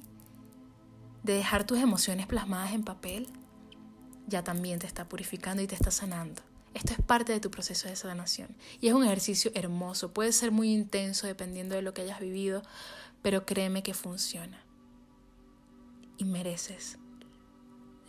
de 1.23 1.34
dejar 1.34 1.65
tus 1.65 1.80
emociones 1.80 2.28
plasmadas 2.28 2.73
en 2.73 2.84
papel, 2.84 3.28
ya 4.28 4.43
también 4.43 4.80
te 4.80 4.88
está 4.88 5.07
purificando 5.07 5.61
y 5.61 5.67
te 5.67 5.75
está 5.75 5.91
sanando. 5.91 6.41
Esto 6.73 6.93
es 6.93 7.01
parte 7.01 7.32
de 7.32 7.39
tu 7.39 7.49
proceso 7.49 7.88
de 7.88 7.95
sanación 7.95 8.55
y 8.82 8.88
es 8.88 8.93
un 8.93 9.03
ejercicio 9.03 9.51
hermoso, 9.55 10.13
puede 10.13 10.32
ser 10.32 10.51
muy 10.51 10.71
intenso 10.73 11.25
dependiendo 11.25 11.75
de 11.75 11.82
lo 11.82 11.93
que 11.93 12.01
hayas 12.01 12.19
vivido, 12.19 12.61
pero 13.21 13.45
créeme 13.45 13.84
que 13.84 13.93
funciona. 13.93 14.61
Y 16.17 16.25
mereces 16.25 16.97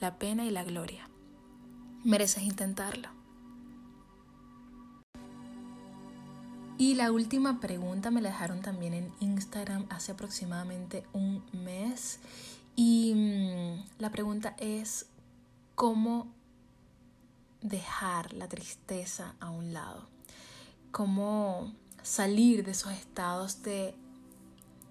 la 0.01 0.19
pena 0.19 0.45
y 0.45 0.51
la 0.51 0.65
gloria. 0.65 1.09
Mereces 2.05 2.43
intentarlo. 2.43 3.18
Y 6.79 6.95
la 6.95 7.11
última 7.11 7.59
pregunta 7.59 8.13
me 8.13 8.23
la 8.23 8.29
dejaron 8.29 8.61
también 8.61 8.95
en 8.95 9.13
Instagram 9.19 9.87
hace 9.91 10.13
aproximadamente 10.13 11.05
un 11.13 11.45
mes. 11.53 12.21
Y 12.77 13.15
mm, 13.17 14.01
la 14.01 14.11
pregunta 14.11 14.55
es, 14.59 15.07
¿cómo 15.75 16.29
dejar 17.63 18.33
la 18.33 18.49
tristeza 18.49 19.35
a 19.41 19.51
un 19.51 19.73
lado? 19.73 20.09
¿Cómo 20.93 21.73
salir 22.05 22.65
de 22.65 22.71
esos 22.71 22.93
estados 22.93 23.65
de 23.65 23.97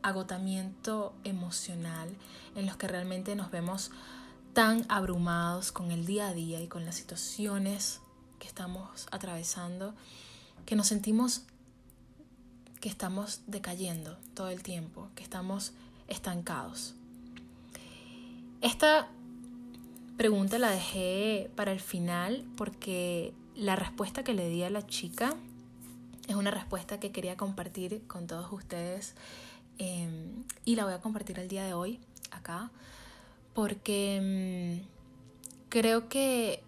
agotamiento 0.01 1.15
emocional 1.23 2.09
en 2.55 2.65
los 2.65 2.75
que 2.75 2.89
realmente 2.89 3.33
nos 3.37 3.49
vemos 3.49 3.91
tan 4.51 4.85
abrumados 4.89 5.71
con 5.71 5.91
el 5.91 6.05
día 6.05 6.27
a 6.27 6.33
día 6.33 6.61
y 6.61 6.67
con 6.67 6.83
las 6.83 6.95
situaciones 6.95 8.01
que 8.39 8.47
estamos 8.47 9.07
atravesando 9.11 9.95
que 10.65 10.75
nos 10.75 10.87
sentimos 10.87 11.43
estamos 12.87 13.41
decayendo 13.47 14.17
todo 14.33 14.49
el 14.49 14.63
tiempo, 14.63 15.09
que 15.15 15.23
estamos 15.23 15.73
estancados. 16.07 16.95
Esta 18.61 19.07
pregunta 20.17 20.57
la 20.57 20.71
dejé 20.71 21.51
para 21.55 21.71
el 21.71 21.79
final 21.79 22.45
porque 22.55 23.33
la 23.55 23.75
respuesta 23.75 24.23
que 24.23 24.33
le 24.33 24.49
di 24.49 24.63
a 24.63 24.69
la 24.69 24.85
chica 24.85 25.35
es 26.27 26.35
una 26.35 26.51
respuesta 26.51 26.99
que 26.99 27.11
quería 27.11 27.37
compartir 27.37 28.01
con 28.07 28.27
todos 28.27 28.51
ustedes 28.51 29.13
em, 29.77 30.43
y 30.65 30.75
la 30.75 30.85
voy 30.85 30.93
a 30.93 31.01
compartir 31.01 31.39
el 31.39 31.47
día 31.47 31.65
de 31.65 31.73
hoy 31.73 31.99
acá 32.31 32.71
porque 33.53 34.17
em, 34.17 34.81
creo 35.69 36.09
que 36.09 36.63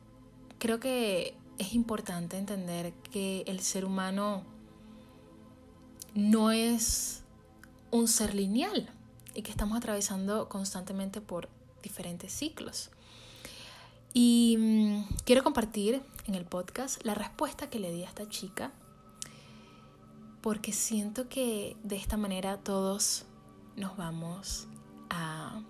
creo 0.60 0.80
que 0.80 1.36
es 1.58 1.74
importante 1.74 2.38
entender 2.38 2.94
que 3.12 3.44
el 3.48 3.60
ser 3.60 3.84
humano 3.84 4.44
no 6.16 6.52
es 6.52 7.24
un 7.92 8.08
ser 8.08 8.36
lineal 8.36 8.90
y 9.34 9.42
que 9.42 9.52
estamos 9.52 9.78
atravesando 9.78 10.50
constantemente 10.50 11.22
por 11.22 11.50
diferentes 11.82 12.32
ciclos. 12.34 12.92
Y 14.14 14.58
mm, 14.60 15.04
quiero 15.24 15.44
compartir 15.44 16.02
en 16.26 16.36
el 16.36 16.46
podcast 16.46 17.04
la 17.04 17.14
respuesta 17.14 17.70
que 17.70 17.80
le 17.80 17.92
di 17.92 18.04
a 18.04 18.08
esta 18.08 18.28
chica, 18.28 18.72
porque 20.42 20.74
siento 20.74 21.30
que 21.30 21.78
de 21.84 21.96
esta 21.96 22.18
manera 22.18 22.58
todos 22.58 23.26
nos 23.76 23.98
vamos 23.98 24.68
a, 25.10 25.62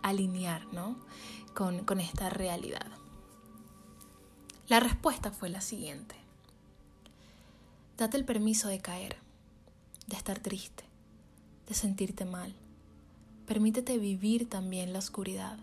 alinear 0.00 0.66
con, 1.54 1.84
con 1.84 2.00
esta 2.00 2.30
realidad. 2.30 2.86
La 4.68 4.80
respuesta 4.80 5.30
fue 5.30 5.50
la 5.50 5.60
siguiente. 5.60 6.17
Date 7.98 8.16
el 8.16 8.24
permiso 8.24 8.68
de 8.68 8.78
caer, 8.78 9.16
de 10.06 10.14
estar 10.14 10.38
triste, 10.38 10.84
de 11.66 11.74
sentirte 11.74 12.24
mal. 12.24 12.54
Permítete 13.44 13.98
vivir 13.98 14.48
también 14.48 14.92
la 14.92 15.00
oscuridad. 15.00 15.58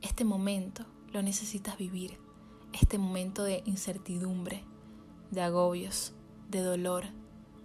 Este 0.00 0.22
momento 0.22 0.86
lo 1.12 1.22
necesitas 1.22 1.76
vivir, 1.76 2.20
este 2.72 2.98
momento 2.98 3.42
de 3.42 3.64
incertidumbre, 3.66 4.62
de 5.32 5.42
agobios, 5.42 6.12
de 6.50 6.60
dolor, 6.60 7.06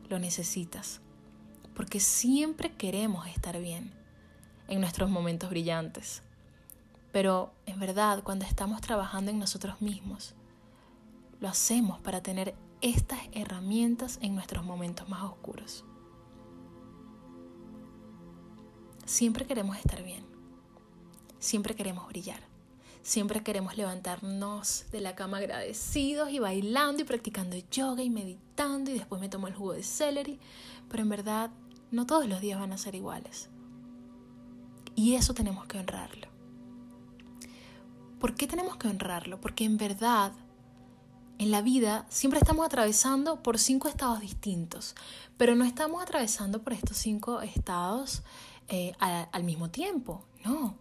lo 0.09 0.17
necesitas, 0.17 1.01
porque 1.75 1.99
siempre 1.99 2.73
queremos 2.75 3.27
estar 3.27 3.61
bien 3.61 3.93
en 4.67 4.81
nuestros 4.81 5.11
momentos 5.11 5.51
brillantes. 5.51 6.23
Pero 7.11 7.53
en 7.67 7.79
verdad, 7.79 8.23
cuando 8.23 8.45
estamos 8.45 8.81
trabajando 8.81 9.29
en 9.29 9.37
nosotros 9.37 9.79
mismos, 9.79 10.33
lo 11.39 11.47
hacemos 11.47 12.01
para 12.01 12.23
tener 12.23 12.55
estas 12.81 13.19
herramientas 13.31 14.19
en 14.21 14.35
nuestros 14.35 14.63
momentos 14.63 15.09
más 15.09 15.23
oscuros. 15.23 15.85
Siempre 19.05 19.45
queremos 19.45 19.77
estar 19.77 20.03
bien, 20.03 20.23
siempre 21.39 21.75
queremos 21.75 22.07
brillar, 22.07 22.41
siempre 23.01 23.41
queremos 23.41 23.75
levantarnos 23.75 24.85
de 24.91 25.01
la 25.01 25.15
cama 25.15 25.39
agradecidos 25.39 26.29
y 26.29 26.39
bailando 26.39 27.01
y 27.01 27.05
practicando 27.05 27.57
yoga 27.71 28.03
y 28.03 28.09
meditando 28.09 28.91
y 28.91 28.93
después 28.93 29.19
me 29.19 29.29
tomo 29.29 29.47
el 29.47 29.55
jugo 29.55 29.73
de 29.73 29.83
celery, 29.83 30.39
pero 30.89 31.03
en 31.03 31.09
verdad 31.09 31.51
no 31.91 32.05
todos 32.05 32.27
los 32.27 32.39
días 32.39 32.59
van 32.59 32.71
a 32.71 32.77
ser 32.77 32.93
iguales. 32.93 33.49
Y 34.95 35.15
eso 35.15 35.33
tenemos 35.33 35.65
que 35.65 35.79
honrarlo. 35.79 36.27
¿Por 38.19 38.35
qué 38.35 38.47
tenemos 38.47 38.75
que 38.77 38.89
honrarlo? 38.89 39.39
Porque 39.39 39.63
en 39.63 39.77
verdad 39.77 40.33
en 41.39 41.51
la 41.51 41.61
vida 41.61 42.05
siempre 42.09 42.37
estamos 42.37 42.65
atravesando 42.65 43.41
por 43.41 43.57
cinco 43.57 43.87
estados 43.87 44.19
distintos, 44.19 44.93
pero 45.37 45.55
no 45.55 45.63
estamos 45.63 46.03
atravesando 46.03 46.61
por 46.61 46.73
estos 46.73 46.97
cinco 46.97 47.41
estados 47.41 48.23
eh, 48.67 48.91
al 48.99 49.43
mismo 49.45 49.69
tiempo, 49.71 50.23
no. 50.45 50.75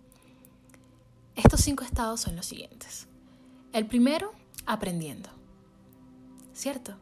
Estos 1.37 1.61
cinco 1.61 1.85
estados 1.85 2.21
son 2.21 2.35
los 2.35 2.45
siguientes. 2.45 3.07
El 3.73 3.87
primero, 3.87 4.33
aprendiendo, 4.67 5.31
¿cierto? 6.53 6.97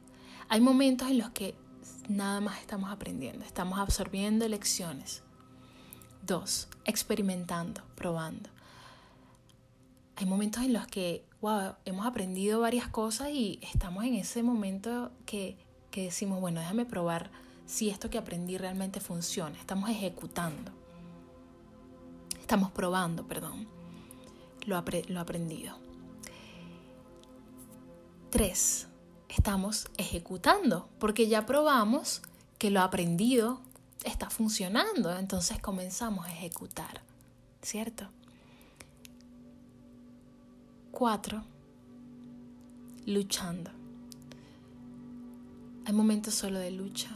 Hay 0.48 0.60
momentos 0.60 1.08
en 1.08 1.18
los 1.18 1.30
que 1.30 1.54
nada 2.08 2.42
más 2.42 2.60
estamos 2.60 2.90
aprendiendo, 2.90 3.42
estamos 3.42 3.78
absorbiendo 3.78 4.46
lecciones. 4.46 5.22
Dos, 6.20 6.68
experimentando, 6.84 7.82
probando. 7.94 8.50
Hay 10.16 10.26
momentos 10.26 10.62
en 10.62 10.74
los 10.74 10.86
que 10.86 11.25
hemos 11.84 12.06
aprendido 12.06 12.60
varias 12.60 12.88
cosas 12.88 13.30
y 13.30 13.58
estamos 13.62 14.04
en 14.04 14.14
ese 14.14 14.42
momento 14.42 15.12
que, 15.24 15.56
decimos, 15.92 16.40
bueno, 16.40 16.60
déjame 16.60 16.84
probar 16.84 17.30
si 17.66 17.88
esto 17.88 18.10
que 18.10 18.18
aprendí 18.18 18.58
realmente 18.58 19.00
funciona. 19.00 19.58
Estamos 19.58 19.88
ejecutando. 19.88 20.72
Estamos 22.40 22.70
probando, 22.70 23.26
perdón, 23.26 23.66
lo 24.66 24.76
aprendido. 24.76 25.78
Tres, 28.30 28.88
estamos 29.28 29.88
ejecutando, 29.96 30.88
porque 30.98 31.28
ya 31.28 31.46
probamos 31.46 32.22
que 32.58 32.70
lo 32.70 32.80
aprendido 32.82 33.60
está 34.04 34.30
funcionando, 34.30 35.16
entonces 35.16 35.60
comenzamos 35.60 36.26
a 36.26 36.32
ejecutar, 36.32 37.02
¿cierto? 37.62 38.08
Cuatro, 40.98 41.42
luchando. 43.04 43.70
Hay 45.84 45.92
momentos 45.92 46.32
solo 46.32 46.58
de 46.58 46.70
lucha. 46.70 47.10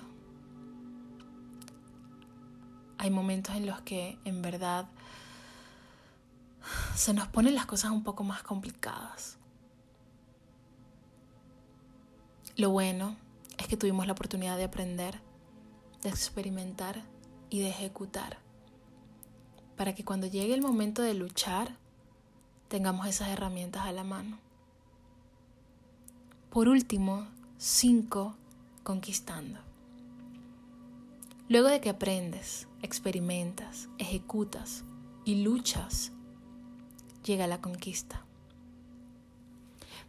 Hay 2.98 3.08
momentos 3.08 3.56
en 3.56 3.64
los 3.64 3.80
que 3.80 4.18
en 4.26 4.42
verdad 4.42 4.86
se 6.94 7.14
nos 7.14 7.28
ponen 7.28 7.54
las 7.54 7.64
cosas 7.64 7.90
un 7.90 8.02
poco 8.02 8.22
más 8.22 8.42
complicadas. 8.42 9.38
Lo 12.58 12.68
bueno 12.68 13.16
es 13.56 13.66
que 13.66 13.78
tuvimos 13.78 14.06
la 14.06 14.12
oportunidad 14.12 14.58
de 14.58 14.64
aprender, 14.64 15.22
de 16.02 16.10
experimentar 16.10 17.02
y 17.48 17.60
de 17.60 17.70
ejecutar, 17.70 18.36
para 19.74 19.94
que 19.94 20.04
cuando 20.04 20.26
llegue 20.26 20.52
el 20.52 20.60
momento 20.60 21.00
de 21.00 21.14
luchar, 21.14 21.79
tengamos 22.70 23.08
esas 23.08 23.28
herramientas 23.28 23.84
a 23.84 23.92
la 23.92 24.04
mano. 24.04 24.38
Por 26.50 26.68
último, 26.68 27.26
cinco, 27.58 28.36
conquistando. 28.84 29.58
Luego 31.48 31.66
de 31.66 31.80
que 31.80 31.90
aprendes, 31.90 32.68
experimentas, 32.80 33.88
ejecutas 33.98 34.84
y 35.24 35.42
luchas, 35.42 36.12
llega 37.24 37.48
la 37.48 37.60
conquista. 37.60 38.24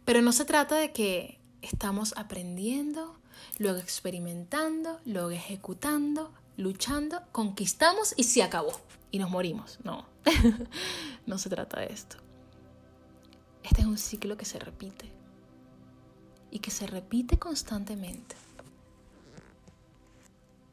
Pero 0.04 0.22
no 0.22 0.30
se 0.30 0.44
trata 0.44 0.76
de 0.76 0.92
que 0.92 1.40
estamos 1.62 2.14
aprendiendo, 2.16 3.16
luego 3.58 3.78
experimentando, 3.78 5.00
luego 5.04 5.30
ejecutando, 5.30 6.32
luchando, 6.56 7.22
conquistamos 7.32 8.14
y 8.16 8.22
se 8.22 8.44
acabó. 8.44 8.72
Y 9.10 9.18
nos 9.18 9.30
morimos. 9.30 9.80
No, 9.82 10.06
no 11.26 11.38
se 11.38 11.50
trata 11.50 11.80
de 11.80 11.92
esto. 11.92 12.22
Este 13.62 13.82
es 13.82 13.86
un 13.86 13.98
ciclo 13.98 14.36
que 14.36 14.44
se 14.44 14.58
repite 14.58 15.10
y 16.50 16.58
que 16.58 16.70
se 16.70 16.86
repite 16.86 17.38
constantemente. 17.38 18.36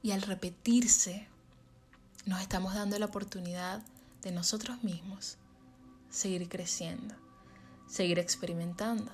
Y 0.01 0.11
al 0.11 0.21
repetirse, 0.21 1.27
nos 2.25 2.41
estamos 2.41 2.73
dando 2.73 2.97
la 2.99 3.05
oportunidad 3.05 3.83
de 4.21 4.31
nosotros 4.31 4.83
mismos 4.83 5.37
seguir 6.09 6.49
creciendo, 6.49 7.15
seguir 7.87 8.19
experimentando, 8.19 9.11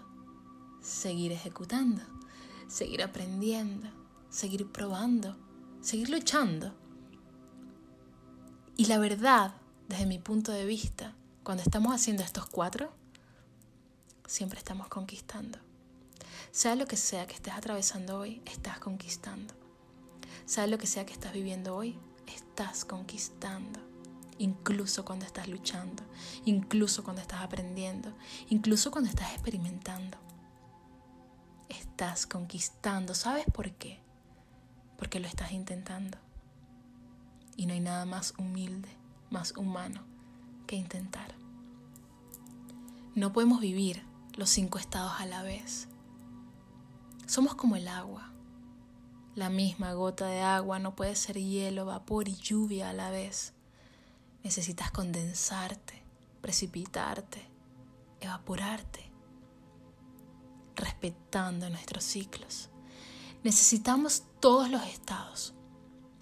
seguir 0.82 1.32
ejecutando, 1.32 2.02
seguir 2.68 3.04
aprendiendo, 3.04 3.90
seguir 4.30 4.72
probando, 4.72 5.36
seguir 5.82 6.10
luchando. 6.10 6.74
Y 8.78 8.86
la 8.86 8.98
verdad, 8.98 9.56
desde 9.88 10.06
mi 10.06 10.20
punto 10.20 10.52
de 10.52 10.66
vista, 10.66 11.14
cuando 11.44 11.64
estamos 11.64 11.94
haciendo 11.94 12.24
estos 12.24 12.46
cuatro, 12.46 12.92
siempre 14.28 14.60
estamos 14.60 14.88
conquistando. 14.88 15.60
Sea 16.52 16.76
lo 16.76 16.86
que 16.86 16.98
sea 16.98 17.28
que 17.28 17.36
estés 17.36 17.54
atravesando 17.54 18.18
hoy, 18.18 18.42
estás 18.46 18.80
conquistando. 18.80 19.54
Sea 20.46 20.68
lo 20.68 20.78
que 20.78 20.88
sea 20.88 21.06
que 21.06 21.14
estás 21.14 21.34
viviendo 21.34 21.76
hoy, 21.76 21.98
estás 22.28 22.86
conquistando. 22.86 23.80
Incluso 24.38 25.06
cuando 25.06 25.26
estás 25.26 25.48
luchando, 25.48 26.04
incluso 26.44 27.04
cuando 27.04 27.22
estás 27.22 27.42
aprendiendo, 27.42 28.14
incluso 28.50 28.92
cuando 28.92 29.10
estás 29.10 29.32
experimentando. 29.34 30.18
Estás 31.70 32.26
conquistando. 32.26 33.16
¿Sabes 33.16 33.46
por 33.52 33.72
qué? 33.72 34.00
Porque 34.98 35.20
lo 35.20 35.28
estás 35.28 35.52
intentando. 35.52 36.18
Y 37.56 37.66
no 37.66 37.74
hay 37.74 37.80
nada 37.80 38.06
más 38.06 38.34
humilde, 38.38 38.90
más 39.30 39.56
humano 39.56 40.04
que 40.68 40.76
intentar. 40.76 41.34
No 43.16 43.32
podemos 43.32 43.62
vivir 43.62 44.04
los 44.36 44.50
cinco 44.50 44.78
estados 44.78 45.14
a 45.20 45.26
la 45.26 45.44
vez. 45.44 45.88
Somos 47.26 47.56
como 47.56 47.76
el 47.76 47.88
agua. 47.88 48.32
La 49.34 49.50
misma 49.50 49.94
gota 49.94 50.28
de 50.28 50.42
agua 50.42 50.80
no 50.80 50.96
puede 50.96 51.16
ser 51.16 51.38
hielo, 51.38 51.86
vapor 51.86 52.28
y 52.28 52.36
lluvia 52.36 52.90
a 52.90 52.94
la 52.94 53.10
vez. 53.10 53.54
Necesitas 54.44 54.92
condensarte, 54.92 56.04
precipitarte, 56.42 57.46
evaporarte, 58.22 59.12
respetando 60.76 61.70
nuestros 61.70 62.04
ciclos. 62.04 62.70
Necesitamos 63.44 64.24
todos 64.40 64.70
los 64.70 64.84
estados, 64.84 65.54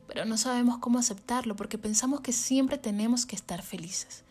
pero 0.07 0.25
no 0.25 0.37
sabemos 0.37 0.77
cómo 0.79 0.99
aceptarlo 0.99 1.55
porque 1.55 1.77
pensamos 1.77 2.21
que 2.21 2.33
siempre 2.33 2.77
tenemos 2.77 3.25
que 3.25 3.35
estar 3.35 3.61
felices, 3.61 4.23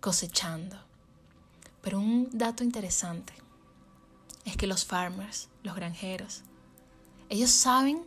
cosechando. 0.00 0.91
Pero 1.82 1.98
un 1.98 2.28
dato 2.32 2.64
interesante 2.64 3.34
es 4.44 4.56
que 4.56 4.66
los 4.66 4.84
farmers, 4.84 5.48
los 5.62 5.74
granjeros, 5.74 6.42
ellos 7.28 7.50
saben 7.50 8.02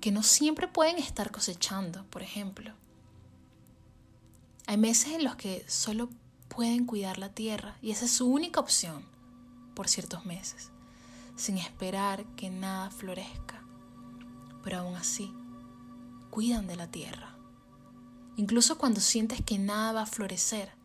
que 0.00 0.12
no 0.12 0.22
siempre 0.22 0.68
pueden 0.68 0.98
estar 0.98 1.30
cosechando, 1.30 2.04
por 2.06 2.22
ejemplo. 2.22 2.72
Hay 4.66 4.76
meses 4.76 5.12
en 5.12 5.24
los 5.24 5.36
que 5.36 5.64
solo 5.68 6.10
pueden 6.48 6.84
cuidar 6.84 7.18
la 7.18 7.30
tierra 7.30 7.76
y 7.80 7.90
esa 7.90 8.04
es 8.04 8.12
su 8.12 8.26
única 8.26 8.60
opción 8.60 9.04
por 9.74 9.88
ciertos 9.88 10.26
meses, 10.26 10.70
sin 11.36 11.56
esperar 11.56 12.24
que 12.36 12.50
nada 12.50 12.90
florezca. 12.90 13.62
Pero 14.64 14.78
aún 14.78 14.96
así, 14.96 15.32
cuidan 16.30 16.66
de 16.66 16.76
la 16.76 16.88
tierra. 16.88 17.36
Incluso 18.36 18.78
cuando 18.78 19.00
sientes 19.00 19.42
que 19.42 19.58
nada 19.58 19.92
va 19.92 20.02
a 20.02 20.06
florecer, 20.06 20.77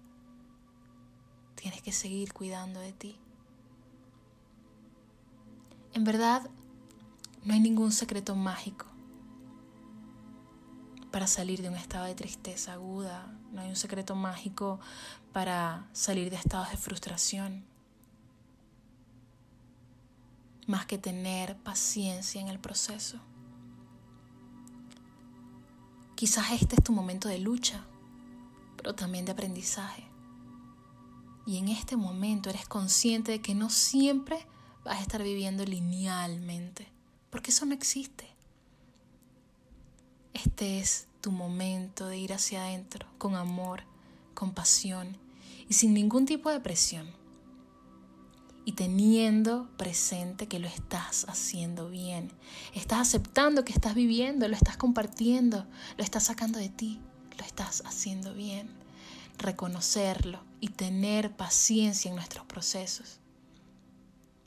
tienes 1.64 1.82
que 1.82 1.94
seguir 1.94 2.34
cuidando 2.34 2.82
de 2.82 2.92
ti. 2.92 3.16
En 5.94 6.04
verdad, 6.04 6.50
no 7.46 7.54
hay 7.54 7.62
ningún 7.62 7.94
secreto 7.94 8.36
mágico 8.36 8.86
para 11.10 11.26
salir 11.26 11.62
de 11.62 11.70
un 11.70 11.76
estado 11.76 12.04
de 12.04 12.16
tristeza 12.16 12.74
aguda, 12.74 13.32
no 13.54 13.62
hay 13.62 13.70
un 13.70 13.78
secreto 13.78 14.14
mágico 14.14 14.82
para 15.32 15.88
salir 15.94 16.30
de 16.30 16.36
estados 16.36 16.70
de 16.70 16.76
frustración, 16.76 17.64
más 20.68 20.86
que 20.86 20.98
tener 20.98 21.56
paciencia 21.60 22.42
en 22.42 22.50
el 22.50 22.60
proceso. 22.60 23.20
Quizás 26.16 26.52
este 26.52 26.76
es 26.76 26.84
tu 26.84 26.92
momento 26.92 27.30
de 27.30 27.40
lucha, 27.40 27.86
pero 28.76 28.94
también 28.96 29.24
de 29.24 29.32
aprendizaje. 29.32 30.13
Y 31.46 31.58
en 31.58 31.68
este 31.68 31.98
momento 31.98 32.50
eres 32.50 32.68
consciente 32.68 33.32
de 33.32 33.42
que 33.42 33.56
no 33.56 33.70
siempre 33.70 34.46
vas 34.84 35.00
a 35.00 35.02
estar 35.02 35.24
viviendo 35.24 35.66
linealmente, 35.66 36.88
porque 37.30 37.52
eso 37.52 37.66
no 37.66 37.74
existe. 37.74 38.28
Este 40.34 40.80
es 40.80 41.08
tu 41.22 41.32
momento 41.32 42.08
de 42.08 42.18
ir 42.18 42.34
hacia 42.34 42.64
adentro 42.64 43.08
con 43.18 43.36
amor, 43.36 43.84
con 44.34 44.54
pasión 44.54 45.18
y 45.70 45.74
sin 45.74 45.94
ningún 45.94 46.26
tipo 46.26 46.50
de 46.50 46.60
presión. 46.60 47.08
Y 48.66 48.74
teniendo 48.74 49.70
presente 49.78 50.48
que 50.48 50.60
lo 50.60 50.68
estás 50.68 51.26
haciendo 51.28 51.90
bien. 51.90 52.32
Estás 52.74 53.00
aceptando 53.00 53.66
que 53.66 53.74
estás 53.74 53.94
viviendo, 53.94 54.48
lo 54.48 54.56
estás 54.56 54.78
compartiendo, 54.78 55.66
lo 55.98 56.04
estás 56.04 56.24
sacando 56.24 56.60
de 56.60 56.70
ti, 56.70 57.02
lo 57.38 57.46
estás 57.46 57.84
haciendo 57.86 58.34
bien. 58.34 58.83
Reconocerlo 59.38 60.44
y 60.60 60.70
tener 60.70 61.36
paciencia 61.36 62.10
en 62.10 62.16
nuestros 62.16 62.46
procesos. 62.46 63.20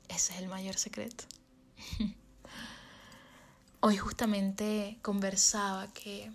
Ese 0.09 0.33
es 0.35 0.39
el 0.39 0.49
mayor 0.49 0.77
secreto. 0.77 1.25
Hoy 3.81 3.97
justamente 3.97 4.99
conversaba 5.03 5.89
que 5.93 6.33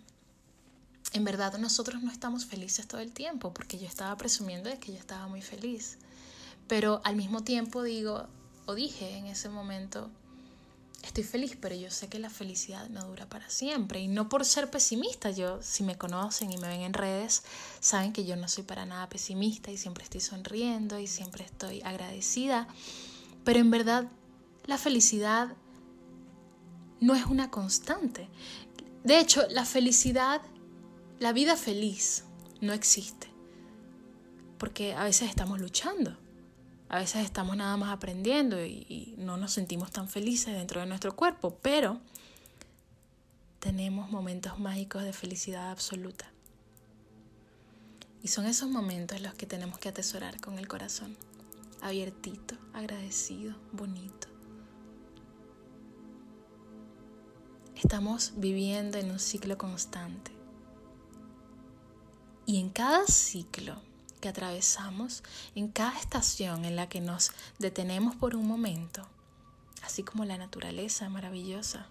en 1.13 1.23
verdad 1.23 1.57
nosotros 1.57 2.01
no 2.01 2.11
estamos 2.11 2.45
felices 2.45 2.87
todo 2.87 3.01
el 3.01 3.11
tiempo, 3.11 3.53
porque 3.53 3.77
yo 3.77 3.87
estaba 3.87 4.15
presumiendo 4.17 4.69
de 4.69 4.79
que 4.79 4.93
yo 4.93 4.99
estaba 4.99 5.27
muy 5.27 5.41
feliz. 5.41 5.97
Pero 6.67 7.01
al 7.03 7.15
mismo 7.15 7.43
tiempo 7.43 7.83
digo, 7.83 8.27
o 8.65 8.75
dije 8.75 9.17
en 9.17 9.25
ese 9.25 9.49
momento, 9.49 10.09
estoy 11.11 11.25
feliz, 11.25 11.57
pero 11.59 11.75
yo 11.75 11.91
sé 11.91 12.07
que 12.07 12.19
la 12.19 12.29
felicidad 12.29 12.87
no 12.87 13.05
dura 13.05 13.27
para 13.27 13.49
siempre. 13.49 13.99
Y 13.99 14.07
no 14.07 14.29
por 14.29 14.45
ser 14.45 14.69
pesimista, 14.69 15.29
yo, 15.29 15.61
si 15.61 15.83
me 15.83 15.97
conocen 15.97 16.53
y 16.53 16.57
me 16.57 16.69
ven 16.69 16.81
en 16.81 16.93
redes, 16.93 17.43
saben 17.81 18.13
que 18.13 18.23
yo 18.23 18.37
no 18.37 18.47
soy 18.47 18.63
para 18.63 18.85
nada 18.85 19.09
pesimista 19.09 19.71
y 19.71 19.77
siempre 19.77 20.05
estoy 20.05 20.21
sonriendo 20.21 20.99
y 20.99 21.07
siempre 21.07 21.43
estoy 21.43 21.81
agradecida. 21.83 22.69
Pero 23.43 23.59
en 23.59 23.71
verdad, 23.71 24.09
la 24.65 24.77
felicidad 24.77 25.53
no 27.01 27.13
es 27.13 27.25
una 27.25 27.51
constante. 27.51 28.29
De 29.03 29.19
hecho, 29.19 29.45
la 29.49 29.65
felicidad, 29.65 30.41
la 31.19 31.33
vida 31.33 31.57
feliz, 31.57 32.23
no 32.61 32.71
existe. 32.71 33.27
Porque 34.57 34.93
a 34.93 35.03
veces 35.03 35.27
estamos 35.27 35.59
luchando, 35.59 36.17
a 36.91 36.97
veces 36.97 37.23
estamos 37.23 37.55
nada 37.55 37.77
más 37.77 37.89
aprendiendo 37.89 38.61
y, 38.65 39.15
no 39.17 39.37
nos 39.37 39.53
sentimos 39.53 39.91
tan 39.91 40.09
felices 40.09 40.53
dentro 40.53 40.81
de 40.81 40.87
nuestro 40.87 41.15
cuerpo, 41.15 41.57
pero 41.61 42.01
tenemos 43.61 44.11
momentos 44.11 44.59
mágicos 44.59 45.03
de 45.03 45.13
felicidad 45.13 45.71
absoluta. 45.71 46.29
Y 48.21 48.27
son 48.27 48.45
esos 48.45 48.69
momentos 48.69 49.21
los 49.21 49.33
que 49.35 49.45
tenemos 49.45 49.79
que 49.79 49.87
atesorar 49.87 50.41
con 50.41 50.59
el 50.59 50.67
corazón, 50.67 51.15
abiertito, 51.81 52.55
agradecido, 52.73 53.55
bonito. 53.71 54.27
Estamos 57.77 58.33
viviendo 58.35 58.97
en 58.97 59.11
un 59.11 59.19
ciclo 59.19 59.57
constante. 59.57 60.31
Y 62.45 62.59
en 62.59 62.69
cada 62.69 63.07
ciclo 63.07 63.81
que 64.21 64.29
atravesamos, 64.29 65.23
en 65.55 65.67
cada 65.67 65.99
estación 65.99 66.63
en 66.63 66.77
la 66.77 66.87
que 66.87 67.01
nos 67.01 67.31
detenemos 67.59 68.15
por 68.15 68.35
un 68.35 68.47
momento, 68.47 69.05
así 69.83 70.03
como 70.03 70.23
la 70.23 70.37
naturaleza 70.37 71.09
maravillosa, 71.09 71.89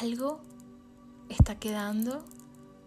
algo 0.00 0.40
está 1.28 1.60
quedando 1.60 2.24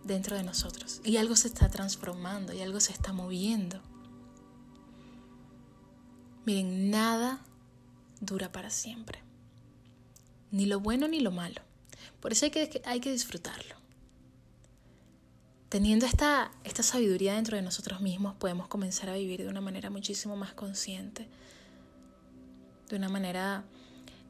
dentro 0.03 0.35
de 0.35 0.43
nosotros 0.43 0.99
y 1.05 1.17
algo 1.17 1.37
se 1.37 1.47
está 1.47 1.69
transformando 1.69 2.51
y 2.51 2.61
algo 2.61 2.81
se 2.81 2.91
está 2.91 3.13
moviendo. 3.13 3.79
Miren, 6.45 6.91
nada 6.91 7.39
dura 8.19 8.51
para 8.51 8.69
siempre 8.69 9.25
ni 10.55 10.65
lo 10.65 10.79
bueno 10.79 11.07
ni 11.07 11.19
lo 11.19 11.31
malo. 11.31 11.61
Por 12.21 12.31
eso 12.31 12.45
hay 12.45 12.51
que, 12.51 12.81
hay 12.85 12.99
que 13.01 13.11
disfrutarlo. 13.11 13.75
Teniendo 15.75 16.05
esta, 16.05 16.51
esta 16.63 16.83
sabiduría 16.83 17.33
dentro 17.33 17.57
de 17.57 17.61
nosotros 17.61 17.99
mismos, 17.99 18.33
podemos 18.35 18.69
comenzar 18.69 19.09
a 19.09 19.15
vivir 19.15 19.41
de 19.41 19.49
una 19.49 19.59
manera 19.59 19.89
muchísimo 19.89 20.37
más 20.37 20.53
consciente, 20.53 21.27
de 22.87 22.95
una 22.95 23.09
manera 23.09 23.65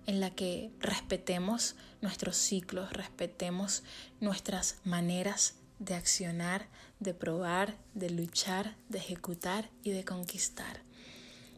en 0.07 0.21
la 0.21 0.31
que 0.31 0.71
respetemos 0.79 1.75
nuestros 2.01 2.35
ciclos, 2.35 2.91
respetemos 2.93 3.83
nuestras 4.19 4.77
maneras 4.85 5.53
de 5.77 5.93
accionar, 5.93 6.67
de 6.99 7.13
probar, 7.13 7.77
de 7.93 8.09
luchar, 8.09 8.75
de 8.89 8.97
ejecutar 8.97 9.69
y 9.83 9.91
de 9.91 10.03
conquistar. 10.03 10.81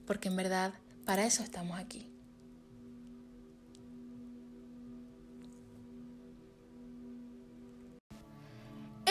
Porque 0.05 0.27
en 0.27 0.35
verdad, 0.35 0.73
para 1.05 1.25
eso 1.25 1.43
estamos 1.43 1.79
aquí. 1.79 2.11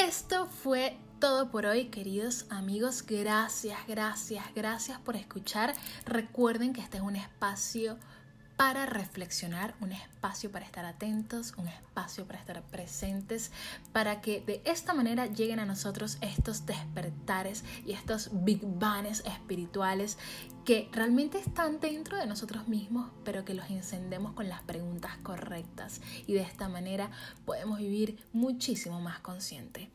Esto 0.07 0.47
fue 0.47 0.97
todo 1.19 1.51
por 1.51 1.67
hoy, 1.67 1.87
queridos 1.87 2.47
amigos. 2.49 3.05
Gracias, 3.05 3.77
gracias, 3.89 4.45
gracias 4.55 5.01
por 5.01 5.17
escuchar. 5.17 5.75
Recuerden 6.05 6.73
que 6.73 6.81
este 6.81 6.99
es 6.99 7.03
un 7.03 7.17
espacio 7.17 7.99
para 8.57 8.87
reflexionar, 8.87 9.75
un 9.81 9.93
espacio 9.93 10.51
para 10.51 10.65
estar 10.65 10.87
atentos, 10.87 11.53
un 11.59 11.69
espacio 11.69 12.27
para 12.27 12.39
estar 12.39 12.63
presentes, 12.63 13.53
para 13.93 14.23
que 14.23 14.41
de 14.41 14.63
esta 14.65 14.95
manera 14.95 15.27
lleguen 15.27 15.61
a 15.61 15.67
nosotros 15.67 16.17
estos 16.23 16.65
despertares 16.65 17.65
y 17.85 17.93
estos 17.93 18.31
big 18.33 18.61
bangs 18.65 19.21
espirituales 19.27 20.17
que 20.65 20.89
realmente 20.91 21.39
están 21.39 21.81
dentro 21.81 22.17
de 22.17 22.27
nosotros 22.27 22.67
mismos, 22.67 23.11
pero 23.25 23.45
que 23.45 23.55
los 23.55 23.69
encendemos 23.71 24.33
con 24.33 24.49
las 24.49 24.63
preguntas 24.63 25.17
correctas 25.23 26.01
y 26.27 26.33
de 26.33 26.41
esta 26.41 26.69
manera 26.69 27.11
podemos 27.45 27.79
vivir 27.79 28.19
muchísimo 28.33 29.01
más 29.01 29.21
consciente. 29.21 29.91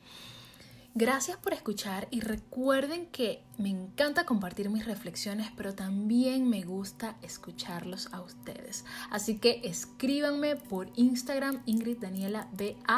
Gracias 0.93 1.37
por 1.37 1.53
escuchar 1.53 2.09
y 2.11 2.19
recuerden 2.19 3.05
que 3.07 3.43
me 3.57 3.69
encanta 3.69 4.25
compartir 4.25 4.69
mis 4.69 4.85
reflexiones, 4.85 5.49
pero 5.55 5.73
también 5.73 6.49
me 6.49 6.63
gusta 6.63 7.15
escucharlos 7.21 8.09
a 8.11 8.19
ustedes. 8.19 8.83
Así 9.09 9.37
que 9.37 9.61
escríbanme 9.63 10.57
por 10.57 10.89
Instagram 10.95 11.63
Ingrid 11.65 11.99
Daniela 11.99 12.49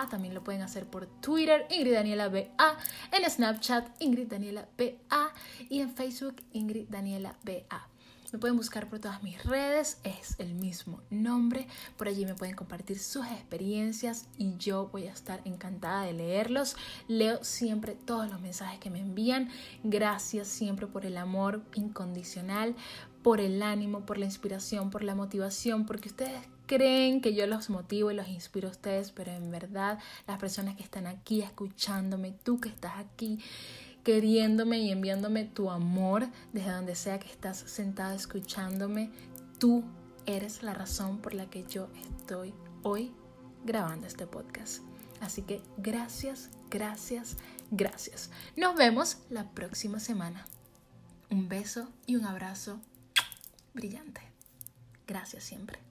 también 0.09 0.33
lo 0.33 0.43
pueden 0.43 0.63
hacer 0.63 0.87
por 0.87 1.05
Twitter 1.05 1.67
Ingrid 1.69 1.93
Daniela 1.93 2.29
BA, 2.29 2.77
en 3.11 3.29
Snapchat 3.29 3.87
Ingrid 3.99 4.27
Daniela 4.27 4.67
BA 4.75 5.31
y 5.69 5.81
en 5.81 5.93
Facebook 5.93 6.37
Ingrid 6.51 6.87
Daniela. 6.89 7.37
Me 8.33 8.39
pueden 8.39 8.57
buscar 8.57 8.89
por 8.89 8.97
todas 8.97 9.21
mis 9.21 9.43
redes, 9.43 9.99
es 10.03 10.39
el 10.39 10.55
mismo 10.55 11.01
nombre. 11.11 11.67
Por 11.97 12.07
allí 12.07 12.25
me 12.25 12.33
pueden 12.33 12.55
compartir 12.55 12.97
sus 12.97 13.27
experiencias 13.27 14.27
y 14.39 14.57
yo 14.57 14.89
voy 14.91 15.05
a 15.05 15.11
estar 15.11 15.41
encantada 15.45 16.01
de 16.01 16.13
leerlos. 16.13 16.75
Leo 17.07 17.43
siempre 17.43 17.93
todos 17.93 18.27
los 18.31 18.41
mensajes 18.41 18.79
que 18.79 18.89
me 18.89 19.01
envían. 19.01 19.49
Gracias 19.83 20.47
siempre 20.47 20.87
por 20.87 21.05
el 21.05 21.17
amor 21.17 21.61
incondicional, 21.75 22.75
por 23.21 23.39
el 23.39 23.61
ánimo, 23.61 24.03
por 24.03 24.17
la 24.17 24.25
inspiración, 24.25 24.89
por 24.89 25.03
la 25.03 25.13
motivación, 25.13 25.85
porque 25.85 26.09
ustedes 26.09 26.41
creen 26.65 27.21
que 27.21 27.35
yo 27.35 27.45
los 27.45 27.69
motivo 27.69 28.09
y 28.09 28.15
los 28.15 28.29
inspiro 28.29 28.67
a 28.67 28.71
ustedes, 28.71 29.11
pero 29.11 29.31
en 29.31 29.51
verdad 29.51 29.99
las 30.25 30.39
personas 30.39 30.75
que 30.75 30.81
están 30.81 31.05
aquí 31.05 31.43
escuchándome, 31.43 32.33
tú 32.43 32.59
que 32.59 32.69
estás 32.69 32.93
aquí, 32.97 33.37
queriéndome 34.03 34.79
y 34.79 34.91
enviándome 34.91 35.45
tu 35.45 35.71
amor 35.71 36.27
desde 36.51 36.71
donde 36.71 36.95
sea 36.95 37.19
que 37.19 37.29
estás 37.29 37.57
sentada 37.57 38.15
escuchándome. 38.15 39.11
Tú 39.59 39.83
eres 40.25 40.63
la 40.63 40.73
razón 40.73 41.19
por 41.19 41.33
la 41.33 41.49
que 41.49 41.65
yo 41.65 41.89
estoy 42.19 42.53
hoy 42.83 43.13
grabando 43.63 44.07
este 44.07 44.27
podcast. 44.27 44.81
Así 45.21 45.41
que 45.41 45.61
gracias, 45.77 46.49
gracias, 46.69 47.37
gracias. 47.71 48.29
Nos 48.57 48.75
vemos 48.75 49.19
la 49.29 49.51
próxima 49.51 49.99
semana. 49.99 50.45
Un 51.29 51.47
beso 51.47 51.87
y 52.05 52.15
un 52.17 52.25
abrazo 52.25 52.79
brillante. 53.73 54.21
Gracias 55.07 55.43
siempre. 55.43 55.82